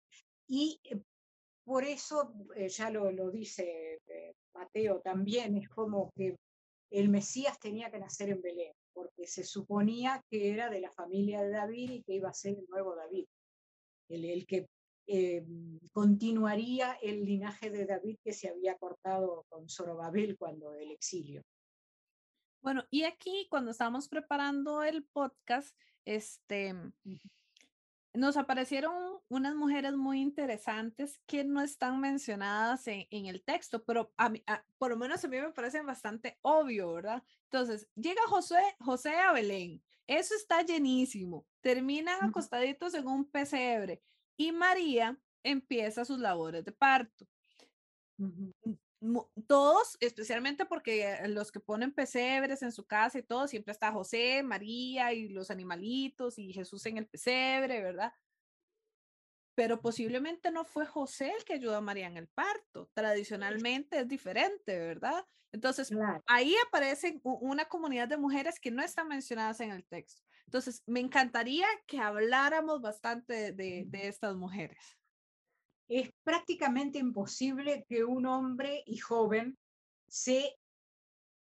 Y 0.47 0.81
por 1.69 1.84
eso, 1.84 2.34
eh, 2.55 2.67
ya 2.67 2.89
lo, 2.89 3.12
lo 3.12 3.29
dice 3.29 4.01
eh, 4.08 4.34
Mateo 4.55 5.01
también, 5.01 5.55
es 5.55 5.69
como 5.69 6.12
que 6.15 6.36
el 6.89 7.10
Mesías 7.10 7.60
tenía 7.60 7.91
que 7.91 7.99
nacer 7.99 8.29
en 8.29 8.41
Belén, 8.41 8.73
porque 8.91 9.27
se 9.27 9.43
suponía 9.43 10.25
que 10.32 10.49
era 10.49 10.71
de 10.71 10.82
la 10.82 10.91
familia 10.91 11.43
de 11.43 11.51
David 11.51 11.91
y 11.91 12.01
que 12.01 12.15
iba 12.15 12.27
a 12.27 12.34
ser 12.34 12.58
el 12.58 12.65
nuevo 12.69 12.95
David, 12.95 13.27
el, 14.10 14.25
el 14.25 14.47
que 14.47 14.67
eh, 15.05 15.45
continuaría 15.91 16.93
el 17.03 17.23
linaje 17.23 17.69
de 17.69 17.86
David 17.86 18.17
que 18.23 18.34
se 18.34 18.49
había 18.49 18.75
cortado 18.75 19.45
con 19.47 19.69
Zorobabel 19.69 20.39
cuando 20.39 20.73
el 20.73 20.89
exilio. 20.89 21.43
Bueno, 22.63 22.84
y 22.89 23.03
aquí 23.03 23.45
cuando 23.47 23.69
estábamos 23.69 24.10
preparando 24.10 24.82
el 24.82 25.03
podcast, 25.03 25.77
este, 26.03 26.73
nos 28.13 28.38
aparecieron 28.38 28.93
unas 29.28 29.56
mujeres 29.56 29.93
muy 29.93 30.22
interesantes 30.22 31.19
que 31.28 31.43
no 31.43 31.62
están 31.62 32.00
mencionadas 32.00 32.88
en, 32.88 33.26
el 33.26 33.43
texto, 33.43 33.84
pero 33.84 34.12
a 34.17 34.30
mí, 34.30 34.43
por 34.78 34.91
lo 34.91 34.98
menos 34.98 35.24
a 35.24 35.28
mí 35.28 35.38
me 35.38 35.52
parecen 35.52 35.86
bastante 35.86 36.38
obvio, 36.41 36.93
¿verdad? 36.93 37.24
Entonces, 37.43 37.88
llega 37.95 38.22
José, 38.28 38.62
José 38.80 39.15
a 39.15 39.32
Belén, 39.32 39.82
eso 40.08 40.34
está 40.36 40.63
llenísimo, 40.63 41.45
terminan 41.62 42.24
acostaditos 42.24 42.93
en 42.95 43.08
un 43.08 43.26
pesebre 43.26 44.02
y 44.36 44.52
María 44.52 45.17
empieza 45.43 46.04
sus 46.04 46.19
labores 46.19 46.65
de 46.65 46.72
parto 46.72 47.28
todos, 49.47 49.97
especialmente 50.01 50.65
porque 50.65 51.17
los 51.27 51.51
que 51.51 51.59
ponen 51.59 51.93
pesebres 51.93 52.62
en 52.62 52.71
su 52.71 52.85
casa 52.85 53.19
y 53.19 53.23
todo, 53.23 53.47
siempre 53.47 53.71
está 53.71 53.91
José, 53.91 54.43
María 54.43 55.13
y 55.13 55.29
los 55.29 55.51
animalitos 55.51 56.38
y 56.38 56.51
Jesús 56.51 56.85
en 56.85 56.97
el 56.97 57.07
pesebre, 57.07 57.81
¿verdad? 57.81 58.13
Pero 59.55 59.81
posiblemente 59.81 60.51
no 60.51 60.63
fue 60.65 60.85
José 60.85 61.33
el 61.38 61.43
que 61.43 61.53
ayudó 61.53 61.75
a 61.75 61.81
María 61.81 62.07
en 62.07 62.17
el 62.17 62.27
parto. 62.27 62.89
Tradicionalmente 62.93 63.99
es 63.99 64.07
diferente, 64.07 64.79
¿verdad? 64.79 65.25
Entonces, 65.51 65.91
ahí 66.27 66.55
aparece 66.67 67.19
una 67.23 67.65
comunidad 67.65 68.07
de 68.07 68.17
mujeres 68.17 68.59
que 68.59 68.71
no 68.71 68.83
están 68.83 69.07
mencionadas 69.07 69.59
en 69.59 69.71
el 69.71 69.85
texto. 69.85 70.21
Entonces, 70.45 70.83
me 70.85 70.99
encantaría 70.99 71.67
que 71.88 71.99
habláramos 71.99 72.81
bastante 72.81 73.51
de, 73.51 73.83
de 73.88 74.07
estas 74.07 74.35
mujeres 74.35 74.98
es 75.89 76.12
prácticamente 76.23 76.99
imposible 76.99 77.84
que 77.89 78.04
un 78.04 78.28
hombre 78.28 78.84
y 78.86 78.97
joven 78.97 79.58
se 80.08 80.56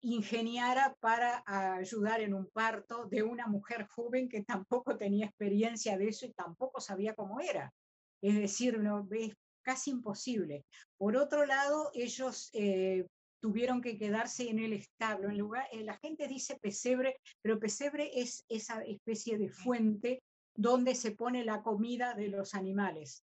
ingeniara 0.02 0.96
para 1.00 1.44
ayudar 1.48 2.22
en 2.22 2.36
un 2.36 2.48
parto 2.48 3.06
de 3.06 3.24
una 3.24 3.48
mujer 3.48 3.88
joven 3.88 4.30
que 4.30 4.44
tampoco 4.44 4.98
tenía 4.98 5.26
experiencia 5.26 5.98
de 5.98 6.08
eso 6.08 6.28
y 6.28 6.34
tampoco 6.34 6.80
sabía 6.80 7.16
cómo 7.16 7.42
era. 7.42 7.74
Es 8.22 8.36
decir, 8.36 8.80
no, 8.80 9.08
es 9.12 9.34
casi 9.64 9.90
imposible. 9.90 10.64
Por 10.98 11.18
otro 11.18 11.46
lado, 11.46 11.90
ellos 11.94 12.50
eh, 12.54 13.08
tuvieron 13.42 13.82
que 13.82 13.98
quedarse 13.98 14.50
en 14.50 14.60
el 14.60 14.74
establo. 14.74 15.30
En 15.30 15.40
lugar, 15.40 15.68
eh, 15.72 15.84
la 15.84 15.98
gente 15.98 16.28
dice 16.28 16.58
pesebre, 16.62 17.18
pero 17.42 17.60
pesebre 17.60 18.12
es 18.14 18.46
esa 18.48 18.84
especie 18.84 19.40
de 19.40 19.50
fuente 19.50 20.22
donde 20.56 20.94
se 20.94 21.12
pone 21.12 21.44
la 21.44 21.64
comida 21.64 22.14
de 22.14 22.28
los 22.28 22.54
animales 22.54 23.24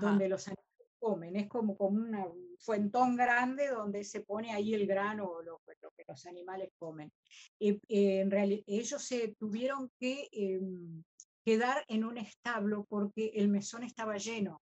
donde 0.00 0.28
los 0.28 0.46
animales 0.46 0.68
comen. 0.98 1.36
Es 1.36 1.48
como, 1.48 1.76
como 1.76 1.96
un 1.96 2.56
fuentón 2.58 3.16
grande 3.16 3.68
donde 3.68 4.04
se 4.04 4.20
pone 4.20 4.52
ahí 4.52 4.74
el 4.74 4.86
grano 4.86 5.24
o 5.26 5.42
lo, 5.42 5.60
que 5.66 6.04
los 6.06 6.26
animales 6.26 6.70
comen. 6.78 7.12
Eh, 7.58 7.80
en 7.88 8.30
realidad, 8.30 8.62
ellos 8.66 9.02
se 9.02 9.34
tuvieron 9.38 9.90
que, 9.98 10.28
em, 10.32 11.02
quedar 11.44 11.84
en 11.88 12.04
un 12.04 12.18
establo 12.18 12.84
porque 12.88 13.32
el 13.34 13.48
mesón 13.48 13.82
estaba 13.82 14.18
lleno. 14.18 14.60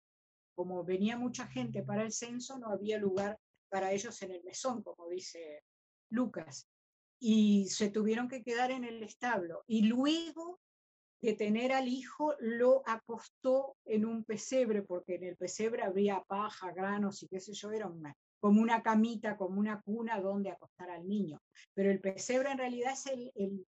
Como 0.56 0.84
venía 0.84 1.18
mucha 1.18 1.48
gente 1.48 1.84
para 1.84 2.04
el 2.04 2.12
censo, 2.12 2.60
no 2.60 2.70
había 2.70 3.00
lugar 3.00 3.40
para 3.70 3.92
ellos 3.92 4.22
en 4.22 4.32
el 4.32 4.44
mesón, 4.44 4.84
como 4.84 5.10
dice 5.10 5.64
Lucas. 6.10 6.68
Y 7.20 7.68
se 7.70 7.90
tuvieron 7.90 8.28
que 8.28 8.44
quedar 8.44 8.72
en 8.72 8.84
el 8.84 9.02
establo. 9.04 9.64
Y 9.68 9.84
luego 9.84 10.60
de 11.26 11.34
tener 11.34 11.72
al 11.72 11.88
hijo, 11.88 12.36
lo 12.40 12.84
acostó 12.86 13.76
en 13.86 14.06
un 14.06 14.24
pesebre, 14.24 14.84
porque 14.84 15.16
en 15.16 15.24
el 15.24 15.36
pesebre 15.36 15.84
había 15.84 16.24
paja, 16.24 16.72
granos 16.72 17.24
y 17.24 17.28
qué 17.28 17.40
sé 17.40 17.54
yo, 17.54 17.72
era 17.72 17.92
como 18.40 18.62
una 18.62 18.84
camita, 18.84 19.38
como 19.38 19.60
una 19.60 19.82
cuna 19.82 20.22
donde 20.22 20.52
acostar 20.52 20.90
al 20.90 21.08
niño. 21.08 21.42
Pero 21.74 21.92
el 21.92 22.00
pesebre 22.00 22.52
en 22.52 22.58
realidad 22.60 22.94
es 22.94 23.06
el, 23.08 23.32
el 23.36 23.66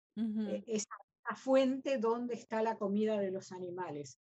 e, 0.47 0.63
esa, 0.67 0.95
fuente 1.35 1.97
donde 1.97 2.33
está 2.35 2.61
la 2.61 2.77
comida 2.77 3.19
de 3.19 3.31
los 3.31 3.51
animales. 3.51 4.17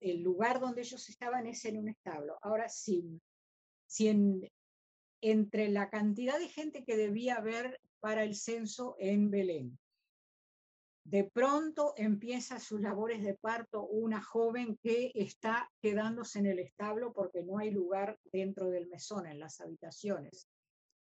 el 0.00 0.22
lugar 0.22 0.60
donde 0.60 0.82
ellos 0.82 1.08
estaban 1.08 1.46
es 1.46 1.64
en 1.64 1.76
un 1.76 1.88
establo. 1.88 2.38
Ahora, 2.42 2.68
sí, 2.68 3.20
si 3.86 4.08
entre 5.20 5.68
la 5.68 5.90
cantidad 5.90 6.38
de 6.38 6.48
gente 6.48 6.84
que 6.84 6.96
debía 6.96 7.36
haber 7.36 7.80
para 8.00 8.22
el 8.24 8.34
censo 8.34 8.96
en 8.98 9.30
Belén, 9.30 9.78
de 11.04 11.24
pronto 11.24 11.94
empieza 11.96 12.60
sus 12.60 12.80
labores 12.80 13.22
de 13.22 13.34
parto 13.34 13.82
una 13.86 14.22
joven 14.22 14.78
que 14.82 15.10
está 15.14 15.70
quedándose 15.80 16.38
en 16.38 16.46
el 16.46 16.58
establo 16.58 17.12
porque 17.12 17.42
no 17.42 17.58
hay 17.58 17.70
lugar 17.70 18.18
dentro 18.32 18.68
del 18.70 18.88
mesón, 18.88 19.26
en 19.26 19.40
las 19.40 19.60
habitaciones. 19.60 20.48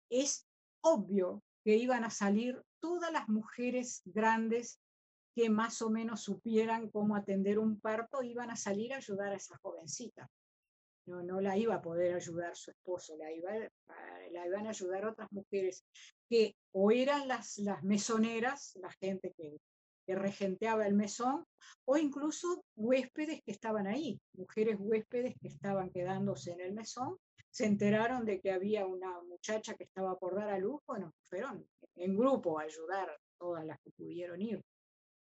Es 0.09 0.47
obvio 0.81 1.43
que 1.63 1.75
iban 1.75 2.03
a 2.03 2.09
salir 2.09 2.61
todas 2.79 3.11
las 3.11 3.27
mujeres 3.29 4.01
grandes 4.05 4.79
que 5.35 5.49
más 5.49 5.81
o 5.81 5.89
menos 5.89 6.21
supieran 6.21 6.89
cómo 6.89 7.15
atender 7.15 7.59
un 7.59 7.79
parto, 7.79 8.23
iban 8.23 8.51
a 8.51 8.55
salir 8.55 8.93
a 8.93 8.97
ayudar 8.97 9.33
a 9.33 9.35
esa 9.35 9.57
jovencita. 9.57 10.29
No, 11.07 11.21
no 11.21 11.41
la 11.41 11.57
iba 11.57 11.75
a 11.75 11.81
poder 11.81 12.15
ayudar 12.15 12.55
su 12.55 12.71
esposo, 12.71 13.15
la, 13.17 13.31
iba, 13.31 13.51
la 14.31 14.47
iban 14.47 14.65
a 14.65 14.69
ayudar 14.69 15.05
otras 15.05 15.31
mujeres 15.31 15.85
que 16.29 16.55
o 16.71 16.89
eran 16.89 17.27
las 17.27 17.59
mesoneras, 17.83 18.75
la 18.75 18.91
gente 18.91 19.33
que 19.37 19.57
que 20.05 20.15
regenteaba 20.15 20.87
el 20.87 20.93
mesón, 20.93 21.45
o 21.85 21.97
incluso 21.97 22.63
huéspedes 22.75 23.41
que 23.43 23.51
estaban 23.51 23.87
ahí, 23.87 24.19
mujeres 24.33 24.77
huéspedes 24.79 25.35
que 25.39 25.47
estaban 25.47 25.89
quedándose 25.89 26.51
en 26.51 26.61
el 26.61 26.73
mesón, 26.73 27.17
se 27.49 27.65
enteraron 27.65 28.25
de 28.25 28.41
que 28.41 28.51
había 28.51 28.85
una 28.85 29.21
muchacha 29.21 29.75
que 29.75 29.85
estaba 29.85 30.17
por 30.17 30.35
dar 30.35 30.49
a 30.49 30.59
luz, 30.59 30.81
bueno, 30.85 31.13
fueron 31.29 31.65
en 31.95 32.17
grupo 32.17 32.59
a 32.59 32.63
ayudar 32.63 33.17
todas 33.37 33.65
las 33.65 33.79
que 33.81 33.91
pudieron 33.91 34.41
ir. 34.41 34.61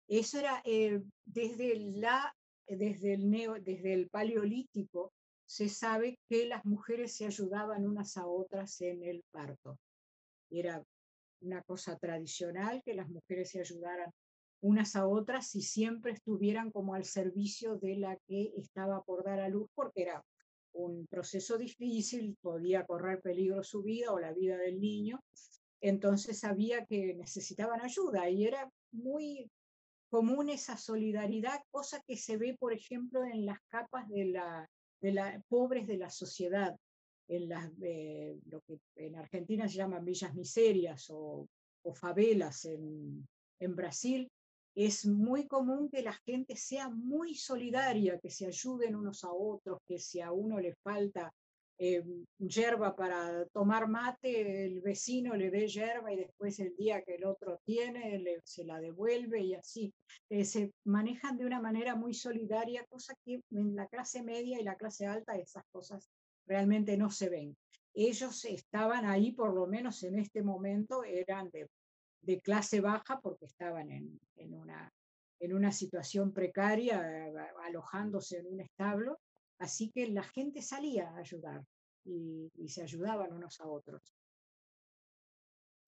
Eso 0.07 0.39
era 0.39 0.61
eh, 0.65 1.01
desde, 1.25 1.75
la, 1.75 2.35
desde, 2.67 3.13
el 3.13 3.29
neo, 3.29 3.55
desde 3.59 3.93
el 3.93 4.09
paleolítico, 4.09 5.11
se 5.45 5.69
sabe 5.69 6.19
que 6.29 6.45
las 6.45 6.63
mujeres 6.65 7.15
se 7.15 7.25
ayudaban 7.25 7.87
unas 7.87 8.15
a 8.17 8.27
otras 8.27 8.79
en 8.81 9.03
el 9.03 9.23
parto. 9.31 9.79
Era 10.51 10.83
una 11.41 11.63
cosa 11.63 11.97
tradicional 11.97 12.83
que 12.83 12.93
las 12.93 13.09
mujeres 13.09 13.49
se 13.49 13.59
ayudaran 13.59 14.11
unas 14.61 14.95
a 14.95 15.07
otras 15.07 15.55
y 15.55 15.61
siempre 15.61 16.11
estuvieran 16.11 16.71
como 16.71 16.93
al 16.93 17.05
servicio 17.05 17.77
de 17.77 17.95
la 17.97 18.17
que 18.27 18.53
estaba 18.57 19.01
por 19.03 19.23
dar 19.23 19.39
a 19.39 19.49
luz, 19.49 19.69
porque 19.73 20.03
era 20.03 20.23
un 20.73 21.07
proceso 21.07 21.57
difícil, 21.57 22.37
podía 22.41 22.85
correr 22.85 23.21
peligro 23.21 23.63
su 23.63 23.81
vida 23.83 24.11
o 24.11 24.19
la 24.19 24.33
vida 24.33 24.57
del 24.57 24.79
niño, 24.79 25.21
entonces 25.81 26.39
sabía 26.39 26.85
que 26.85 27.13
necesitaban 27.15 27.81
ayuda 27.81 28.29
y 28.29 28.45
era 28.45 28.69
muy 28.91 29.49
común 30.09 30.49
esa 30.49 30.75
solidaridad, 30.75 31.59
cosa 31.71 32.01
que 32.05 32.17
se 32.17 32.37
ve, 32.37 32.55
por 32.59 32.73
ejemplo, 32.73 33.23
en 33.23 33.45
las 33.45 33.59
capas 33.69 34.07
de 34.09 34.25
la, 34.25 35.43
pobres 35.47 35.87
de 35.87 35.97
la 35.97 36.09
sociedad, 36.09 36.75
en 37.27 37.47
las, 37.47 37.71
eh, 37.81 38.37
lo 38.47 38.61
que 38.61 38.79
en 38.95 39.15
Argentina 39.15 39.67
se 39.67 39.77
llaman 39.77 40.03
villas 40.03 40.33
miserias 40.33 41.07
o, 41.09 41.47
favelas 41.95 42.65
en 42.65 43.75
Brasil, 43.75 44.29
es 44.75 45.05
muy 45.05 45.47
común 45.47 45.89
que 45.89 46.01
la 46.01 46.13
gente 46.13 46.55
sea 46.55 46.89
muy 46.89 47.35
solidaria, 47.35 48.19
que 48.19 48.29
se 48.29 48.45
ayuden 48.45 48.95
unos 48.95 49.23
a 49.23 49.31
otros, 49.31 49.79
que 49.87 49.99
si 49.99 50.21
a 50.21 50.31
uno 50.31 50.59
le 50.59 50.75
falta 50.75 51.33
eh, 51.81 52.03
yerba 52.39 52.93
para 52.93 53.45
tomar 53.53 53.87
mate, 53.87 54.65
el 54.65 54.81
vecino 54.81 55.35
le 55.35 55.49
dé 55.49 55.65
yerba 55.65 56.11
y 56.11 56.17
después 56.17 56.59
el 56.59 56.75
día 56.75 57.01
que 57.03 57.15
el 57.15 57.23
otro 57.23 57.61
tiene 57.63 58.21
se 58.43 58.65
la 58.65 58.81
devuelve 58.81 59.39
y 59.41 59.53
así. 59.53 59.93
Eh, 60.29 60.43
se 60.43 60.73
manejan 60.83 61.37
de 61.37 61.45
una 61.45 61.61
manera 61.61 61.95
muy 61.95 62.13
solidaria, 62.13 62.85
cosa 62.89 63.15
que 63.23 63.41
en 63.51 63.75
la 63.75 63.87
clase 63.87 64.21
media 64.23 64.59
y 64.59 64.63
la 64.63 64.75
clase 64.75 65.05
alta 65.05 65.37
esas 65.37 65.63
cosas 65.71 66.09
realmente 66.45 66.97
no 66.97 67.09
se 67.09 67.29
ven. 67.29 67.55
Ellos 67.93 68.43
estaban 68.43 69.05
ahí, 69.05 69.31
por 69.31 69.53
lo 69.53 69.65
menos 69.65 70.03
en 70.03 70.19
este 70.19 70.43
momento, 70.43 71.05
eran 71.05 71.49
de 71.49 71.69
de 72.21 72.39
clase 72.41 72.81
baja 72.81 73.19
porque 73.21 73.45
estaban 73.45 73.91
en, 73.91 74.19
en, 74.35 74.53
una, 74.53 74.91
en 75.39 75.53
una 75.53 75.71
situación 75.71 76.33
precaria, 76.33 77.27
eh, 77.27 77.33
alojándose 77.63 78.39
en 78.39 78.47
un 78.47 78.61
establo, 78.61 79.19
así 79.59 79.89
que 79.91 80.07
la 80.07 80.23
gente 80.23 80.61
salía 80.61 81.09
a 81.09 81.17
ayudar 81.17 81.63
y, 82.05 82.51
y 82.55 82.69
se 82.69 82.83
ayudaban 82.83 83.33
unos 83.33 83.59
a 83.59 83.67
otros. 83.67 84.13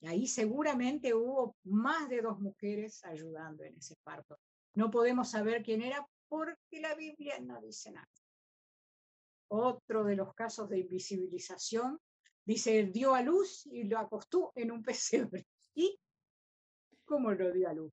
Y 0.02 0.08
ahí 0.08 0.28
seguramente 0.28 1.14
hubo 1.14 1.56
más 1.64 2.10
de 2.10 2.22
dos 2.22 2.40
mujeres 2.40 3.04
ayudando 3.04 3.64
en 3.64 3.78
ese 3.78 3.96
parto. 4.04 4.40
No 4.74 4.90
podemos 4.90 5.30
saber 5.30 5.62
quién 5.62 5.82
era 5.82 6.06
porque 6.28 6.80
la 6.82 6.96
Biblia 6.96 7.40
no 7.40 7.62
dice 7.62 7.92
nada. 7.92 8.08
Otro 9.50 10.06
de 10.06 10.16
los 10.16 10.34
casos 10.34 10.70
de 10.70 10.80
invisibilización 10.80 12.00
dice, 12.46 12.86
dio 12.86 13.14
a 13.14 13.22
luz 13.22 13.66
y 13.66 13.84
lo 13.84 14.00
acostó 14.00 14.54
en 14.56 14.72
un 14.72 14.82
pesebre. 14.84 15.46
Y 15.76 16.00
cómo 17.12 17.34
lo 17.34 17.52
dio 17.52 17.68
a 17.68 17.74
luz. 17.74 17.92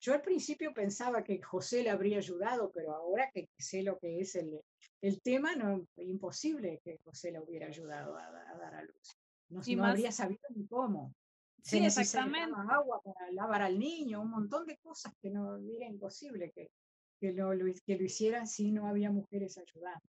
Yo 0.00 0.14
al 0.14 0.22
principio 0.22 0.72
pensaba 0.72 1.22
que 1.22 1.42
José 1.42 1.82
le 1.82 1.90
habría 1.90 2.16
ayudado, 2.16 2.70
pero 2.72 2.94
ahora 2.94 3.30
que 3.30 3.50
sé 3.58 3.82
lo 3.82 3.98
que 3.98 4.18
es 4.18 4.34
el, 4.34 4.58
el 5.02 5.20
tema, 5.20 5.54
no 5.54 5.86
imposible 5.98 6.80
que 6.82 6.98
José 7.04 7.32
le 7.32 7.40
hubiera 7.40 7.66
ayudado 7.66 8.16
a, 8.16 8.30
dar 8.58 8.74
a 8.74 8.82
luz. 8.82 9.18
No, 9.50 9.60
no 9.60 9.84
habría 9.84 10.10
sabido 10.10 10.40
ni 10.54 10.66
cómo. 10.66 11.14
Se 11.62 11.78
sí, 11.78 11.84
exactamente. 11.84 12.56
agua 12.70 13.02
para 13.02 13.30
lavar 13.32 13.60
al 13.60 13.78
niño, 13.78 14.22
un 14.22 14.30
montón 14.30 14.66
de 14.66 14.78
cosas 14.78 15.12
que 15.20 15.28
no 15.28 15.58
era 15.58 15.86
imposible 15.86 16.50
que, 16.52 16.70
que, 17.20 17.32
lo, 17.32 17.50
que 17.50 17.98
lo 17.98 18.04
hicieran 18.04 18.46
si 18.46 18.72
no 18.72 18.88
había 18.88 19.10
mujeres 19.10 19.58
ayudando. 19.58 20.08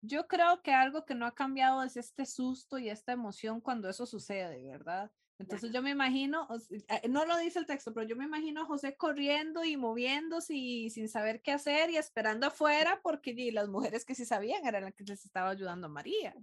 Yo 0.00 0.26
creo 0.26 0.62
que 0.62 0.72
algo 0.72 1.04
que 1.04 1.14
no 1.14 1.26
ha 1.26 1.34
cambiado 1.34 1.84
es 1.84 1.96
este 1.96 2.26
susto 2.26 2.78
y 2.78 2.90
esta 2.90 3.12
emoción 3.12 3.60
cuando 3.60 3.88
eso 3.88 4.04
sucede, 4.04 4.64
¿verdad? 4.66 5.12
Entonces 5.38 5.70
yo 5.70 5.82
me 5.82 5.90
imagino, 5.90 6.48
eh, 6.70 7.08
no 7.08 7.26
lo 7.26 7.36
dice 7.36 7.58
el 7.58 7.66
texto, 7.66 7.92
pero 7.92 8.06
yo 8.06 8.16
me 8.16 8.24
imagino 8.24 8.62
a 8.62 8.66
José 8.66 8.96
corriendo 8.96 9.64
y 9.64 9.76
moviéndose 9.76 10.54
y 10.54 10.88
sin 10.90 11.08
saber 11.08 11.42
qué 11.42 11.52
hacer 11.52 11.90
y 11.90 11.98
esperando 11.98 12.46
afuera 12.46 13.00
porque 13.02 13.34
las 13.52 13.68
mujeres 13.68 14.04
que 14.04 14.14
sí 14.14 14.24
sabían 14.24 14.64
eran 14.66 14.84
las 14.84 14.94
que 14.94 15.04
les 15.04 15.24
estaba 15.24 15.50
ayudando 15.50 15.88
a 15.88 15.90
María. 15.90 16.34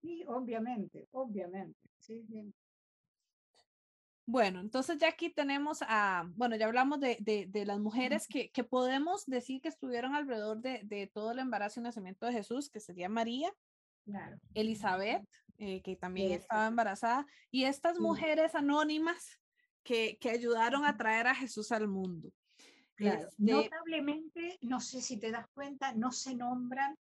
Sí, 0.00 0.24
obviamente, 0.28 1.08
obviamente. 1.10 1.80
Sí, 1.98 2.24
Bueno, 4.24 4.60
entonces 4.60 4.98
ya 4.98 5.08
aquí 5.08 5.30
tenemos 5.30 5.82
a, 5.82 6.30
bueno, 6.36 6.54
ya 6.54 6.66
hablamos 6.66 7.00
de, 7.00 7.16
de, 7.20 7.46
de 7.46 7.66
las 7.66 7.80
mujeres 7.80 8.28
que, 8.28 8.50
que, 8.50 8.62
podemos 8.62 9.26
decir 9.26 9.60
que 9.60 9.68
estuvieron 9.68 10.14
alrededor 10.14 10.58
de, 10.60 10.82
de, 10.84 11.08
todo 11.08 11.32
el 11.32 11.40
embarazo 11.40 11.80
y 11.80 11.82
nacimiento 11.82 12.26
de 12.26 12.32
Jesús, 12.32 12.70
que 12.70 12.78
sería 12.78 13.08
María, 13.08 13.52
claro. 14.10 14.38
Elizabeth, 14.54 15.26
eh, 15.58 15.82
que 15.82 15.96
también 15.96 16.32
estaba 16.32 16.66
embarazada, 16.66 17.26
y 17.50 17.64
estas 17.64 17.98
mujeres 17.98 18.54
anónimas 18.54 19.38
que, 19.82 20.18
que, 20.20 20.30
ayudaron 20.30 20.84
a 20.84 20.96
traer 20.96 21.26
a 21.26 21.34
Jesús 21.34 21.72
al 21.72 21.88
mundo. 21.88 22.30
Claro. 22.94 23.28
Este 23.28 23.34
Notablemente, 23.38 24.58
no 24.62 24.80
sé 24.80 25.00
si 25.00 25.18
te 25.18 25.30
das 25.30 25.46
cuenta, 25.54 25.92
no 25.92 26.12
se 26.12 26.34
nombran 26.34 26.96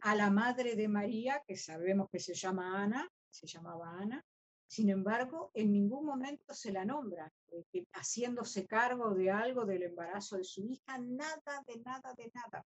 a 0.00 0.14
la 0.14 0.30
madre 0.30 0.76
de 0.76 0.88
María, 0.88 1.42
que 1.46 1.56
sabemos 1.56 2.08
que 2.10 2.18
se 2.18 2.34
llama 2.34 2.82
Ana, 2.82 3.08
se 3.30 3.46
llamaba 3.46 3.98
Ana, 3.98 4.24
sin 4.66 4.90
embargo, 4.90 5.50
en 5.54 5.72
ningún 5.72 6.04
momento 6.04 6.52
se 6.52 6.72
la 6.72 6.84
nombra, 6.84 7.32
eh, 7.52 7.84
haciéndose 7.92 8.66
cargo 8.66 9.14
de 9.14 9.30
algo 9.30 9.64
del 9.64 9.84
embarazo 9.84 10.36
de 10.36 10.44
su 10.44 10.64
hija, 10.66 10.98
nada, 10.98 11.62
de 11.66 11.80
nada, 11.80 12.12
de 12.14 12.30
nada. 12.34 12.66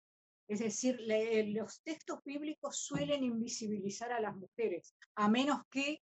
Es 0.48 0.60
decir, 0.60 1.00
los 1.48 1.82
textos 1.82 2.20
bíblicos 2.24 2.78
suelen 2.78 3.24
invisibilizar 3.24 4.12
a 4.12 4.20
las 4.20 4.36
mujeres, 4.36 4.94
a 5.16 5.28
menos 5.28 5.62
que 5.70 6.00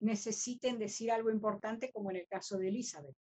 necesiten 0.00 0.78
decir 0.78 1.10
algo 1.10 1.30
importante, 1.30 1.90
como 1.92 2.10
en 2.10 2.16
el 2.16 2.26
caso 2.26 2.58
de 2.58 2.68
Elizabeth, 2.68 3.16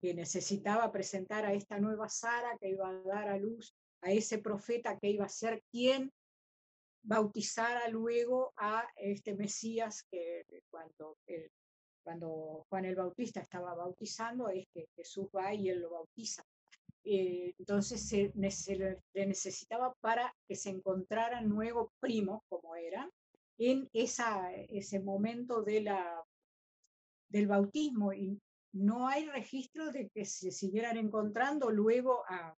que 0.00 0.14
necesitaba 0.14 0.90
presentar 0.92 1.46
a 1.46 1.54
esta 1.54 1.78
nueva 1.78 2.08
Sara 2.08 2.58
que 2.60 2.70
iba 2.70 2.88
a 2.88 3.02
dar 3.02 3.28
a 3.28 3.38
luz 3.38 3.74
a 4.02 4.10
ese 4.10 4.38
profeta 4.38 4.98
que 4.98 5.10
iba 5.10 5.24
a 5.24 5.28
ser 5.28 5.62
quien 5.70 6.12
bautizara 7.02 7.88
luego 7.88 8.52
a 8.56 8.86
este 8.96 9.34
Mesías 9.34 10.04
que 10.10 10.44
cuando, 10.70 11.18
cuando 12.04 12.66
Juan 12.68 12.84
el 12.84 12.96
Bautista 12.96 13.40
estaba 13.40 13.74
bautizando 13.74 14.48
es 14.48 14.66
que 14.74 14.88
Jesús 14.96 15.28
va 15.34 15.54
y 15.54 15.68
él 15.68 15.80
lo 15.80 15.90
bautiza. 15.90 16.44
Eh, 17.04 17.54
entonces 17.58 18.08
se, 18.08 18.32
le, 18.34 18.98
necesitaba 19.26 19.94
para 20.00 20.32
que 20.46 20.54
se 20.54 20.70
encontraran 20.70 21.48
nuevos 21.48 21.90
primos, 22.00 22.42
como 22.48 22.76
eran, 22.76 23.10
en 23.58 23.88
ese 23.92 25.00
momento 25.00 25.62
de 25.62 25.82
la, 25.82 26.22
del 27.28 27.46
bautismo. 27.46 28.12
Y 28.12 28.40
no 28.72 29.08
hay 29.08 29.26
registro 29.26 29.90
de 29.90 30.08
que 30.10 30.24
se 30.24 30.50
siguieran 30.50 30.96
encontrando 30.96 31.70
luego 31.70 32.24
a, 32.28 32.56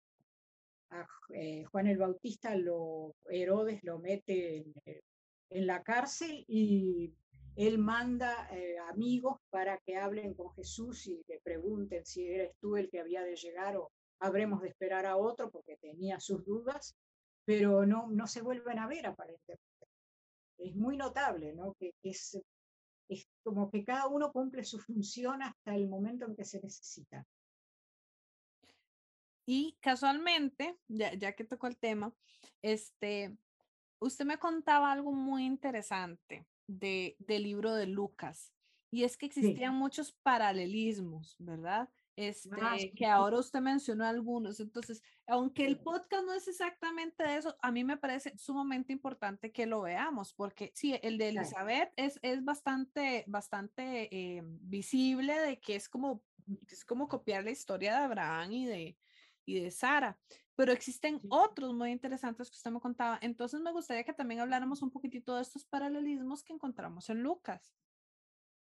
eh, 1.31 1.65
Juan 1.65 1.87
el 1.87 1.99
Bautista, 1.99 2.55
lo, 2.55 3.17
Herodes 3.29 3.83
lo 3.83 3.99
mete 3.99 4.59
en, 4.59 4.75
eh, 4.85 5.03
la 5.51 5.83
cárcel 5.83 6.45
y 6.49 7.13
él 7.57 7.79
manda 7.79 8.49
amigos 8.91 9.39
para 9.51 9.79
que 9.87 9.97
hablen 9.97 10.35
con 10.35 10.53
Jesús 10.55 11.07
y 11.07 11.23
le 11.29 11.39
pregunten 11.41 12.05
si 12.05 12.27
eres 12.27 12.57
tú 12.61 12.77
el 12.77 12.91
que 12.91 12.99
había 12.99 13.23
de 13.23 13.37
llegar 13.37 13.77
o 13.77 13.93
habremos 14.21 14.63
de 14.63 14.69
esperar 14.69 15.07
a 15.07 15.17
otro 15.17 15.51
porque 15.51 15.77
tenía 15.77 16.21
sus 16.21 16.45
dudas, 16.45 16.97
pero 17.45 17.85
no, 17.87 18.09
no 18.09 18.27
se 18.27 18.43
vuelven 18.43 18.79
a 18.79 18.87
ver 18.87 19.07
aparentemente. 19.07 19.63
Es 20.59 20.75
muy 20.77 20.97
notable, 20.97 21.53
¿no? 21.55 21.75
Que, 21.75 21.93
es, 22.03 22.41
es 23.09 23.29
como 23.43 23.71
que 23.71 23.85
cada 23.85 24.07
uno 24.07 24.33
cumple 24.33 24.65
su 24.65 24.79
función 24.79 25.43
hasta 25.43 25.75
el 25.75 25.89
momento 25.89 26.27
en 26.27 26.37
que 26.37 26.45
se 26.45 26.61
necesita. 26.61 27.27
Y 29.47 29.77
casualmente, 29.81 30.79
ya, 30.89 31.13
ya 31.15 31.33
que 31.33 31.45
tocó 31.45 31.67
el 31.67 31.77
tema, 31.77 32.15
este, 32.63 33.37
usted 33.99 34.25
me 34.25 34.39
contaba 34.39 34.91
algo 34.91 35.13
muy 35.13 35.45
interesante 35.45 36.47
de, 36.67 37.17
del 37.19 37.43
libro 37.43 37.75
de 37.75 37.87
Lucas, 37.87 38.55
y 38.95 39.03
es 39.03 39.17
que 39.17 39.27
existían 39.27 39.75
muchos 39.75 40.13
paralelismos, 40.23 41.35
¿verdad? 41.41 41.89
Este, 42.17 42.93
que 42.95 43.07
ahora 43.07 43.39
usted 43.39 43.61
mencionó 43.61 44.05
algunos. 44.07 44.61
Entonces, 44.61 45.03
aunque 45.27 45.67
el 45.67 45.81
podcast 45.81 46.25
no 46.25 46.33
es 46.33 46.47
exactamente 46.49 47.37
eso, 47.37 47.57
a 47.61 47.73
mí 47.73 47.85
me 47.85 47.97
parece 47.97 48.37
sumamente 48.39 48.93
importante 48.93 49.53
que 49.53 49.67
lo 49.67 49.83
veamos, 49.83 50.33
porque 50.33 50.73
sí, 50.75 50.99
el 51.03 51.19
de 51.19 51.29
Elizabeth 51.29 51.93
es, 51.97 52.19
es 52.23 52.45
bastante, 52.45 53.25
bastante 53.27 54.09
eh, 54.15 54.43
visible 54.45 55.39
de 55.41 55.61
que 55.61 55.77
es 55.77 55.89
como, 55.89 56.23
es 56.69 56.85
como 56.85 57.09
copiar 57.09 57.45
la 57.45 57.51
historia 57.51 57.93
de 57.93 58.05
Abraham 58.05 58.53
y 58.53 58.67
de, 58.67 58.99
y 59.45 59.61
de 59.61 59.71
Sara, 59.71 60.19
pero 60.55 60.73
existen 60.73 61.21
otros 61.31 61.75
muy 61.75 61.91
interesantes 61.91 62.49
que 62.49 62.57
usted 62.57 62.71
me 62.71 62.81
contaba. 62.81 63.19
Entonces, 63.23 63.61
me 63.61 63.73
gustaría 63.73 64.05
que 64.05 64.13
también 64.13 64.41
habláramos 64.41 64.83
un 64.83 64.91
poquitito 64.91 65.35
de 65.35 65.43
estos 65.43 65.65
paralelismos 65.65 66.45
que 66.45 66.53
encontramos 66.53 67.11
en 67.11 67.23
Lucas. 67.23 67.75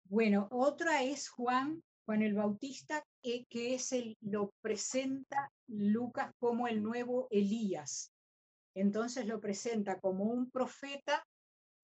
Bueno, 0.03 0.47
otra 0.51 1.03
es 1.03 1.29
Juan 1.29 1.83
Juan 2.09 2.23
el 2.23 2.33
Bautista, 2.33 3.05
que, 3.21 3.45
es 3.51 3.91
el, 3.91 4.17
lo 4.21 4.51
presenta 4.63 5.51
Lucas 5.67 6.33
como 6.39 6.67
el 6.67 6.81
nuevo 6.81 7.27
Elías. 7.29 8.11
Entonces 8.73 9.27
lo 9.27 9.39
presenta 9.39 9.99
como 9.99 10.23
un 10.23 10.49
profeta 10.49 11.23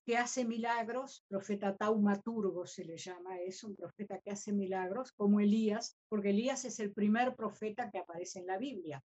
que 0.04 0.16
hace 0.16 0.44
milagros, 0.44 1.22
profeta 1.28 1.76
taumaturgo 1.76 2.66
se 2.66 2.84
le 2.84 2.96
llama, 2.96 3.38
es 3.38 3.62
un 3.62 3.76
profeta 3.76 4.18
que 4.18 4.32
hace 4.32 4.52
milagros, 4.52 5.12
como 5.12 5.38
Elías, 5.38 5.96
porque 6.08 6.30
Elías 6.30 6.64
es 6.64 6.80
el 6.80 6.92
primer 6.92 7.36
profeta 7.36 7.88
que 7.88 7.98
aparece 7.98 8.40
en 8.40 8.48
la 8.48 8.58
Biblia. 8.58 9.00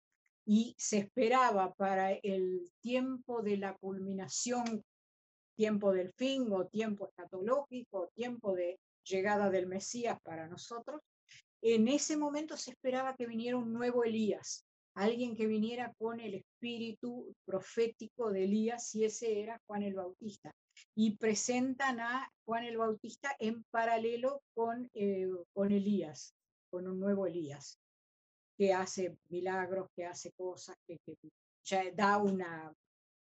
Y 0.46 0.74
se 0.78 1.00
esperaba 1.00 1.74
para 1.74 2.14
el 2.14 2.72
tiempo 2.80 3.42
de 3.42 3.58
la 3.58 3.76
culminación, 3.76 4.86
tiempo 5.58 5.92
del 5.92 6.14
fin 6.14 6.48
o 6.54 6.68
tiempo 6.68 7.10
escatológico, 7.10 8.10
tiempo 8.16 8.56
de 8.56 8.80
llegada 9.10 9.50
del 9.50 9.68
Mesías 9.68 10.18
para 10.24 10.48
nosotros, 10.48 11.02
en 11.62 11.88
ese 11.88 12.16
momento 12.16 12.56
se 12.56 12.72
esperaba 12.72 13.16
que 13.16 13.28
viniera 13.28 13.58
un 13.58 13.74
nuevo 13.74 14.04
Elías, 14.04 14.66
alguien 14.94 15.36
que 15.36 15.48
viniera 15.48 15.94
con 15.98 16.20
el 16.20 16.36
espíritu 16.36 17.34
profético 17.46 18.32
de 18.32 18.46
Elías, 18.46 18.96
y 18.96 19.06
ese 19.06 19.42
era 19.42 19.62
Juan 19.68 19.84
el 19.84 19.96
Bautista. 19.96 20.52
Y 20.96 21.18
presentan 21.18 22.00
a 22.00 22.32
Juan 22.46 22.64
el 22.64 22.78
Bautista 22.78 23.36
en 23.40 23.64
paralelo 23.72 24.42
con, 24.54 24.90
eh, 24.94 25.28
con 25.54 25.72
Elías, 25.72 26.34
con 26.70 26.88
un 26.88 27.00
nuevo 27.00 27.28
Elías, 27.28 27.78
que 28.58 28.74
hace 28.74 29.18
milagros, 29.30 29.88
que 29.96 30.06
hace 30.06 30.32
cosas, 30.32 30.76
que, 30.88 30.98
que 31.06 31.92
da 31.94 32.18
una, 32.18 32.74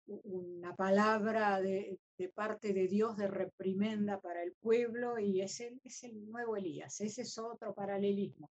una 0.07 0.75
palabra 0.75 1.61
de, 1.61 1.99
parte 2.35 2.73
de 2.73 2.89
Dios 2.89 3.17
de 3.17 3.29
reprimenda 3.29 4.21
para 4.21 4.43
el 4.43 4.53
pueblo 4.61 5.19
y 5.19 5.41
es 5.41 5.61
el, 5.61 5.81
es 5.85 6.03
el 6.05 6.31
nuevo 6.31 6.57
Elías, 6.57 7.01
ese 7.01 7.23
es 7.23 7.39
otro 7.39 7.75
paralelismo. 7.75 8.51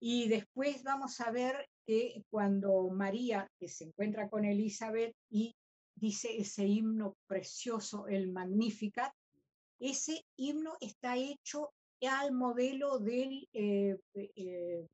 Y 0.00 0.28
después 0.28 0.82
vamos 0.82 1.20
a 1.20 1.30
ver 1.30 1.68
que 1.86 2.24
cuando 2.30 2.88
María, 2.90 3.48
que 3.58 3.68
se 3.68 3.84
encuentra 3.84 4.28
con 4.28 4.44
Elizabeth 4.44 5.14
y 5.30 5.54
dice 5.94 6.36
ese 6.36 6.66
himno 6.66 7.16
precioso, 7.26 8.06
el 8.08 8.32
Magnificat, 8.32 9.12
ese 9.78 10.24
himno 10.36 10.76
está 10.80 11.16
hecho 11.16 11.70
al 12.00 12.32
modelo 12.32 12.98
del 12.98 13.48
eh, 13.52 13.96
eh, 14.14 14.86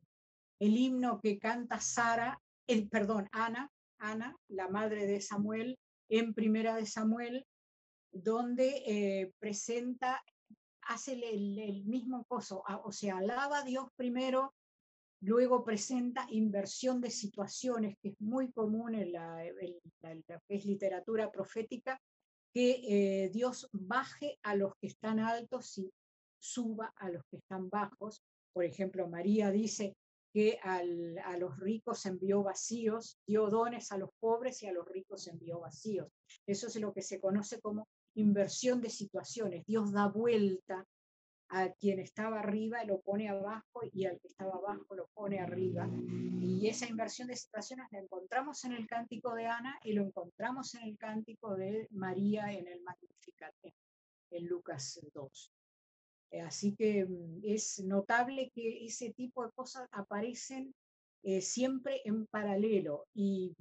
el 0.60 0.76
himno 0.76 1.20
que 1.20 1.38
canta 1.38 1.80
Sara, 1.80 2.40
el, 2.66 2.88
perdón, 2.88 3.28
Ana, 3.32 3.70
Ana, 3.98 4.36
la 4.48 4.68
madre 4.68 5.06
de 5.06 5.20
Samuel, 5.20 5.78
en 6.08 6.34
Primera 6.34 6.76
de 6.76 6.86
Samuel, 6.86 7.46
donde 8.12 8.82
eh, 8.86 9.32
presenta, 9.38 10.22
hace 10.82 11.12
el, 11.12 11.84
mismo 11.84 12.24
coso, 12.24 12.62
o 12.84 12.92
sea, 12.92 13.18
alaba 13.18 13.58
a 13.58 13.64
Dios 13.64 13.88
primero, 13.96 14.54
luego 15.20 15.64
presenta 15.64 16.26
inversión 16.30 17.00
de 17.00 17.10
situaciones, 17.10 17.96
que 18.00 18.10
es 18.10 18.20
muy 18.20 18.50
común 18.52 18.94
en 18.94 19.12
la, 19.12 19.44
es 19.44 20.64
literatura 20.64 21.30
profética, 21.30 22.00
que 22.54 22.80
eh, 23.24 23.30
Dios 23.30 23.68
baje 23.72 24.38
a 24.42 24.54
los 24.54 24.72
que 24.80 24.86
están 24.86 25.18
altos 25.18 25.76
y 25.78 25.92
suba 26.40 26.92
a 26.96 27.10
los 27.10 27.22
que 27.30 27.36
están 27.36 27.68
bajos. 27.68 28.22
Por 28.54 28.64
ejemplo, 28.64 29.08
María 29.08 29.50
dice, 29.50 29.94
que 30.32 30.58
a 30.62 30.82
los 31.38 31.58
ricos 31.58 32.04
envió 32.06 32.42
vacíos, 32.42 33.18
dio 33.26 33.48
dones 33.48 33.92
a 33.92 33.98
los 33.98 34.10
pobres 34.20 34.62
y 34.62 34.66
a 34.66 34.72
los 34.72 34.86
ricos 34.86 35.26
envió 35.26 35.60
vacíos. 35.60 36.08
Eso 36.46 36.66
es 36.66 36.76
lo 36.76 36.92
que 36.92 37.02
se 37.02 37.20
conoce 37.20 37.60
como 37.60 37.88
inversión 38.14 38.80
de 38.80 38.90
situaciones. 38.90 39.64
Dios 39.66 39.92
da 39.92 40.06
vuelta 40.08 40.86
a 41.50 41.72
quien 41.72 41.98
estaba 41.98 42.40
arriba 42.40 42.84
y 42.84 42.86
lo 42.86 43.00
pone 43.00 43.28
abajo 43.28 43.80
y 43.92 44.04
al 44.04 44.20
que 44.20 44.28
estaba 44.28 44.54
abajo 44.56 44.94
lo 44.94 45.08
pone 45.14 45.38
arriba. 45.38 45.88
Y 46.40 46.68
esa 46.68 46.86
inversión 46.86 47.28
de 47.28 47.36
situaciones 47.36 47.86
la 47.90 48.00
encontramos 48.00 48.64
en 48.64 48.72
el 48.72 48.86
cántico 48.86 49.34
de 49.34 49.46
Ana 49.46 49.78
y 49.82 49.92
lo 49.92 50.02
encontramos 50.02 50.74
en 50.74 50.82
el 50.82 50.98
cántico 50.98 51.56
de 51.56 51.88
María 51.90 52.52
en 52.52 52.68
el 52.68 52.82
Magnificat, 52.82 53.54
en 54.30 54.46
Lucas 54.46 55.00
2. 55.14 55.52
Eh, 56.30 56.40
así 56.40 56.74
que 56.74 57.04
mm, 57.06 57.40
es 57.44 57.82
notable 57.84 58.50
que 58.54 58.84
ese 58.84 59.12
tipo 59.12 59.44
de 59.44 59.52
cosas 59.52 59.88
aparecen 59.92 60.74
eh, 61.22 61.40
siempre 61.40 62.00
en 62.04 62.26
paralelo 62.26 63.06
y, 63.14 63.54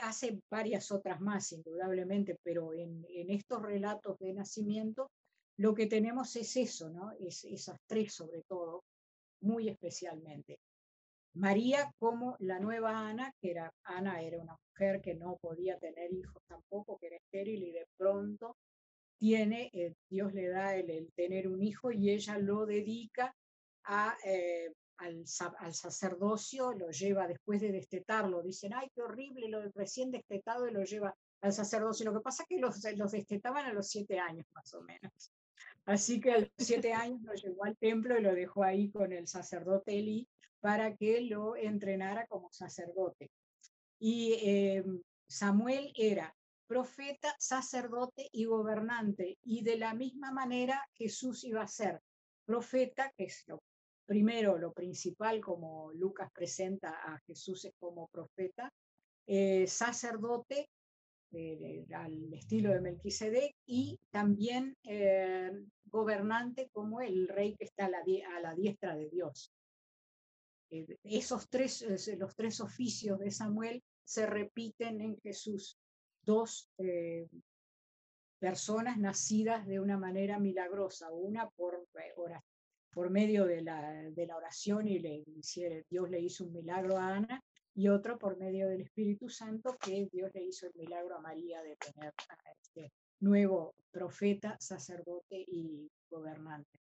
hace 0.00 0.40
varias 0.50 0.90
otras 0.90 1.20
más, 1.20 1.52
indudablemente, 1.52 2.36
pero 2.42 2.74
en, 2.74 3.04
estos 3.30 3.62
relatos 3.62 4.18
de 4.18 4.32
nacimiento 4.32 5.08
lo 5.56 5.72
que 5.72 5.86
tenemos 5.86 6.34
es 6.34 6.56
eso, 6.56 6.90
¿no? 6.90 7.12
Es, 7.20 7.44
esas 7.44 7.76
tres 7.86 8.12
sobre 8.12 8.42
todo, 8.48 8.82
muy 9.40 9.68
especialmente. 9.68 10.58
María 11.34 11.92
como 12.00 12.36
la 12.40 12.58
nueva 12.58 13.08
Ana, 13.08 13.32
que 13.40 13.52
era 13.52 13.72
Ana 13.84 14.20
era 14.20 14.42
una 14.42 14.56
mujer 14.68 15.00
que 15.00 15.14
no 15.14 15.36
podía 15.40 15.78
tener 15.78 16.12
hijos 16.12 16.42
tampoco, 16.48 16.98
que 16.98 17.06
era 17.06 17.16
estéril 17.16 17.62
y 17.62 17.70
de 17.70 17.86
pronto 17.96 18.56
tiene, 19.22 19.70
eh, 19.72 19.94
Dios 20.10 20.34
le 20.34 20.48
da 20.48 20.74
el, 20.74 21.12
tener 21.14 21.46
un 21.46 21.62
hijo 21.62 21.92
y 21.92 22.10
ella 22.10 22.38
lo 22.38 22.66
dedica 22.66 23.32
a, 23.84 24.16
eh, 24.24 24.72
al, 24.96 25.24
sacerdocio, 25.24 26.72
lo 26.72 26.90
lleva 26.90 27.28
después 27.28 27.60
de 27.60 27.70
destetarlo. 27.70 28.42
Dicen, 28.42 28.74
ay, 28.74 28.88
qué 28.92 29.00
horrible, 29.00 29.48
lo 29.48 29.62
recién 29.76 30.10
destetado 30.10 30.66
y 30.66 30.72
lo 30.72 30.82
lleva 30.82 31.14
al 31.40 31.52
sacerdocio. 31.52 32.04
Lo 32.04 32.18
que 32.18 32.24
pasa 32.24 32.42
es 32.42 32.48
que 32.48 32.58
los, 32.58 32.82
los 32.96 33.12
destetaban 33.12 33.64
a 33.66 33.72
los 33.72 33.86
siete 33.86 34.18
años 34.18 34.44
más 34.56 34.74
o 34.74 34.82
menos. 34.82 35.32
Así 35.84 36.20
que 36.20 36.32
a 36.32 36.38
los 36.40 36.50
siete 36.58 36.92
años 36.92 37.22
lo 37.22 37.34
llevó 37.34 37.64
al 37.64 37.76
templo 37.76 38.18
y 38.18 38.22
lo 38.22 38.34
dejó 38.34 38.64
ahí 38.64 38.90
con 38.90 39.12
el 39.12 39.28
sacerdote 39.28 40.00
Eli 40.00 40.26
para 40.58 40.96
que 40.96 41.20
lo 41.20 41.54
entrenara 41.54 42.26
como 42.26 42.50
sacerdote. 42.50 43.30
Y 44.00 44.32
eh, 44.42 44.84
Samuel 45.28 45.92
era 45.94 46.34
profeta, 46.66 47.34
sacerdote 47.38 48.28
y 48.32 48.44
gobernante. 48.44 49.38
Y 49.42 49.62
de 49.62 49.76
la 49.76 49.94
misma 49.94 50.32
manera 50.32 50.82
Jesús 50.94 51.44
iba 51.44 51.62
a 51.62 51.68
ser 51.68 52.00
profeta, 52.44 53.12
que 53.16 53.24
es 53.24 53.44
lo 53.46 53.62
primero, 54.06 54.58
lo 54.58 54.72
principal, 54.72 55.40
como 55.40 55.92
Lucas 55.94 56.30
presenta 56.32 56.90
a 56.90 57.18
Jesús 57.26 57.68
como 57.78 58.08
profeta, 58.08 58.72
eh, 59.26 59.66
sacerdote 59.66 60.68
eh, 61.32 61.86
al 61.94 62.34
estilo 62.34 62.72
de 62.72 62.80
Melquisedec 62.80 63.54
y 63.64 63.98
también 64.10 64.76
eh, 64.84 65.50
gobernante 65.86 66.68
como 66.72 67.00
el 67.00 67.28
rey 67.28 67.56
que 67.56 67.64
está 67.64 67.86
a 67.86 67.90
la, 67.90 68.02
a 68.36 68.40
la 68.40 68.54
diestra 68.54 68.94
de 68.96 69.08
Dios. 69.08 69.52
esos 71.04 71.48
tres, 71.48 71.84
los 72.18 72.34
tres 72.34 72.60
oficios 72.60 73.18
de 73.18 73.30
Samuel 73.30 73.82
se 74.04 74.26
repiten 74.26 75.00
en 75.00 75.16
Jesús. 75.20 75.78
Dos 76.24 76.70
personas 78.38 78.98
nacidas 78.98 79.66
de 79.66 79.80
una 79.80 79.96
manera 79.98 80.38
milagrosa, 80.38 81.10
una 81.12 81.48
por, 81.50 81.86
por 82.92 83.10
medio 83.10 83.44
de 83.44 83.62
la, 83.62 83.92
de 84.10 84.26
la 84.26 84.36
oración 84.36 84.88
y 84.88 84.98
le, 84.98 85.24
Dios 85.88 86.10
le 86.10 86.20
hizo 86.20 86.44
un 86.44 86.52
milagro 86.52 86.96
a 86.98 87.14
Ana, 87.14 87.42
y 87.74 87.88
otro 87.88 88.18
por 88.18 88.36
medio 88.36 88.68
del 88.68 88.82
Espíritu 88.82 89.28
Santo, 89.28 89.76
que 89.78 90.08
Dios 90.12 90.30
le 90.34 90.42
hizo 90.42 90.66
el 90.66 90.74
milagro 90.74 91.16
a 91.16 91.20
María 91.20 91.62
de 91.62 91.76
tener 91.76 92.12
a 92.28 92.52
este 92.52 92.92
nuevo 93.20 93.74
profeta, 93.90 94.56
sacerdote 94.60 95.44
y 95.46 95.90
gobernante. 96.10 96.80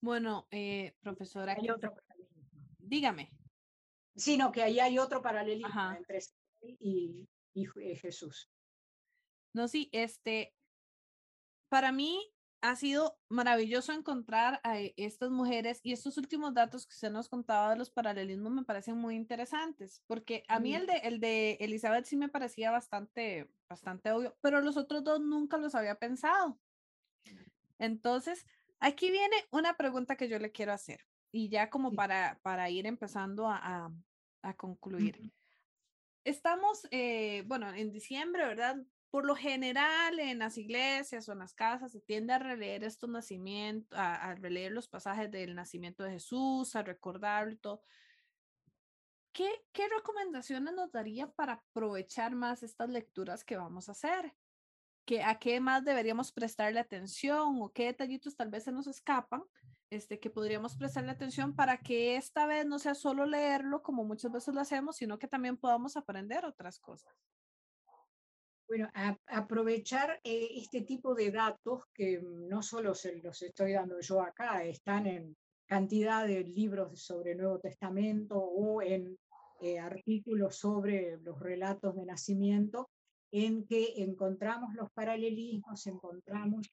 Bueno, 0.00 0.46
eh, 0.50 0.94
profesora. 1.00 1.56
Hay 1.58 1.68
otro 1.68 1.94
Dígame. 2.78 3.30
Sino 4.14 4.50
que 4.50 4.62
ahí 4.62 4.80
hay 4.80 4.98
otro 4.98 5.20
paralelismo 5.20 5.92
entre 5.96 6.20
y, 6.60 7.26
y, 7.54 7.64
y 7.64 7.96
Jesús. 7.96 8.50
No, 9.54 9.68
sí, 9.68 9.88
este, 9.92 10.54
para 11.68 11.92
mí 11.92 12.20
ha 12.60 12.74
sido 12.76 13.18
maravilloso 13.28 13.92
encontrar 13.92 14.60
a 14.64 14.80
e, 14.80 14.94
estas 14.96 15.30
mujeres 15.30 15.80
y 15.82 15.92
estos 15.92 16.16
últimos 16.18 16.54
datos 16.54 16.86
que 16.86 16.94
usted 16.94 17.10
nos 17.10 17.28
contaba 17.28 17.70
de 17.70 17.76
los 17.76 17.90
paralelismos 17.90 18.52
me 18.52 18.64
parecen 18.64 18.96
muy 18.96 19.14
interesantes, 19.14 20.02
porque 20.06 20.42
a 20.48 20.58
mí 20.58 20.74
el 20.74 20.86
de, 20.86 20.96
el 21.04 21.20
de 21.20 21.56
Elizabeth 21.60 22.06
sí 22.06 22.16
me 22.16 22.28
parecía 22.28 22.70
bastante, 22.70 23.48
bastante 23.68 24.10
obvio, 24.10 24.36
pero 24.40 24.60
los 24.60 24.76
otros 24.76 25.04
dos 25.04 25.20
nunca 25.20 25.56
los 25.56 25.74
había 25.74 25.94
pensado. 25.94 26.58
Entonces, 27.78 28.44
aquí 28.80 29.10
viene 29.10 29.36
una 29.52 29.76
pregunta 29.76 30.16
que 30.16 30.28
yo 30.28 30.38
le 30.38 30.50
quiero 30.50 30.72
hacer 30.72 31.06
y 31.30 31.48
ya 31.48 31.70
como 31.70 31.92
para, 31.92 32.40
para 32.42 32.70
ir 32.70 32.86
empezando 32.86 33.48
a, 33.48 33.92
a, 34.42 34.54
concluir. 34.54 35.30
Estamos, 36.28 36.86
eh, 36.90 37.42
bueno, 37.46 37.72
en 37.72 37.90
diciembre, 37.90 38.46
¿verdad? 38.46 38.76
por 39.10 39.24
lo 39.24 39.34
general 39.34 40.18
en 40.18 40.38
las 40.38 40.58
iglesias 40.58 41.28
o 41.28 41.32
en 41.32 41.38
las 41.38 41.54
casas 41.54 41.92
se 41.92 42.00
tiende 42.00 42.34
a 42.34 42.38
releer 42.38 42.84
estos 42.84 43.08
nacimientos, 43.08 43.98
a, 43.98 44.34
releer 44.34 44.72
los 44.72 44.86
pasajes 44.88 45.30
del 45.30 45.54
nacimiento 45.54 46.02
de 46.02 46.12
Jesús, 46.12 46.76
a 46.76 46.82
recordarlo 46.82 47.52
y 47.52 47.56
todo. 47.56 47.82
¿Qué, 49.32 49.48
¿Qué 49.72 49.88
recomendaciones 49.88 50.74
nos 50.74 50.92
daría 50.92 51.30
para 51.30 51.54
aprovechar 51.54 52.34
más 52.34 52.62
estas 52.62 52.90
lecturas 52.90 53.44
que 53.44 53.56
vamos 53.56 53.88
a 53.88 53.92
hacer? 53.92 54.34
¿Qué, 55.06 55.22
¿A 55.22 55.38
qué 55.38 55.58
más 55.60 55.84
deberíamos 55.84 56.32
prestarle 56.32 56.80
atención 56.80 57.62
o 57.62 57.72
qué 57.72 57.86
detallitos 57.86 58.36
tal 58.36 58.50
vez 58.50 58.64
se 58.64 58.72
nos 58.72 58.86
escapan 58.86 59.42
este, 59.90 60.20
que 60.20 60.30
podríamos 60.30 60.76
prestarle 60.76 61.10
atención 61.10 61.54
para 61.54 61.78
que 61.78 62.16
esta 62.16 62.46
vez 62.46 62.66
no 62.66 62.78
sea 62.78 62.94
solo 62.94 63.26
leerlo 63.26 63.82
como 63.82 64.04
muchas 64.04 64.32
veces 64.32 64.54
lo 64.54 64.60
hacemos, 64.60 64.96
sino 64.96 65.18
que 65.18 65.28
también 65.28 65.56
podamos 65.56 65.96
aprender 65.96 66.44
otras 66.44 66.78
cosas? 66.78 67.12
Bueno, 68.68 68.90
aprovechar 69.26 70.20
eh, 70.22 70.48
este 70.56 70.82
tipo 70.82 71.14
de 71.14 71.30
datos 71.30 71.84
que 71.94 72.20
no 72.22 72.62
solo 72.62 72.94
se 72.94 73.16
los 73.22 73.40
estoy 73.40 73.72
dando 73.72 73.98
yo 74.00 74.20
acá, 74.20 74.62
están 74.62 75.06
en 75.06 75.36
cantidad 75.66 76.26
de 76.26 76.44
libros 76.44 77.02
sobre 77.02 77.34
Nuevo 77.34 77.58
Testamento 77.60 78.38
o 78.38 78.82
en 78.82 79.18
eh, 79.60 79.78
artículos 79.78 80.56
sobre 80.56 81.16
los 81.22 81.40
relatos 81.40 81.96
de 81.96 82.04
nacimiento, 82.04 82.90
en 83.32 83.66
que 83.66 84.02
encontramos 84.02 84.74
los 84.74 84.90
paralelismos, 84.92 85.86
encontramos 85.86 86.70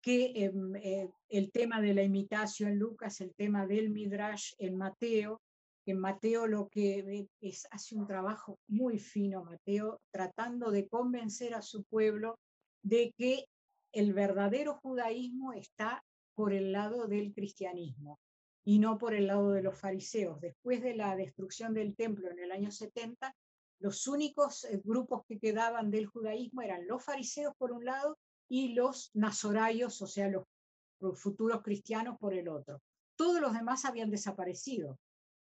que 0.00 0.32
em, 0.44 0.76
eh, 0.76 1.10
el 1.28 1.50
tema 1.50 1.80
de 1.80 1.94
la 1.94 2.02
imitación 2.02 2.70
en 2.70 2.78
Lucas, 2.78 3.20
el 3.20 3.34
tema 3.34 3.66
del 3.66 3.90
Midrash 3.90 4.52
en 4.58 4.76
Mateo, 4.76 5.40
en 5.86 5.98
Mateo 5.98 6.46
lo 6.46 6.68
que 6.68 7.28
es, 7.40 7.66
hace 7.70 7.96
un 7.96 8.06
trabajo 8.06 8.58
muy 8.68 8.98
fino, 8.98 9.44
Mateo, 9.44 10.00
tratando 10.10 10.70
de 10.70 10.86
convencer 10.86 11.54
a 11.54 11.62
su 11.62 11.82
pueblo 11.84 12.38
de 12.82 13.12
que 13.16 13.46
el 13.92 14.12
verdadero 14.12 14.74
judaísmo 14.82 15.52
está 15.52 16.04
por 16.34 16.52
el 16.52 16.72
lado 16.72 17.06
del 17.06 17.32
cristianismo 17.32 18.20
y 18.64 18.78
no 18.78 18.98
por 18.98 19.14
el 19.14 19.26
lado 19.26 19.50
de 19.50 19.62
los 19.62 19.78
fariseos. 19.78 20.40
Después 20.40 20.82
de 20.82 20.94
la 20.94 21.16
destrucción 21.16 21.72
del 21.72 21.96
templo 21.96 22.30
en 22.30 22.38
el 22.38 22.52
año 22.52 22.70
70, 22.70 23.34
los 23.80 24.06
únicos 24.06 24.64
eh, 24.64 24.80
grupos 24.84 25.22
que 25.26 25.38
quedaban 25.38 25.90
del 25.90 26.06
judaísmo 26.06 26.62
eran 26.62 26.86
los 26.86 27.02
fariseos 27.02 27.54
por 27.56 27.72
un 27.72 27.84
lado 27.84 28.18
y 28.48 28.74
los 28.74 29.10
nazorayos, 29.14 30.00
o 30.02 30.06
sea, 30.06 30.28
los 30.28 31.20
futuros 31.20 31.62
cristianos 31.62 32.16
por 32.18 32.34
el 32.34 32.48
otro. 32.48 32.80
Todos 33.16 33.40
los 33.40 33.52
demás 33.52 33.84
habían 33.84 34.10
desaparecido 34.10 34.98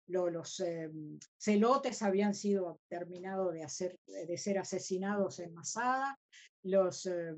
los 0.06 0.60
eh, 0.60 0.90
celotes 1.38 2.02
habían 2.02 2.34
sido 2.34 2.80
terminados 2.88 3.52
de, 3.54 4.38
ser 4.38 4.58
asesinados 4.58 5.40
en 5.40 5.52
Masada, 5.54 6.18
los, 6.62 7.06
eh, 7.06 7.34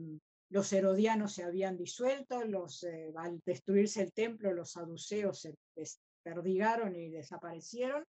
los 0.51 0.73
herodianos 0.73 1.33
se 1.33 1.45
habían 1.45 1.77
disuelto, 1.77 2.45
los, 2.45 2.85
eh, 2.85 3.13
al 3.17 3.41
destruirse 3.45 4.03
el 4.03 4.13
templo 4.13 4.53
los 4.53 4.73
saduceos 4.73 5.41
se 5.41 5.55
desperdigaron 5.75 6.95
y 6.95 7.09
desaparecieron, 7.09 8.05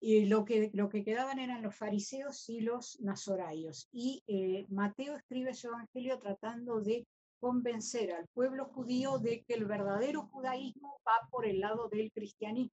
y 0.00 0.26
lo 0.26 0.44
que, 0.44 0.70
lo 0.72 0.88
que 0.88 1.04
quedaban 1.04 1.38
eran 1.38 1.62
los 1.62 1.76
fariseos 1.76 2.48
y 2.48 2.60
los 2.60 2.98
nazoraios. 3.00 3.88
Y 3.92 4.22
Mateo 4.70 5.14
escribe 5.14 5.54
su 5.54 5.68
evangelio 5.68 6.18
tratando 6.18 6.80
de 6.80 7.06
convencer 7.40 8.12
al 8.12 8.28
pueblo 8.28 8.66
judío 8.66 9.18
de 9.18 9.42
que 9.42 9.54
el 9.54 9.64
verdadero 9.64 10.22
judaísmo 10.28 11.00
va 11.06 11.28
por 11.30 11.46
el 11.46 11.60
lado 11.60 11.88
del 11.88 12.12
cristianismo 12.12 12.76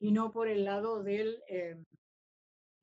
y 0.00 0.12
no 0.12 0.32
por 0.32 0.48
el 0.48 0.64
lado 0.64 1.02
del, 1.02 1.42
eh, 1.48 1.76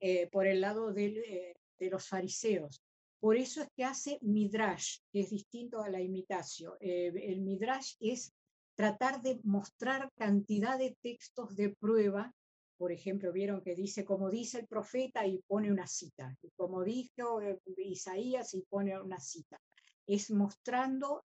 eh, 0.00 0.28
por 0.30 0.46
el 0.46 0.60
lado 0.60 0.92
del, 0.92 1.18
eh, 1.18 1.54
de 1.78 1.90
los 1.90 2.06
fariseos. 2.06 2.82
Por 3.18 3.36
eso 3.36 3.62
es 3.62 3.68
que 3.76 3.84
hace 3.84 4.18
midrash, 4.20 4.98
que 5.12 5.20
es 5.20 5.30
distinto 5.30 5.80
a 5.80 5.88
la 5.88 6.00
imitación. 6.00 6.74
el 6.80 7.40
midrash 7.40 7.94
es 8.00 8.32
tratar 8.74 9.22
de 9.22 9.38
mostrar 9.44 10.10
cantidad 10.16 10.76
de 10.76 10.96
textos 11.00 11.54
de 11.54 11.70
prueba. 11.70 12.34
Por 12.82 12.90
ejemplo, 12.90 13.32
vieron 13.32 13.60
que 13.60 13.76
dice 13.76 14.04
como 14.04 14.28
dice 14.28 14.58
el 14.58 14.66
profeta 14.66 15.24
y 15.24 15.38
pone 15.46 15.70
una 15.70 15.86
cita, 15.86 16.36
y 16.42 16.50
como 16.50 16.82
dijo 16.82 17.40
Isaías 17.76 18.54
y 18.54 18.62
pone 18.62 19.00
una 19.00 19.20
cita. 19.20 19.60
Es 20.04 20.32
mostrando 20.32 21.22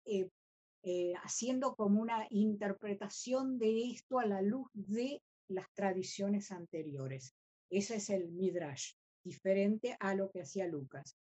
haciendo 1.25 1.75
como 1.75 2.03
una 2.03 2.25
interpretación 2.31 3.59
de 3.59 3.91
esto 3.91 4.21
a 4.21 4.27
la 4.27 4.43
luz 4.43 4.69
de 4.75 5.21
las 5.49 5.67
tradiciones 5.75 6.53
anteriores. 6.53 7.35
Ese 7.69 7.97
es 7.97 8.11
el 8.11 8.31
Midrash, 8.31 8.93
diferente 9.25 9.97
a 9.99 10.15
lo 10.15 10.31
que 10.31 10.43
hacía 10.43 10.69
Lucas. 10.69 11.17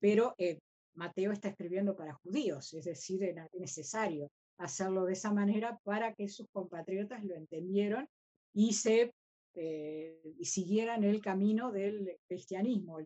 Pero 0.00 0.34
eh, 0.38 0.58
Mateo 0.94 1.32
está 1.32 1.48
escribiendo 1.48 1.94
para 1.94 2.14
judíos, 2.14 2.72
es 2.72 2.86
decir, 2.86 3.22
era 3.22 3.46
necesario 3.52 4.30
hacerlo 4.56 5.04
de 5.04 5.12
esa 5.12 5.34
manera 5.34 5.78
para 5.84 6.14
que 6.14 6.30
sus 6.30 6.48
compatriotas 6.48 7.22
lo 7.24 7.34
entendieran 7.34 8.08
y 8.54 8.72
se 8.72 9.12
eh, 9.56 10.20
siguieran 10.42 11.04
el 11.04 11.20
camino 11.20 11.72
del 11.72 12.18
cristianismo. 12.28 12.98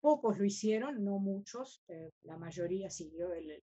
Pocos 0.00 0.38
lo 0.38 0.44
hicieron, 0.44 1.04
no 1.04 1.18
muchos, 1.18 1.82
eh, 1.88 2.10
la 2.22 2.38
mayoría 2.38 2.90
siguió 2.90 3.32
el, 3.32 3.62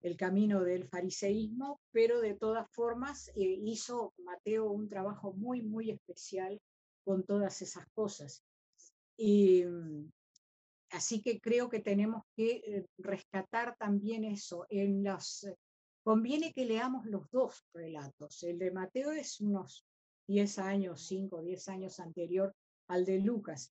el 0.00 0.16
camino 0.16 0.62
del 0.62 0.88
fariseísmo, 0.88 1.80
pero 1.90 2.20
de 2.20 2.34
todas 2.34 2.70
formas 2.70 3.28
eh, 3.28 3.58
hizo 3.64 4.14
Mateo 4.18 4.70
un 4.70 4.88
trabajo 4.88 5.32
muy, 5.32 5.62
muy 5.62 5.90
especial 5.90 6.60
con 7.04 7.24
todas 7.24 7.62
esas 7.62 7.86
cosas. 7.92 8.44
Y, 9.16 9.64
mm, 9.64 10.10
así 10.90 11.20
que 11.20 11.40
creo 11.40 11.68
que 11.68 11.80
tenemos 11.80 12.22
que 12.36 12.62
eh, 12.64 12.86
rescatar 12.98 13.76
también 13.76 14.24
eso. 14.24 14.66
En 14.70 15.02
las, 15.02 15.46
conviene 16.04 16.52
que 16.52 16.64
leamos 16.64 17.04
los 17.06 17.28
dos 17.30 17.64
relatos. 17.74 18.42
El 18.44 18.58
de 18.58 18.70
Mateo 18.70 19.10
es 19.10 19.40
unos 19.40 19.84
10 20.28 20.58
años, 20.58 21.02
5 21.06 21.36
o 21.36 21.42
10 21.42 21.68
años 21.68 21.98
anterior 22.00 22.54
al 22.88 23.04
de 23.04 23.18
Lucas. 23.18 23.72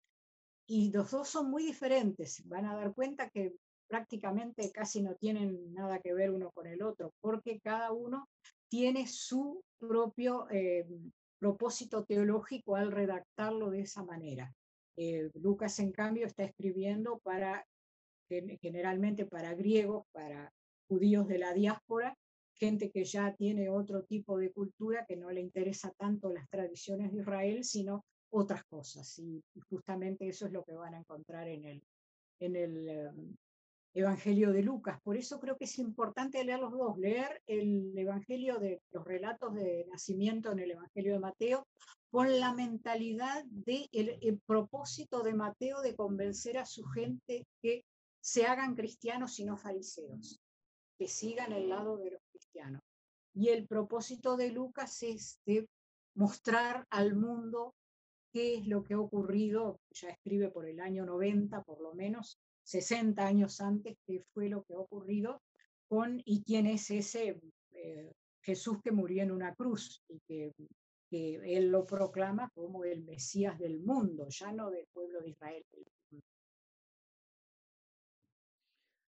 Y 0.66 0.92
los 0.92 1.10
dos 1.10 1.28
son 1.28 1.50
muy 1.50 1.64
diferentes. 1.64 2.46
Van 2.46 2.66
a 2.66 2.76
dar 2.76 2.94
cuenta 2.94 3.28
que 3.30 3.54
prácticamente 3.88 4.70
casi 4.70 5.02
no 5.02 5.16
tienen 5.16 5.74
nada 5.74 5.98
que 5.98 6.14
ver 6.14 6.30
uno 6.30 6.50
con 6.52 6.66
el 6.66 6.82
otro, 6.82 7.12
porque 7.20 7.60
cada 7.60 7.92
uno 7.92 8.28
tiene 8.68 9.06
su 9.06 9.62
propio 9.78 10.46
eh, 10.50 10.86
propósito 11.38 12.04
teológico 12.04 12.76
al 12.76 12.92
redactarlo 12.92 13.70
de 13.70 13.80
esa 13.80 14.04
manera. 14.04 14.54
Eh, 14.96 15.30
Lucas, 15.34 15.78
en 15.80 15.90
cambio, 15.90 16.26
está 16.26 16.44
escribiendo 16.44 17.18
para, 17.18 17.66
generalmente 18.28 19.26
para 19.26 19.54
griegos, 19.54 20.06
para 20.12 20.52
judíos 20.88 21.26
de 21.26 21.38
la 21.38 21.52
diáspora, 21.52 22.16
gente 22.54 22.90
que 22.90 23.04
ya 23.04 23.34
tiene 23.34 23.68
otro 23.68 24.04
tipo 24.04 24.38
de 24.38 24.52
cultura, 24.52 25.04
que 25.06 25.16
no 25.16 25.30
le 25.30 25.40
interesa 25.40 25.92
tanto 25.96 26.30
las 26.30 26.48
tradiciones 26.48 27.12
de 27.12 27.20
Israel, 27.20 27.64
sino 27.64 28.04
otras 28.30 28.64
cosas. 28.64 29.18
Y 29.18 29.42
justamente 29.68 30.28
eso 30.28 30.46
es 30.46 30.52
lo 30.52 30.64
que 30.64 30.74
van 30.74 30.94
a 30.94 30.98
encontrar 30.98 31.48
en 31.48 31.64
el, 31.64 31.82
en 32.40 32.56
el, 32.56 32.88
em, 32.88 33.36
Evangelio 33.94 34.52
de 34.52 34.62
Lucas. 34.62 34.98
Por 35.02 35.16
eso 35.16 35.38
creo 35.38 35.58
que 35.58 35.66
es 35.66 35.78
importante 35.78 36.42
leer 36.44 36.60
los 36.60 36.72
dos, 36.72 36.96
leer 36.96 37.42
el, 37.46 37.92
Evangelio 37.96 38.58
de 38.58 38.80
los 38.90 39.04
relatos 39.04 39.54
de 39.54 39.86
nacimiento 39.90 40.50
en 40.52 40.60
el 40.60 40.70
Evangelio 40.70 41.12
de 41.12 41.20
Mateo 41.20 41.66
con 42.10 42.40
la 42.40 42.54
mentalidad 42.54 43.44
del 43.44 43.88
de 43.92 44.18
el 44.22 44.40
propósito 44.40 45.22
de 45.22 45.34
Mateo 45.34 45.82
de 45.82 45.94
convencer 45.94 46.58
a 46.58 46.66
su 46.66 46.84
gente 46.84 47.46
que 47.60 47.84
se 48.20 48.46
hagan 48.46 48.74
cristianos 48.74 49.38
y 49.38 49.44
no 49.44 49.56
fariseos, 49.56 50.40
que 50.98 51.08
sigan 51.08 51.52
el 51.52 51.68
lado 51.68 51.98
de 51.98 52.12
los 52.12 52.22
Y 53.34 53.48
el 53.48 53.66
propósito 53.66 54.36
de 54.36 54.50
Lucas 54.50 55.02
es 55.02 55.40
de 55.46 55.66
mostrar 56.14 56.86
al 56.90 57.14
mundo 57.14 57.74
qué 58.32 58.56
es 58.56 58.66
lo 58.66 58.82
que 58.82 58.94
ha 58.94 59.00
ocurrido, 59.00 59.80
ya 59.90 60.10
escribe 60.10 60.50
por 60.50 60.66
el 60.66 60.80
año 60.80 61.04
90, 61.04 61.62
por 61.62 61.80
lo 61.80 61.94
menos 61.94 62.38
60 62.64 63.26
años 63.26 63.60
antes, 63.60 63.96
qué 64.06 64.22
fue 64.32 64.48
lo 64.48 64.62
que 64.64 64.74
ha 64.74 64.78
ocurrido 64.78 65.42
con 65.88 66.22
y 66.24 66.42
quién 66.42 66.66
es 66.66 66.90
ese 66.90 67.38
eh, 67.72 68.12
Jesús 68.42 68.78
que 68.82 68.92
murió 68.92 69.22
en 69.22 69.30
una 69.30 69.54
cruz 69.54 70.02
y 70.08 70.20
que, 70.26 70.52
él 71.10 71.68
lo 71.68 71.84
proclama 71.84 72.48
como 72.54 72.84
el 72.84 73.04
Mesías 73.04 73.58
del 73.58 73.80
mundo, 73.80 74.28
ya 74.30 74.50
no 74.50 74.70
del 74.70 74.86
pueblo 74.94 75.20
de 75.20 75.28
Israel. 75.28 75.62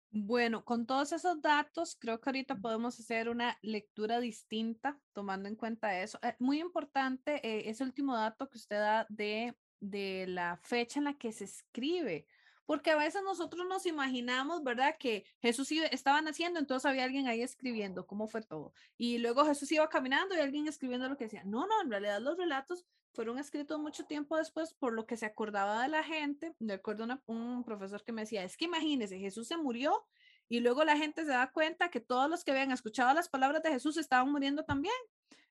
Bueno, 0.10 0.64
con 0.64 0.86
todos 0.86 1.12
esos 1.12 1.42
datos, 1.42 1.96
creo 2.00 2.20
que 2.20 2.30
ahorita 2.30 2.56
podemos 2.56 3.00
hacer 3.00 3.30
una 3.30 3.58
lectura 3.62 4.20
distinta 4.20 5.00
tomando 5.14 5.50
en 5.50 5.56
cuenta 5.56 6.02
eso. 6.02 6.18
Eh, 6.24 6.36
muy 6.40 6.60
importante 6.60 7.36
eh, 7.48 7.70
ese 7.70 7.84
último 7.84 8.16
dato 8.16 8.50
que 8.50 8.58
usted 8.58 8.78
da 8.78 9.06
de, 9.10 9.56
de 9.80 10.26
la 10.28 10.58
fecha 10.64 11.00
en 11.00 11.06
la 11.06 11.18
que 11.18 11.32
se 11.32 11.44
escribe 11.44 12.26
porque 12.68 12.92
a 12.92 12.98
veces 12.98 13.24
nosotros 13.24 13.66
nos 13.66 13.86
imaginamos, 13.86 14.62
¿verdad? 14.62 14.98
Que 15.00 15.26
Jesús 15.40 15.72
iba, 15.72 15.88
estaba 15.88 16.22
naciendo, 16.22 16.60
entonces 16.60 16.86
había 16.86 17.06
alguien 17.06 17.26
ahí 17.26 17.42
escribiendo 17.42 18.06
cómo 18.06 18.28
fue 18.28 18.42
todo. 18.42 18.74
Y 18.98 19.18
luego 19.20 19.46
Jesús 19.46 19.72
iba 19.72 19.88
caminando 19.88 20.36
y 20.36 20.40
alguien 20.40 20.68
escribiendo 20.68 21.08
lo 21.08 21.16
que 21.16 21.24
decía. 21.24 21.44
No, 21.46 21.66
no, 21.66 21.82
en 21.82 21.90
realidad 21.90 22.20
los 22.20 22.38
relatos 22.38 22.86
fueron 23.14 23.40
escritos 23.40 23.80
mucho 23.80 24.06
tiempo 24.06 24.36
después 24.36 24.74
por 24.74 24.94
lo 24.94 25.06
que 25.06 25.16
se 25.16 25.26
acordaba 25.26 25.82
de 25.82 25.88
la 25.88 26.04
gente. 26.04 26.54
Me 26.60 26.74
acuerdo 26.74 27.06
una, 27.06 27.24
un 27.26 27.64
profesor 27.64 28.04
que 28.04 28.12
me 28.12 28.24
decía, 28.24 28.44
es 28.44 28.58
que 28.58 28.66
imagínese, 28.66 29.18
Jesús 29.18 29.48
se 29.48 29.56
murió 29.56 30.06
y 30.50 30.60
luego 30.60 30.84
la 30.84 30.98
gente 30.98 31.24
se 31.24 31.32
da 31.32 31.50
cuenta 31.50 31.90
que 31.90 32.02
todos 32.02 32.30
los 32.30 32.44
que 32.44 32.52
habían 32.52 32.74
escuchado 32.74 33.14
las 33.14 33.30
palabras 33.30 33.64
de 33.64 33.72
Jesús 33.72 33.96
estaban 33.96 34.30
muriendo 34.30 34.66
también. 34.66 34.94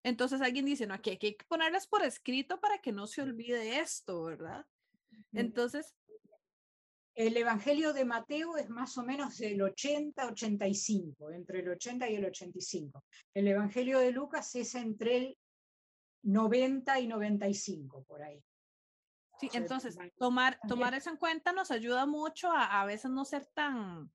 Entonces 0.03 0.43
alguien 0.43 0.67
dice, 0.67 0.87
no, 0.87 0.93
aquí 0.93 1.11
hay 1.11 1.19
que 1.19 1.37
ponerlas 1.49 1.87
por 1.87 2.03
escrito 2.05 2.61
para 2.61 2.79
que 2.79 2.93
no 2.93 3.07
se 3.07 3.23
olvide 3.23 3.81
esto, 3.81 4.23
¿verdad? 4.23 4.67
Entonces, 5.33 5.95
el 7.17 7.35
Evangelio 7.35 7.95
de 7.95 8.05
Mateo 8.05 8.59
es 8.59 8.69
más 8.69 8.99
o 8.99 9.03
menos 9.03 9.39
del 9.39 9.59
80-85, 9.61 11.35
entre 11.35 11.61
el 11.61 11.71
80 11.71 12.11
y 12.11 12.17
el 12.17 12.27
85. 12.27 13.03
El 13.33 13.49
Evangelio 13.49 13.99
de 13.99 14.13
Lucas 14.13 14.55
es 14.55 14.75
entre 14.75 15.17
el 15.17 15.39
90 16.25 17.01
y 17.01 17.07
95, 17.07 18.05
por 18.05 18.23
ahí. 18.23 18.45
Sí, 19.41 19.49
entonces 19.55 19.97
tomar, 20.19 20.59
tomar 20.69 20.95
eso 20.95 21.11
en 21.11 21.17
cuenta 21.17 21.53
nos 21.53 21.71
ayuda 21.71 22.05
mucho 22.05 22.51
a 22.51 22.81
a 22.81 22.85
veces 22.85 23.11
no 23.11 23.25
ser 23.25 23.47
tan 23.47 24.11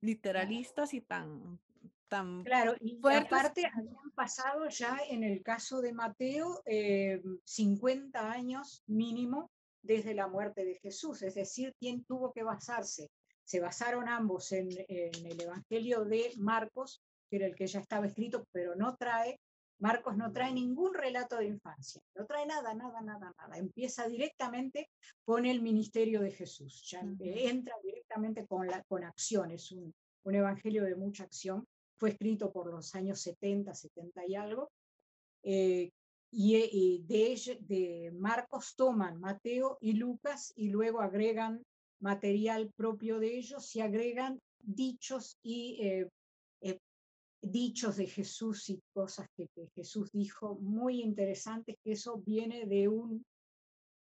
literalistas 0.00 0.92
y 0.94 1.00
tan, 1.00 1.58
tan 2.08 2.44
Claro, 2.44 2.74
y 2.80 2.98
aparte 3.14 3.66
habían 3.66 4.10
pasado 4.14 4.68
ya 4.68 4.98
en 5.08 5.24
el 5.24 5.42
caso 5.42 5.80
de 5.80 5.92
Mateo 5.94 6.62
50 7.44 8.20
eh, 8.20 8.22
años 8.22 8.82
mínimo 8.86 9.50
desde 9.88 10.14
la 10.14 10.28
muerte 10.28 10.66
de 10.66 10.74
Jesús, 10.74 11.22
es 11.22 11.34
decir, 11.34 11.74
¿quién 11.80 12.04
tuvo 12.04 12.30
que 12.30 12.42
basarse? 12.42 13.08
Se 13.42 13.58
basaron 13.58 14.06
ambos 14.06 14.52
en, 14.52 14.68
el 14.70 15.40
Evangelio 15.40 16.04
de 16.04 16.34
Marcos, 16.36 17.02
que 17.30 17.36
era 17.36 17.46
el 17.46 17.54
que 17.54 17.66
ya 17.66 17.80
estaba 17.80 18.06
escrito, 18.06 18.46
pero 18.52 18.76
no 18.76 18.96
trae, 18.96 19.40
Marcos 19.80 20.14
no 20.18 20.30
trae 20.30 20.52
ningún 20.52 20.92
relato 20.92 21.38
de 21.38 21.46
infancia, 21.46 22.02
no 22.14 22.26
trae 22.26 22.44
nada, 22.44 22.74
nada, 22.74 23.00
nada, 23.00 23.32
nada. 23.38 23.56
Empieza 23.56 24.06
directamente 24.06 24.90
con 25.24 25.46
el 25.46 25.62
ministerio 25.62 26.20
de 26.20 26.32
Jesús, 26.32 26.86
ya 26.90 27.00
entra 27.00 27.74
directamente 27.82 28.46
con, 28.46 28.66
la, 28.66 28.82
con 28.84 29.04
acción, 29.04 29.52
es 29.52 29.72
un, 29.72 29.94
un 30.24 30.34
evangelio 30.34 30.84
de 30.84 30.96
mucha 30.96 31.24
acción, 31.24 31.66
fue 31.96 32.10
escrito 32.10 32.52
por 32.52 32.70
los 32.70 32.94
años 32.94 33.20
70, 33.22 33.74
70 33.74 34.26
y 34.26 34.34
algo, 34.34 34.70
eh, 35.42 35.90
y, 36.30 37.02
de, 37.06 37.58
de 37.60 38.10
Marcos 38.12 38.74
toman 38.76 39.18
Mateo 39.20 39.78
y 39.80 39.92
Lucas 39.94 40.52
y 40.56 40.68
luego 40.68 41.00
agregan 41.00 41.62
material 42.00 42.70
propio 42.76 43.18
de 43.18 43.38
ellos 43.38 43.74
y 43.74 43.80
agregan 43.80 44.40
dichos 44.58 45.38
y 45.42 45.78
eh, 45.80 46.08
eh, 46.60 46.78
dichos 47.40 47.96
de 47.96 48.06
Jesús 48.06 48.68
y 48.68 48.80
cosas 48.92 49.28
que, 49.36 49.48
Jesús 49.74 50.10
dijo 50.12 50.56
muy 50.56 51.00
interesantes, 51.00 51.76
que 51.82 51.92
eso 51.92 52.18
viene 52.18 52.66
de 52.66 52.88
un, 52.88 53.24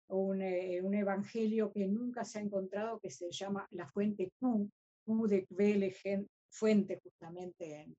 un, 0.07 0.41
evangelio 0.41 1.71
que 1.71 1.87
nunca 1.87 2.25
se 2.25 2.39
ha 2.39 2.41
encontrado, 2.41 2.99
que 2.99 3.11
se 3.11 3.31
llama 3.31 3.67
la 3.71 3.87
fuente 3.87 4.31
Q, 4.39 4.69
Q 5.05 5.27
de 5.27 5.45
fuente 6.49 6.99
justamente 7.03 7.81
en, 7.81 7.95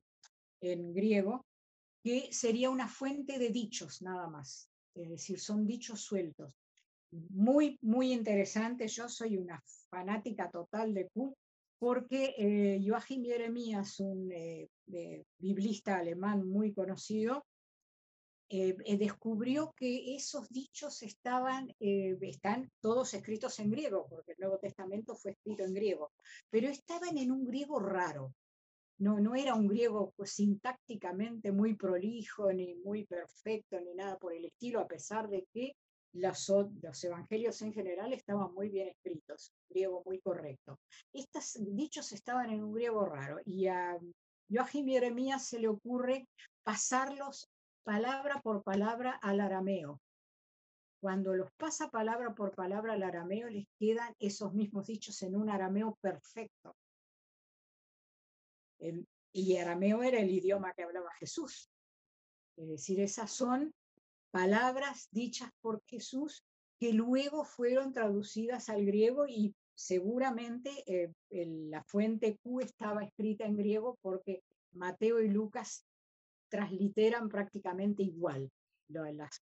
en 0.61 0.93
griego, 0.93 1.45
que 2.03 2.33
sería 2.33 2.71
una 2.71 2.89
fuente 2.89 3.39
de 3.39 3.51
dichos 3.51 4.03
nada 4.03 4.29
más, 4.29 4.71
es 4.95 5.09
decir, 5.09 5.39
son 5.39 5.67
dichos 5.67 6.01
sueltos. 6.01 6.57
Muy, 7.11 7.79
muy 7.83 8.13
interesante, 8.13 8.87
yo 8.87 9.09
soy 9.09 9.37
una 9.37 9.63
fanática 9.91 10.51
total 10.51 10.95
de 10.95 11.09
Q, 11.09 11.37
porque 11.79 12.35
eh, 12.37 12.81
Joachim 12.87 13.25
Jeremías, 13.25 14.01
un 14.01 14.31
eh, 14.33 14.69
biblista 15.39 15.97
alemán 15.97 16.47
muy 16.47 16.73
conocido, 16.73 17.47
eh, 18.49 18.75
descubrió 18.99 19.73
que 19.77 20.15
esos 20.15 20.49
dichos 20.51 21.03
estaban, 21.03 21.73
están 21.79 22.71
todos 22.81 23.15
escritos 23.15 23.59
en 23.61 23.71
griego, 23.71 24.07
porque 24.09 24.33
el 24.33 24.39
Nuevo 24.41 24.59
Testamento 24.59 25.15
fue 25.15 25.33
escrito 25.33 25.65
en 25.65 25.73
griego, 25.73 26.13
pero 26.51 26.69
estaban 26.69 27.17
en 27.17 27.31
un 27.31 27.45
griego 27.45 27.79
raro 27.79 28.35
no, 29.01 29.19
no 29.19 29.35
era 29.35 29.55
un 29.55 29.67
griego 29.67 30.13
pues, 30.17 30.33
sintácticamente 30.33 31.53
muy 31.53 31.75
prolijo, 31.75 32.53
ni 32.53 32.75
muy 32.75 33.07
perfecto, 33.07 33.81
ni 33.81 33.95
nada 33.95 34.19
por 34.19 34.35
el 34.35 34.45
estilo, 34.45 34.81
a 34.81 34.87
pesar 34.87 35.29
de 35.29 35.47
que 35.53 35.75
los, 36.13 36.51
evangelios 37.03 37.63
en 37.63 37.73
general 37.73 38.13
estaban 38.13 38.53
muy 38.53 38.69
bien 38.69 38.89
escritos, 38.89 39.53
griego 39.71 40.03
muy 40.05 40.21
correcto. 40.21 40.79
Estos 41.15 41.57
dichos 41.61 42.13
estaban 42.13 42.51
en 42.51 42.63
un 42.63 42.75
griego 42.75 43.07
raro 43.07 43.39
y 43.47 43.69
a 43.69 43.99
Joachim 44.51 44.87
Jeremías 44.87 45.47
se 45.47 45.61
le 45.61 45.69
ocurre 45.69 46.27
pasarlos 46.63 47.49
palabra 47.85 48.41
por 48.43 48.63
palabra 48.63 49.19
al 49.23 49.41
arameo. 49.41 49.99
Cuando 51.01 51.35
los 51.35 51.51
pasa 51.53 51.89
palabra 51.89 52.35
por 52.35 52.55
palabra 52.55 52.93
al 52.93 53.03
arameo, 53.03 53.49
les 53.49 53.67
quedan 53.79 54.15
esos 54.19 54.53
mismos 54.53 54.87
dichos 54.89 55.23
en 55.23 55.37
un 55.37 55.49
arameo 55.49 55.97
perfecto 56.03 56.77
y 59.33 59.57
arameo 59.57 60.03
era 60.03 60.21
el 60.21 60.31
idioma 60.31 60.73
que 60.75 60.83
hablaba 60.83 61.11
Jesús. 61.19 61.71
Es 62.57 62.69
decir, 62.69 63.01
esas 63.01 63.31
son 63.31 63.73
palabras 64.31 65.09
dichas 65.11 65.51
por 65.61 65.83
Jesús 65.87 66.45
que 66.79 66.93
luego 66.93 67.45
fueron 67.45 67.93
traducidas 67.93 68.69
al 68.69 68.85
griego 68.85 69.27
y 69.27 69.55
seguramente 69.75 70.71
eh, 70.87 71.13
la 71.31 71.83
fuente 71.85 72.39
Q 72.43 72.61
estaba 72.61 73.05
escrita 73.05 73.45
en 73.45 73.57
griego 73.57 73.99
porque 74.01 74.43
Mateo 74.73 75.21
y 75.21 75.29
Lucas 75.29 75.85
transliteran 76.49 77.29
prácticamente 77.29 78.03
igual 78.03 78.51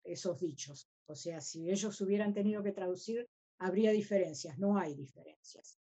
esos 0.05 0.41
dichos. 0.41 0.89
O 1.07 1.14
sea, 1.14 1.41
si 1.41 1.70
ellos 1.70 2.01
hubieran 2.01 2.32
tenido 2.32 2.62
que 2.62 2.72
traducir, 2.72 3.28
habría 3.59 3.93
diferencias, 3.93 4.59
no 4.59 4.78
hay 4.78 4.95
diferencias. 4.95 5.78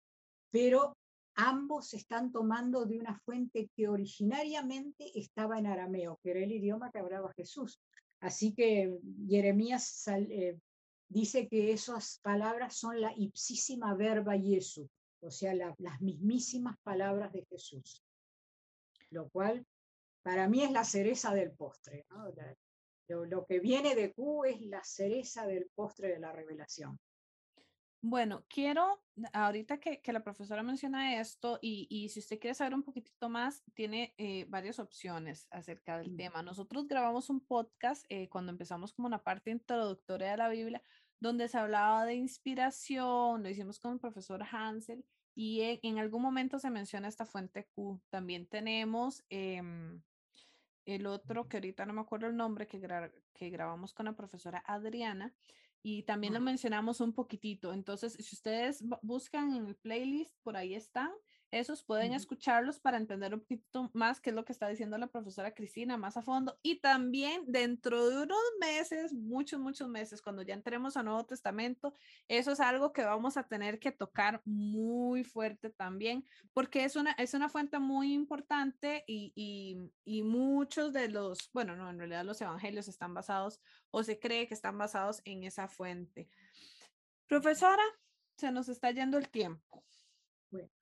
Pero 0.51 0.97
ambos 1.41 1.95
están 1.95 2.33
tomando 2.33 2.85
de 2.85 2.99
una 2.99 3.19
fuente 3.21 3.71
que 3.75 3.89
originariamente 3.89 5.11
estaba 5.19 5.59
en 5.59 5.67
arameo, 5.67 6.19
que 6.23 6.33
era 6.33 6.41
el 6.41 6.53
idioma 6.53 6.91
que 6.91 6.99
hablaba 6.99 7.33
Jesús. 7.35 7.81
Así 8.21 8.55
que 8.55 8.99
Jeremías 9.27 10.07
eh, 10.09 10.59
dice 11.09 11.49
que 11.49 11.73
esas 11.73 12.21
palabras 12.23 12.77
son 12.77 13.01
la 13.01 13.13
ipsísima 13.17 13.95
verba 13.95 14.39
Jesu, 14.39 14.89
o 15.23 15.31
sea, 15.31 15.55
las 15.55 16.01
mismísimas 16.01 16.77
palabras 16.83 17.33
de 17.33 17.47
Jesús. 17.47 18.05
Lo 19.11 19.29
cual 19.31 19.67
para 20.23 20.49
mí 20.49 20.63
es 20.63 20.71
la 20.71 20.85
cereza 20.85 21.33
del 21.35 21.53
postre. 21.53 22.05
lo, 23.09 23.47
que 23.47 23.61
viene 23.61 23.95
de 23.95 24.13
Q 24.13 24.45
es 24.45 24.61
la 24.61 24.85
cereza 24.85 25.47
del 25.47 25.71
postre 25.75 26.09
de 26.09 26.21
la 26.21 26.33
revelación. 26.33 26.99
Bueno, 28.03 28.45
quiero, 28.49 29.03
ahorita 29.35 29.79
que, 29.79 30.01
la 30.07 30.25
profesora 30.25 30.63
menciona 30.63 31.21
esto 31.21 31.59
y, 31.61 32.09
si 32.09 32.21
usted 32.21 32.39
quiere 32.39 32.55
saber 32.55 32.73
un 32.73 32.83
poquitito 32.83 33.29
más, 33.29 33.63
tiene 33.75 34.15
eh, 34.17 34.47
varias 34.49 34.79
opciones 34.79 35.47
acerca 35.51 35.99
del 35.99 36.17
tema. 36.17 36.43
Nosotros 36.43 36.89
grabamos 36.89 37.29
un 37.29 37.41
podcast 37.41 38.07
eh, 38.09 38.31
cuando 38.31 38.53
empezamos 38.53 38.95
como 38.95 39.07
una 39.07 39.23
parte 39.23 39.51
introductoria 39.51 40.31
de 40.31 40.37
la 40.39 40.49
Biblia, 40.49 40.83
donde 41.21 41.47
se 41.49 41.59
hablaba 41.59 42.07
de 42.07 42.15
inspiración, 42.15 43.43
lo 43.43 43.51
hicimos 43.51 43.79
con 43.79 43.93
el 43.93 43.99
profesor 43.99 44.43
Hansel 44.51 45.05
y 45.35 45.79
en, 45.83 45.99
algún 45.99 46.23
momento 46.23 46.59
se 46.59 46.71
menciona 46.71 47.09
esta 47.09 47.27
fuente 47.27 47.69
Q. 47.75 48.01
También 48.09 48.47
tenemos... 48.47 49.25
Em, 49.29 50.03
el 50.87 51.07
otro 51.07 51.47
que 51.47 51.59
ahorita 51.59 51.87
no 51.87 51.93
me 51.93 52.01
acuerdo 52.01 52.27
el 52.27 52.37
nombre, 52.37 52.67
que, 52.67 52.81
que 53.35 53.51
grabamos 53.51 53.93
con 53.93 54.07
la 54.07 54.17
profesora 54.17 54.65
Adriana, 54.67 55.33
y 55.83 56.03
también 56.03 56.35
lo 56.35 56.41
mencionamos 56.41 57.01
un 57.01 57.13
poquitito. 57.13 57.73
Entonces, 57.73 58.15
si 58.15 58.35
ustedes 58.35 58.83
buscan 59.03 59.55
en 59.55 59.67
el 59.67 59.77
playlist, 59.77 60.35
por 60.43 60.57
ahí 60.57 60.75
están. 60.75 61.11
Esos 61.51 61.83
pueden 61.83 62.13
escucharlos 62.13 62.79
para 62.79 62.97
entender 62.97 63.35
un 63.35 63.41
poquito 63.41 63.91
más 63.93 64.21
qué 64.21 64.31
es 64.31 64.37
lo 64.37 64.45
que 64.45 64.53
está 64.53 64.69
diciendo 64.69 64.97
la 64.99 65.09
profesora 65.09 65.53
Cristina 65.53 65.97
más 65.97 66.17
a 66.17 66.23
fondo. 66.23 66.59
Y 66.63 66.77
también 66.77 67.43
dentro 67.49 68.09
de 68.09 68.23
unos 68.23 68.39
meses, 68.61 69.13
muchos, 69.13 69.59
muchos 69.59 69.89
meses, 69.89 70.23
cuando 70.23 70.43
ya 70.43 70.55
entremos 70.55 70.97
a 70.97 71.03
Nuevo 71.03 71.25
Testamento, 71.25 71.93
eso 72.29 72.53
es 72.53 72.61
algo 72.61 72.93
que 72.93 73.05
vamos 73.05 73.37
a 73.37 73.49
tener 73.49 73.81
que 73.81 73.91
tocar 73.91 74.43
muy 74.45 75.25
fuerte 75.25 75.71
también, 75.71 76.25
porque 76.53 76.85
es 76.85 76.95
una, 76.95 77.13
es 77.13 77.35
una 77.35 77.49
fuente 77.49 77.81
muy 77.81 78.13
importante 78.13 79.03
y, 79.09 79.33
y, 79.35 79.91
y 80.05 80.23
muchos 80.23 80.93
de 80.93 81.09
los, 81.09 81.51
bueno, 81.53 81.75
no, 81.75 81.91
en 81.91 81.99
realidad 81.99 82.25
los 82.25 82.41
evangelios 82.41 82.87
están 82.87 83.13
basados 83.13 83.61
o 83.91 84.05
se 84.05 84.21
cree 84.21 84.47
que 84.47 84.55
están 84.55 84.79
basados 84.79 85.21
en 85.25 85.43
esa 85.43 85.67
fuente. 85.67 86.29
Profesora, 87.27 87.83
se 88.37 88.51
nos 88.51 88.69
está 88.69 88.91
yendo 88.91 89.19
el 89.19 89.29
tiempo. 89.29 89.85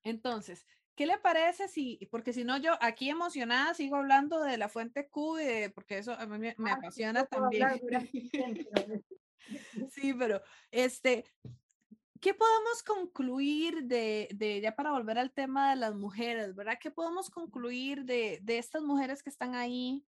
Entonces, 0.02 0.66
¿qué 0.94 1.06
le 1.06 1.18
parece 1.18 1.68
si, 1.68 1.98
porque 2.10 2.32
si 2.32 2.44
no 2.44 2.56
yo 2.58 2.72
aquí 2.80 3.10
emocionada 3.10 3.74
sigo 3.74 3.96
hablando 3.96 4.42
de 4.42 4.58
la 4.58 4.68
fuente 4.68 5.08
Q, 5.08 5.38
y 5.40 5.68
porque 5.70 5.98
eso 5.98 6.12
a 6.12 6.26
mí 6.26 6.38
me, 6.38 6.54
me 6.58 6.70
apasiona 6.70 7.24
también. 7.26 7.68
sí, 9.90 10.14
pero 10.14 10.42
este, 10.70 11.24
¿qué 12.20 12.34
podemos 12.34 12.82
concluir 12.84 13.84
de, 13.84 14.28
de, 14.34 14.60
ya 14.60 14.74
para 14.74 14.92
volver 14.92 15.18
al 15.18 15.32
tema 15.32 15.70
de 15.70 15.76
las 15.76 15.94
mujeres, 15.94 16.54
¿verdad? 16.54 16.78
¿Qué 16.80 16.90
podemos 16.90 17.30
concluir 17.30 18.04
de, 18.04 18.40
de 18.42 18.58
estas 18.58 18.82
mujeres 18.82 19.22
que 19.22 19.30
están 19.30 19.54
ahí 19.54 20.04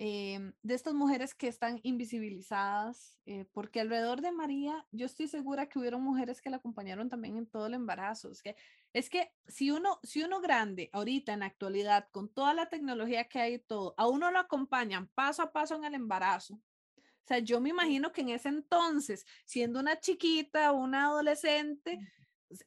Em, 0.00 0.52
de 0.62 0.74
estas 0.74 0.94
mujeres 0.94 1.34
que 1.34 1.48
están 1.48 1.80
invisibilizadas, 1.82 3.18
eh, 3.26 3.46
porque 3.52 3.80
alrededor 3.80 4.20
de 4.20 4.30
María, 4.30 4.86
yo 4.92 5.06
estoy 5.06 5.26
segura 5.26 5.68
que 5.68 5.80
hubieron 5.80 6.02
mujeres 6.02 6.40
que 6.40 6.50
la 6.50 6.58
acompañaron 6.58 7.08
también 7.08 7.36
en 7.36 7.48
todo 7.48 7.66
el 7.66 7.74
embarazo. 7.74 8.30
Es 8.30 8.40
que, 8.40 8.54
es 8.92 9.10
que 9.10 9.32
si, 9.46 9.70
uno, 9.70 10.00
si 10.02 10.22
uno 10.22 10.40
grande, 10.40 10.90
ahorita 10.92 11.32
en 11.32 11.40
la 11.40 11.46
actualidad, 11.46 12.08
con 12.10 12.28
toda 12.28 12.54
la 12.54 12.68
tecnología 12.68 13.28
que 13.28 13.40
hay 13.40 13.54
y 13.54 13.58
todo, 13.58 13.94
a 13.96 14.08
uno 14.08 14.30
lo 14.30 14.38
acompañan 14.38 15.08
paso 15.08 15.42
a 15.42 15.52
paso 15.52 15.76
en 15.76 15.84
el 15.84 15.94
embarazo. 15.94 16.54
O 16.54 17.26
sea, 17.28 17.40
yo 17.40 17.60
me 17.60 17.68
imagino 17.68 18.10
que 18.10 18.22
en 18.22 18.30
ese 18.30 18.48
entonces, 18.48 19.26
siendo 19.44 19.80
una 19.80 20.00
chiquita, 20.00 20.72
una 20.72 21.04
adolescente, 21.04 21.98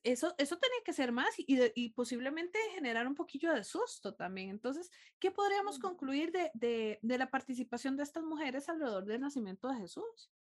eso, 0.04 0.36
eso 0.38 0.58
tenía 0.58 0.78
que 0.86 0.94
ser 0.94 1.12
más 1.12 1.34
y, 1.40 1.58
y, 1.74 1.90
posiblemente 1.90 2.60
generar 2.76 3.08
un 3.08 3.16
poquillo 3.16 3.54
de 3.54 3.64
susto 3.64 4.14
también. 4.14 4.52
Entonces, 4.52 4.92
¿qué 5.20 5.32
podríamos 5.32 5.80
concluir 5.80 6.32
de, 6.32 6.52
de, 6.54 7.00
de, 7.02 7.18
la 7.18 7.32
participación 7.32 7.98
de 7.98 8.04
estas 8.04 8.24
mujeres 8.24 8.70
alrededor 8.70 9.06
del 9.06 9.22
nacimiento 9.22 9.68
de 9.70 9.78
Jesús? 9.78 10.32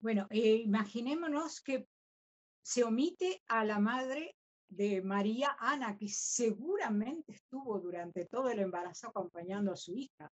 Bueno, 0.00 0.26
eh, 0.30 0.62
imaginémonos 0.64 1.60
que 1.60 1.86
se 2.62 2.84
omite 2.84 3.42
a 3.48 3.64
la 3.64 3.78
madre 3.78 4.34
de 4.76 5.02
María 5.02 5.54
Ana, 5.58 5.96
que 5.96 6.08
seguramente 6.08 7.32
estuvo 7.32 7.78
durante 7.78 8.24
todo 8.24 8.48
el 8.48 8.58
embarazo 8.58 9.08
acompañando 9.08 9.72
a 9.72 9.76
su 9.76 9.94
hija. 9.94 10.32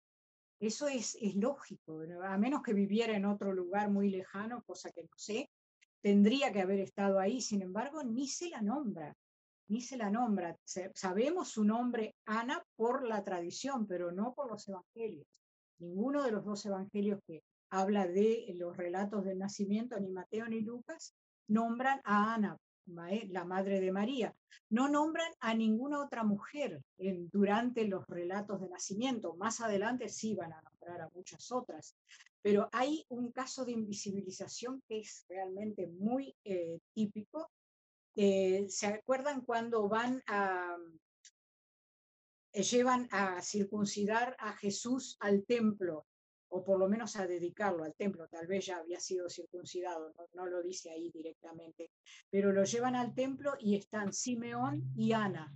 Eso 0.59 0.87
es, 0.87 1.15
es 1.21 1.35
lógico, 1.35 2.01
a 2.23 2.37
menos 2.37 2.63
que 2.63 2.73
viviera 2.73 3.15
en 3.15 3.25
otro 3.25 3.53
lugar 3.53 3.91
muy 3.91 4.09
lejano, 4.09 4.63
cosa 4.63 4.89
que 4.91 5.03
no 5.03 5.15
sé, 5.15 5.49
tendría 6.01 6.51
que 6.51 6.61
haber 6.61 6.79
estado 6.79 7.19
ahí, 7.19 7.41
sin 7.41 7.61
embargo, 7.61 8.03
ni 8.03 8.27
se 8.27 8.49
la 8.49 8.61
nombra, 8.61 9.15
ni 9.67 9.81
se 9.81 9.97
la 9.97 10.09
nombra. 10.09 10.57
Sabemos 10.95 11.49
su 11.49 11.63
nombre 11.63 12.15
Ana 12.25 12.63
por 12.75 13.07
la 13.07 13.23
tradición, 13.23 13.85
pero 13.85 14.11
no 14.11 14.33
por 14.33 14.49
los 14.49 14.67
evangelios. 14.67 15.27
Ninguno 15.77 16.23
de 16.23 16.31
los 16.31 16.43
dos 16.43 16.65
evangelios 16.65 17.19
que 17.27 17.43
habla 17.69 18.07
de 18.07 18.51
los 18.55 18.75
relatos 18.77 19.25
del 19.25 19.37
nacimiento, 19.37 19.99
ni 19.99 20.09
Mateo 20.09 20.47
ni 20.47 20.61
Lucas, 20.61 21.13
nombran 21.47 22.01
a 22.03 22.33
Ana, 22.33 22.57
la 22.85 23.45
madre 23.45 23.79
de 23.79 23.91
María. 23.91 24.35
No 24.69 24.89
nombran 24.89 25.31
a 25.39 25.53
ninguna 25.53 26.03
otra 26.03 26.23
mujer 26.23 26.81
durante 27.31 27.85
los 27.87 28.07
relatos 28.07 28.61
de 28.61 28.69
nacimiento. 28.69 29.35
Más 29.35 29.61
adelante 29.61 30.09
sí 30.09 30.35
van 30.35 30.53
a 30.53 30.61
nombrar 30.61 31.01
a 31.01 31.09
muchas 31.09 31.51
otras. 31.51 31.95
Pero 32.41 32.69
hay 32.71 33.05
un 33.09 33.31
caso 33.31 33.63
de 33.63 33.71
invisibilización 33.71 34.81
que 34.87 34.99
es 34.99 35.25
realmente 35.29 35.87
muy 35.87 36.35
eh, 36.43 36.79
típico. 36.93 37.49
Eh, 38.15 38.65
¿Se 38.67 38.87
acuerdan 38.87 39.41
cuando 39.41 39.87
van 39.87 40.21
a, 40.27 40.75
eh, 42.51 42.63
llevan 42.63 43.07
a 43.11 43.41
circuncidar 43.41 44.35
a 44.39 44.53
Jesús 44.53 45.17
al 45.19 45.45
templo, 45.45 46.05
o 46.55 46.63
por 46.63 46.77
lo 46.77 46.87
menos 46.87 47.15
a 47.15 47.25
dedicarlo 47.25 47.83
al 47.83 47.95
templo, 47.95 48.27
tal 48.27 48.45
vez 48.45 48.67
ya 48.67 48.77
había 48.77 48.99
sido 48.99 49.27
circuncidado, 49.27 50.13
no, 50.33 50.45
lo 50.45 50.61
dice 50.61 50.91
ahí 50.91 51.09
directamente, 51.09 51.89
pero 52.29 52.51
lo 52.51 52.63
llevan 52.63 52.95
al 52.95 53.15
templo 53.15 53.55
y 53.59 53.75
están 53.75 54.13
Simeón 54.13 54.93
y 54.95 55.13
Ana, 55.13 55.51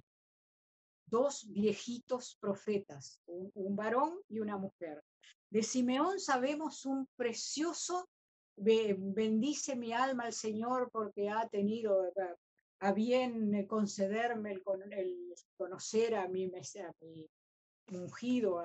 dos 1.06 1.46
viejitos 1.50 2.36
profetas, 2.42 3.22
un 3.28 3.76
varón 3.76 4.20
y 4.28 4.40
una 4.40 4.58
mujer. 4.58 5.04
De 5.52 5.62
Simeón 5.62 6.20
sabemos 6.20 6.84
un 6.86 7.08
precioso, 7.16 8.10
bendice 8.56 9.76
mi 9.76 9.94
alma 9.94 10.24
al 10.24 10.34
Señor 10.34 10.90
porque 10.92 11.30
ha 11.30 11.48
tenido 11.48 12.08
eh, 12.08 12.36
a 12.80 12.92
bien 12.92 13.68
concederme 13.68 14.52
el, 14.52 14.64
conocer 15.56 16.16
a 16.16 16.28
mi, 16.28 16.46
a 16.46 16.92
mi 17.02 17.30
ungido. 17.92 18.64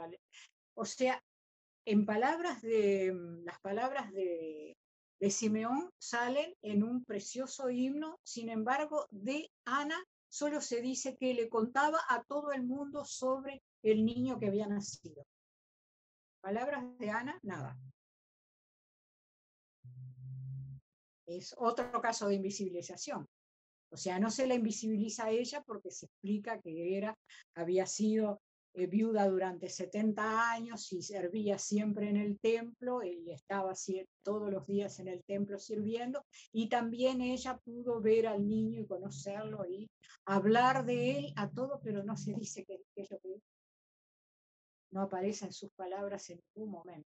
O 0.75 0.85
sea, 0.87 1.23
en 1.85 2.07
palabras 2.07 2.63
de, 2.63 3.13
las 3.45 3.61
palabras 3.61 4.13
de, 4.13 4.77
de 5.21 5.31
Simeón 5.31 5.91
salen 5.99 6.55
en 6.63 6.83
un 6.83 7.05
precioso 7.05 7.71
himno, 7.71 8.19
sin 8.25 8.49
embargo, 8.49 9.07
de 9.11 9.51
Ana 9.65 10.03
solo 10.29 10.61
se 10.61 10.81
dice 10.81 11.17
que 11.17 11.35
le 11.35 11.49
contaba 11.49 11.99
a 12.09 12.23
todo 12.25 12.53
el 12.53 12.65
mundo 12.65 13.05
sobre 13.05 13.63
el 13.83 14.05
niño 14.05 14.39
que 14.39 14.47
había 14.47 14.67
nacido. 14.67 15.27
Palabras 16.41 16.85
de 16.99 17.11
Ana, 17.11 17.39
nada. 17.43 17.79
Es 21.27 21.55
otro 21.59 22.01
caso 22.01 22.29
de 22.29 22.35
invisibilización. 22.35 23.29
O 23.91 23.97
sea, 23.97 24.19
no 24.19 24.31
se 24.31 24.47
la 24.47 24.55
invisibiliza 24.55 25.27
a 25.27 25.31
ella 25.31 25.63
porque 25.63 25.91
se 25.91 26.07
explica 26.07 26.61
que 26.61 26.97
era, 26.97 27.17
había 27.55 27.87
sido 27.87 28.41
eh, 28.75 28.87
viuda 28.87 29.29
durante 29.29 29.69
70 29.69 30.51
años 30.51 30.91
y 30.93 31.03
servía 31.03 31.59
siempre 31.59 32.09
en 32.09 32.17
el 32.17 32.41
templo 32.41 33.03
y 33.03 33.31
estaba 33.31 33.75
todos 34.23 34.51
los 34.51 34.67
días 34.67 34.99
en 34.99 35.09
el 35.09 35.23
templo 35.25 35.59
sirviendo. 35.59 36.25
Y 36.53 36.69
también 36.69 37.21
ella 37.21 37.59
pudo 37.59 38.01
ver 38.01 38.27
al 38.27 38.49
niño 38.49 38.81
y 38.81 38.87
conocerlo 38.87 39.67
y 39.67 39.91
hablar 40.25 40.87
de 40.87 41.19
él 41.19 41.33
a 41.37 41.51
todo, 41.51 41.81
pero 41.85 42.03
no 42.03 42.17
se 42.17 42.33
dice 42.33 42.65
qué 42.65 42.81
es 42.97 43.11
lo 43.11 43.19
que 43.19 43.41
no 44.91 45.03
aparece 45.03 45.47
en 45.47 45.53
sus 45.53 45.71
palabras 45.73 46.31
en 46.31 46.41
ningún 46.55 46.73
momento. 46.73 47.09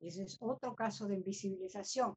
Ese 0.00 0.24
es 0.24 0.36
otro 0.40 0.74
caso 0.74 1.06
de 1.06 1.14
invisibilización. 1.14 2.14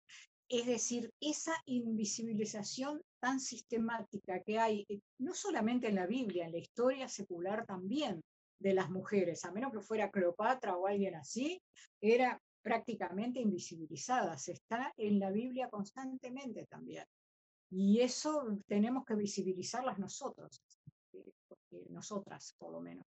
Es 0.49 0.65
decir, 0.65 1.09
esa 1.21 1.53
invisibilización 1.65 3.01
tan 3.21 3.39
sistemática 3.39 4.41
que 4.43 4.59
hay, 4.59 4.85
eh, 4.89 4.99
no 5.19 5.33
solamente 5.33 5.87
en 5.87 5.95
la 5.95 6.05
Biblia, 6.05 6.45
en 6.45 6.51
la 6.51 6.57
historia 6.57 7.07
secular 7.07 7.65
también 7.65 8.21
de 8.59 8.73
las 8.73 8.89
mujeres, 8.89 9.43
a 9.45 9.51
menos 9.51 9.71
que 9.71 9.81
fuera 9.81 10.11
Cleopatra 10.11 10.77
o 10.77 10.87
alguien 10.87 11.15
así, 11.15 11.61
era 12.01 12.41
prácticamente 12.61 13.39
invisibilizada. 13.39 14.37
Se 14.37 14.53
está 14.53 14.93
en 14.97 15.19
la 15.19 15.31
Biblia 15.31 15.69
constantemente 15.69 16.65
también. 16.65 17.05
Y 17.69 18.01
eso 18.01 18.59
tenemos 18.67 19.05
que 19.05 19.15
visibilizarlas 19.15 19.99
nosotros, 19.99 20.61
eh, 21.13 21.85
nosotras 21.89 22.55
por 22.57 22.71
lo 22.71 22.81
menos 22.81 23.05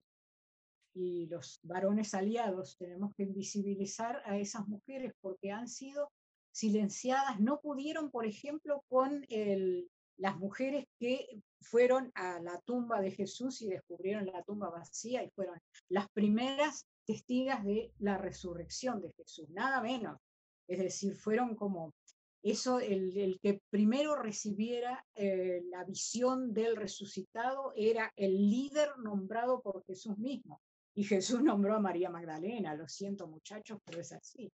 y 0.96 1.26
los 1.26 1.60
varones 1.62 2.14
aliados 2.14 2.76
tenemos 2.78 3.14
que 3.14 3.24
invisibilizar 3.24 4.22
a 4.24 4.38
esas 4.38 4.66
mujeres 4.66 5.12
porque 5.20 5.52
han 5.52 5.68
sido 5.68 6.10
silenciadas, 6.52 7.38
no 7.38 7.60
pudieron, 7.60 8.10
por 8.10 8.24
ejemplo, 8.24 8.82
con 8.88 9.26
el, 9.28 9.90
las 10.16 10.38
mujeres 10.38 10.86
que 10.98 11.42
fueron 11.70 12.10
a 12.14 12.40
la 12.40 12.60
tumba 12.60 13.00
de 13.00 13.10
Jesús 13.10 13.60
y 13.62 13.68
descubrieron 13.68 14.26
la 14.26 14.42
tumba 14.42 14.70
vacía 14.70 15.22
y 15.22 15.30
fueron 15.30 15.60
las 15.88 16.08
primeras 16.10 16.86
testigas 17.04 17.64
de 17.64 17.92
la 17.98 18.18
resurrección 18.18 19.00
de 19.00 19.12
Jesús, 19.12 19.48
nada 19.50 19.80
menos. 19.80 20.18
Es 20.68 20.78
decir, 20.78 21.14
fueron 21.14 21.54
como 21.54 21.94
eso, 22.42 22.78
el, 22.78 23.16
el 23.16 23.40
que 23.40 23.60
primero 23.70 24.14
recibiera 24.16 25.04
eh, 25.14 25.62
la 25.68 25.84
visión 25.84 26.52
del 26.52 26.76
resucitado 26.76 27.72
era 27.74 28.12
el 28.16 28.50
líder 28.50 28.98
nombrado 28.98 29.60
por 29.60 29.84
Jesús 29.84 30.16
mismo. 30.18 30.60
Y 30.94 31.04
Jesús 31.04 31.42
nombró 31.42 31.74
a 31.74 31.80
María 31.80 32.08
Magdalena, 32.08 32.74
lo 32.74 32.88
siento 32.88 33.26
muchachos, 33.26 33.80
pero 33.84 34.00
es 34.00 34.12
así. 34.12 34.50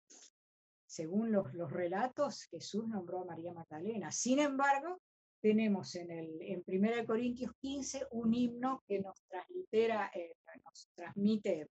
Según 0.86 1.32
los, 1.32 1.53
los 1.53 1.72
relatos, 1.72 2.43
Jesús 2.43 2.88
nombró 2.88 3.22
a 3.22 3.26
María 3.26 3.53
Magdalena. 3.53 4.12
Sin 4.12 4.39
embargo, 4.39 5.01
tenemos 5.41 5.95
en, 5.95 6.11
el, 6.11 6.41
en 6.41 6.63
1 6.65 7.05
Corintios 7.05 7.51
15 7.59 8.07
un 8.11 8.33
himno 8.33 8.83
que 8.87 8.99
nos, 8.99 9.21
translitera, 9.27 10.11
eh, 10.13 10.35
nos 10.63 10.89
transmite 10.95 11.69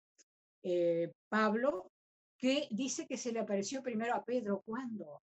eh, 0.64 1.12
Pablo, 1.30 1.92
que 2.38 2.68
dice 2.72 3.08
que 3.08 3.18
se 3.18 3.32
le 3.32 3.40
apareció 3.40 3.82
primero 3.82 4.16
a 4.16 4.24
Pedro. 4.24 4.62
¿Cuándo? 4.66 5.22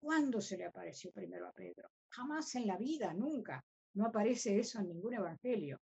¿Cuándo 0.00 0.40
se 0.40 0.56
le 0.56 0.64
apareció 0.64 1.12
primero 1.12 1.46
a 1.46 1.52
Pedro? 1.52 1.90
Jamás 2.08 2.54
en 2.54 2.66
la 2.66 2.76
vida, 2.76 3.14
nunca. 3.14 3.64
No 3.94 4.06
aparece 4.06 4.58
eso 4.58 4.80
en 4.80 4.88
ningún 4.88 5.14
evangelio. 5.14 5.80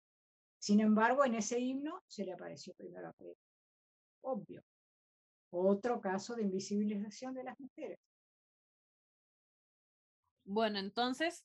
Sin 0.58 0.80
embargo, 0.80 1.24
en 1.24 1.34
ese 1.34 1.58
himno 1.58 2.02
se 2.06 2.24
le 2.24 2.32
apareció 2.32 2.74
primero 2.74 3.08
a 3.08 3.12
Pedro. 3.12 3.38
Obvio. 4.22 4.62
Otro 5.50 6.00
caso 6.00 6.34
de 6.34 6.42
invisibilización 6.42 7.34
de 7.34 7.44
las 7.44 7.58
mujeres. 7.58 7.98
Bueno, 10.44 10.78
entonces 10.78 11.44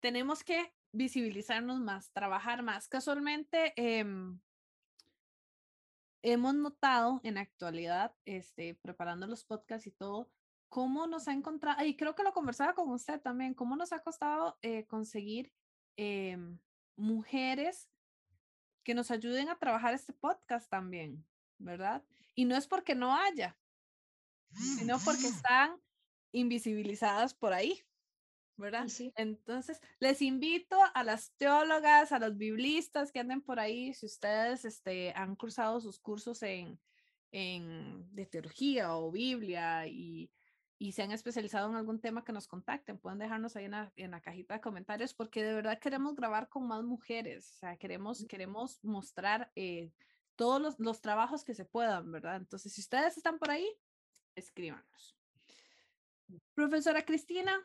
tenemos 0.00 0.44
que 0.44 0.72
visibilizarnos 0.92 1.80
más, 1.80 2.10
trabajar 2.12 2.62
más. 2.62 2.88
Casualmente, 2.88 3.72
em, 3.76 4.40
hemos 6.22 6.54
notado 6.54 7.20
en 7.22 7.38
actualidad, 7.38 8.14
este, 8.24 8.74
preparando 8.74 9.26
los 9.26 9.44
podcasts 9.44 9.86
y 9.86 9.92
todo, 9.92 10.30
cómo 10.68 11.06
nos 11.06 11.28
ha 11.28 11.32
encontrado, 11.32 11.84
y 11.84 11.96
creo 11.96 12.14
que 12.14 12.22
lo 12.22 12.32
conversaba 12.32 12.74
con 12.74 12.90
usted 12.90 13.20
también, 13.20 13.54
cómo 13.54 13.76
nos 13.76 13.92
ha 13.92 14.00
costado 14.00 14.58
eh, 14.62 14.86
conseguir 14.86 15.52
em, 15.96 16.58
mujeres 16.96 17.88
que 18.84 18.94
nos 18.94 19.10
ayuden 19.10 19.48
a 19.48 19.58
trabajar 19.58 19.94
este 19.94 20.12
podcast 20.12 20.68
también, 20.70 21.26
¿verdad? 21.58 22.04
Y 22.34 22.44
no 22.44 22.56
es 22.56 22.66
porque 22.66 22.94
no 22.94 23.14
haya, 23.14 23.58
sino 24.78 24.98
porque 25.00 25.28
están 25.46 25.80
invisibilizadas 26.32 27.34
por 27.34 27.52
ahí. 27.52 27.82
¿Verdad? 28.58 28.86
Entonces, 29.16 29.80
les 30.00 30.20
invito 30.20 30.76
a 30.94 31.04
las 31.04 31.32
teólogas, 31.36 32.12
a 32.12 32.18
los 32.18 32.36
biblistas 32.36 33.12
que 33.12 33.20
anden 33.20 33.40
por 33.40 33.60
ahí, 33.60 33.94
si 33.94 34.06
ustedes 34.06 34.64
este, 34.64 35.12
han 35.14 35.36
cursado 35.36 35.80
sus 35.80 35.98
cursos 35.98 36.42
en, 36.42 36.78
en, 37.32 38.14
de 38.14 38.26
teología 38.26 38.94
o 38.96 39.10
Biblia 39.10 39.86
y, 39.86 40.30
y 40.78 40.92
se 40.92 41.02
han 41.02 41.12
especializado 41.12 41.70
en 41.70 41.76
algún 41.76 42.00
tema 42.00 42.24
que 42.24 42.32
nos 42.32 42.48
contacten, 42.48 42.98
pueden 42.98 43.18
dejarnos 43.18 43.56
ahí 43.56 43.66
en 43.66 43.72
la, 43.72 43.92
en 43.96 44.10
la, 44.10 44.20
cajita 44.20 44.54
de 44.54 44.60
comentarios 44.60 45.14
porque 45.14 45.42
de 45.42 45.54
verdad 45.54 45.78
queremos 45.78 46.14
grabar 46.14 46.48
con 46.48 46.66
más 46.66 46.82
mujeres, 46.84 47.52
o 47.54 47.58
sea, 47.58 47.76
queremos, 47.76 48.26
queremos 48.28 48.82
mostrar 48.82 49.50
eh, 49.54 49.92
todos 50.36 50.60
los, 50.60 50.78
los 50.78 51.00
trabajos 51.00 51.44
que 51.44 51.54
se 51.54 51.64
puedan, 51.64 52.10
¿verdad? 52.10 52.36
Entonces, 52.36 52.72
si 52.72 52.80
ustedes 52.80 53.16
están 53.16 53.38
por 53.38 53.50
ahí, 53.50 53.68
escríbanos. 54.34 55.16
Profesora 56.54 57.04
Cristina, 57.04 57.58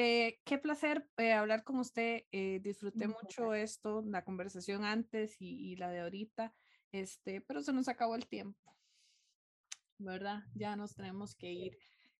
eh, 0.00 0.38
qué 0.44 0.58
placer 0.58 1.08
eh, 1.16 1.32
hablar 1.32 1.64
con 1.64 1.80
usted. 1.80 2.22
Eh, 2.30 2.60
disfruté 2.62 3.08
mucho 3.08 3.52
esto, 3.52 4.04
la 4.06 4.24
conversación 4.24 4.84
antes 4.84 5.34
y, 5.40 5.74
la 5.74 5.90
de 5.90 6.00
ahorita, 6.00 6.54
este, 6.92 7.40
pero 7.40 7.62
se 7.62 7.72
nos 7.72 7.88
acabó 7.88 8.14
el 8.14 8.28
tiempo, 8.28 8.76
¿verdad? 9.98 10.44
Ya 10.54 10.76
nos 10.76 10.94
tenemos 10.94 11.34
que 11.34 11.50
ir. 11.50 11.78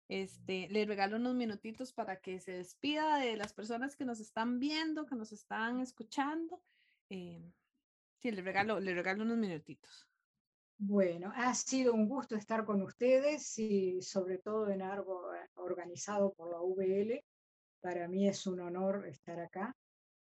Este, 0.09 0.69
le 0.71 0.87
regalo 0.87 1.19
unos 1.19 1.37
minutitos 1.37 1.93
para 1.93 2.21
que 2.21 2.41
se 2.41 2.53
despida 2.53 3.19
de 3.19 3.37
las 3.37 3.53
personas 3.53 3.95
que 3.95 4.05
nos 4.05 4.19
están 4.19 4.59
viendo, 4.59 5.07
que 5.07 5.15
nos 5.15 5.31
están 5.31 5.81
escuchando. 5.81 6.61
sí, 7.09 8.31
le 8.33 8.43
regalo, 8.43 8.81
le 8.81 8.93
regalo 8.93 9.23
unos 9.23 9.39
minutitos. 9.39 10.09
Bueno, 10.79 11.33
ha 11.37 11.55
sido 11.55 11.93
un 11.95 12.09
gusto 12.09 12.35
estar 12.35 12.65
con 12.65 12.83
ustedes 12.83 13.57
y 13.59 14.03
sobre 14.03 14.39
todo 14.39 14.69
en 14.69 14.83
algo 14.83 15.31
organizado 15.55 16.33
por 16.35 16.51
la 16.51 16.59
VL. 16.61 17.25
Para 17.81 18.09
mí 18.09 18.29
es 18.29 18.47
un 18.47 18.61
honor 18.61 19.07
estar 19.07 19.39
acá 19.41 19.75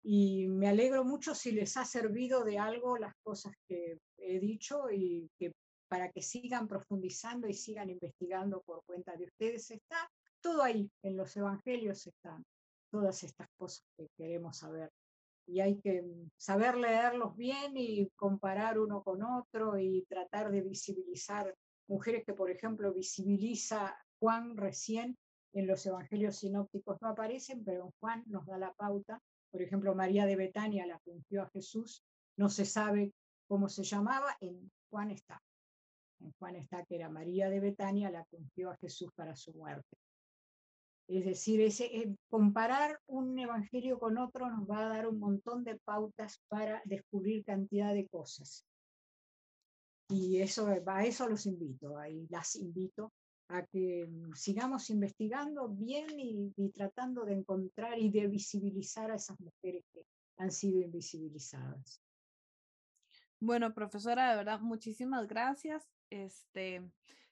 y 0.02 0.46
me 0.48 0.68
alegro 0.68 1.04
mucho 1.04 1.34
si 1.34 1.52
les 1.52 1.76
ha 1.76 1.84
servido 1.84 2.44
de 2.44 2.58
algo 2.58 2.96
las 2.96 3.14
cosas 3.22 3.52
que 3.66 3.98
he 4.18 4.38
dicho 4.40 4.90
y 4.90 5.28
que 5.38 5.52
para 5.88 6.10
que 6.10 6.22
sigan 6.22 6.68
profundizando 6.68 7.48
y 7.48 7.54
sigan 7.54 7.90
investigando 7.90 8.62
por 8.62 8.82
cuenta 8.84 9.16
de 9.16 9.24
ustedes. 9.24 9.70
Está 9.70 10.08
todo 10.40 10.62
ahí, 10.62 10.88
en 11.02 11.16
los 11.16 11.36
evangelios 11.36 12.06
están 12.06 12.44
todas 12.90 13.22
estas 13.24 13.48
cosas 13.56 13.84
que 13.96 14.08
queremos 14.16 14.58
saber. 14.58 14.90
Y 15.46 15.60
hay 15.60 15.80
que 15.80 16.04
saber 16.36 16.76
leerlos 16.76 17.36
bien 17.36 17.76
y 17.76 18.08
comparar 18.14 18.78
uno 18.78 19.02
con 19.02 19.22
otro 19.22 19.78
y 19.78 20.04
tratar 20.08 20.50
de 20.50 20.62
visibilizar 20.62 21.54
mujeres 21.88 22.24
que, 22.24 22.34
por 22.34 22.50
ejemplo, 22.50 22.94
visibiliza 22.94 23.98
Juan 24.20 24.56
recién 24.56 25.16
en 25.52 25.66
los 25.66 25.84
evangelios 25.86 26.36
sinópticos 26.36 27.00
no 27.00 27.08
aparecen, 27.08 27.64
pero 27.64 27.92
Juan 28.00 28.22
nos 28.26 28.46
da 28.46 28.58
la 28.58 28.72
pauta. 28.72 29.20
Por 29.50 29.62
ejemplo, 29.62 29.94
María 29.94 30.26
de 30.26 30.36
Betania, 30.36 30.86
la 30.86 31.00
ungió 31.04 31.42
a 31.42 31.50
Jesús, 31.50 32.04
no 32.36 32.48
se 32.48 32.64
sabe 32.64 33.12
cómo 33.48 33.68
se 33.68 33.82
llamaba, 33.82 34.36
en 34.40 34.70
Juan 34.90 35.10
está. 35.10 35.42
En 36.20 36.32
Juan 36.38 36.56
está 36.56 36.84
que 36.84 36.96
era 36.96 37.08
María 37.08 37.48
de 37.48 37.60
Betania 37.60 38.10
la 38.10 38.26
ungió 38.30 38.70
a 38.70 38.76
Jesús 38.76 39.10
para 39.14 39.34
su 39.34 39.52
muerte. 39.54 39.96
Es 41.08 41.24
decir, 41.24 41.60
eh, 41.60 42.14
comparar 42.28 43.00
un 43.08 43.36
evangelio 43.36 43.98
con 43.98 44.18
otro 44.18 44.48
nos 44.48 44.70
va 44.70 44.86
a 44.86 44.88
dar 44.88 45.08
un 45.08 45.18
montón 45.18 45.64
de 45.64 45.76
pautas 45.78 46.40
para 46.46 46.80
descubrir 46.84 47.44
cantidad 47.44 47.92
de 47.92 48.06
cosas. 48.06 48.64
Y 50.08 50.40
eso, 50.40 50.68
a 50.86 51.04
eso 51.04 51.28
los 51.28 51.46
invito, 51.46 51.98
ahí 51.98 52.26
las 52.30 52.54
invito 52.54 53.12
a 53.50 53.66
que 53.66 54.06
mm, 54.06 54.34
sigamos 54.34 54.90
investigando 54.90 55.68
bien 55.68 56.08
y, 56.18 56.70
tratando 56.70 57.24
de 57.24 57.34
encontrar 57.34 57.98
y 57.98 58.10
de 58.10 58.26
visibilizar 58.28 59.10
a 59.10 59.16
esas 59.16 59.38
mujeres 59.40 59.84
que 59.92 60.06
han 60.38 60.50
sido 60.50 60.80
invisibilizadas. 60.80 62.00
Bueno, 63.40 63.74
profesora, 63.74 64.30
de 64.30 64.36
verdad, 64.36 64.60
muchísimas 64.60 65.26
gracias. 65.26 65.88
Este, 66.10 66.82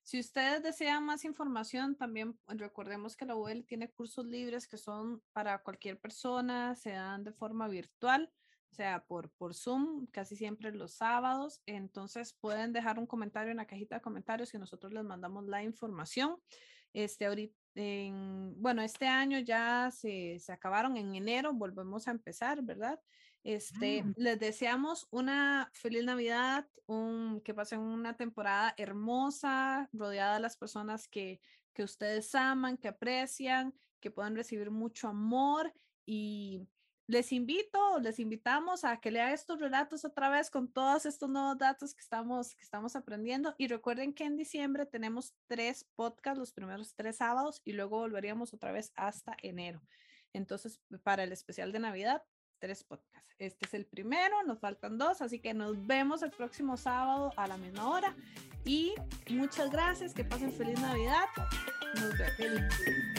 si 0.02 0.18
ustedes 0.18 0.62
desean 0.62 1.04
más 1.04 1.24
información, 1.24 1.96
también 1.96 2.38
recordemos 2.46 3.16
que 3.16 3.26
la 3.26 3.36
UL 3.36 3.64
tiene 3.66 3.90
cursos 3.90 4.26
libres 4.26 4.66
que 4.66 4.78
son 4.78 5.22
para 5.32 5.62
cualquier 5.62 6.00
persona, 6.00 6.74
se 6.74 6.90
dan 6.90 7.24
de 7.24 7.32
forma 7.32 7.68
virtual 7.68 8.32
o 8.70 8.74
sea, 8.74 9.04
por, 9.06 9.30
por 9.30 9.54
Zoom, 9.54 10.06
casi 10.06 10.36
siempre 10.36 10.72
los 10.72 10.94
sábados. 10.94 11.60
Entonces 11.66 12.34
pueden 12.34 12.72
dejar 12.72 12.98
un 12.98 13.06
comentario 13.06 13.50
en 13.50 13.56
la 13.56 13.66
cajita 13.66 13.96
de 13.96 14.02
comentarios 14.02 14.52
y 14.54 14.58
nosotros 14.58 14.92
les 14.92 15.04
mandamos 15.04 15.46
la 15.46 15.62
información. 15.62 16.36
Este, 16.92 17.26
ahorita, 17.26 17.54
en, 17.74 18.54
bueno, 18.60 18.82
este 18.82 19.06
año 19.06 19.38
ya 19.38 19.90
se, 19.90 20.38
se 20.38 20.52
acabaron 20.52 20.96
en 20.96 21.14
enero, 21.14 21.52
volvemos 21.52 22.08
a 22.08 22.12
empezar, 22.12 22.62
¿verdad? 22.62 23.00
Este, 23.44 24.02
ah. 24.04 24.12
les 24.16 24.38
deseamos 24.38 25.06
una 25.10 25.70
feliz 25.72 26.04
Navidad, 26.04 26.66
un, 26.86 27.40
que 27.42 27.54
pasen 27.54 27.80
una 27.80 28.16
temporada 28.16 28.74
hermosa, 28.76 29.88
rodeada 29.92 30.34
de 30.34 30.40
las 30.40 30.56
personas 30.56 31.08
que, 31.08 31.40
que 31.72 31.82
ustedes 31.82 32.34
aman, 32.34 32.76
que 32.76 32.88
aprecian, 32.88 33.72
que 34.00 34.10
puedan 34.10 34.36
recibir 34.36 34.70
mucho 34.70 35.08
amor 35.08 35.72
y 36.04 36.66
les 37.08 37.32
invito, 37.32 37.98
les 38.00 38.20
invitamos 38.20 38.84
a 38.84 39.00
que 39.00 39.10
lea 39.10 39.32
estos 39.32 39.58
relatos 39.58 40.04
otra 40.04 40.28
vez 40.28 40.50
con 40.50 40.70
todos 40.70 41.06
estos 41.06 41.28
nuevos 41.30 41.56
datos 41.56 41.94
que 41.94 42.02
estamos, 42.02 42.54
que 42.54 42.62
estamos 42.62 42.94
aprendiendo. 42.96 43.54
Y 43.56 43.66
recuerden 43.66 44.12
que 44.12 44.24
en 44.24 44.36
diciembre 44.36 44.84
tenemos 44.84 45.34
tres 45.46 45.86
podcasts, 45.96 46.38
los 46.38 46.52
primeros 46.52 46.94
tres 46.94 47.16
sábados, 47.16 47.62
y 47.64 47.72
luego 47.72 47.98
volveríamos 47.98 48.52
otra 48.52 48.72
vez 48.72 48.92
hasta 48.94 49.34
enero. 49.42 49.82
Entonces, 50.34 50.80
para 51.02 51.24
el 51.24 51.32
especial 51.32 51.72
de 51.72 51.78
Navidad, 51.78 52.22
tres 52.58 52.84
podcasts. 52.84 53.34
Este 53.38 53.64
es 53.64 53.72
el 53.72 53.86
primero, 53.86 54.42
nos 54.42 54.60
faltan 54.60 54.98
dos, 54.98 55.22
así 55.22 55.40
que 55.40 55.54
nos 55.54 55.86
vemos 55.86 56.22
el 56.22 56.30
próximo 56.30 56.76
sábado 56.76 57.32
a 57.38 57.46
la 57.46 57.56
misma 57.56 57.88
hora. 57.88 58.14
Y 58.66 58.94
muchas 59.30 59.70
gracias, 59.70 60.12
que 60.12 60.24
pasen 60.24 60.52
feliz 60.52 60.78
Navidad. 60.78 61.24
Nos 61.94 62.12
vemos. 62.36 63.17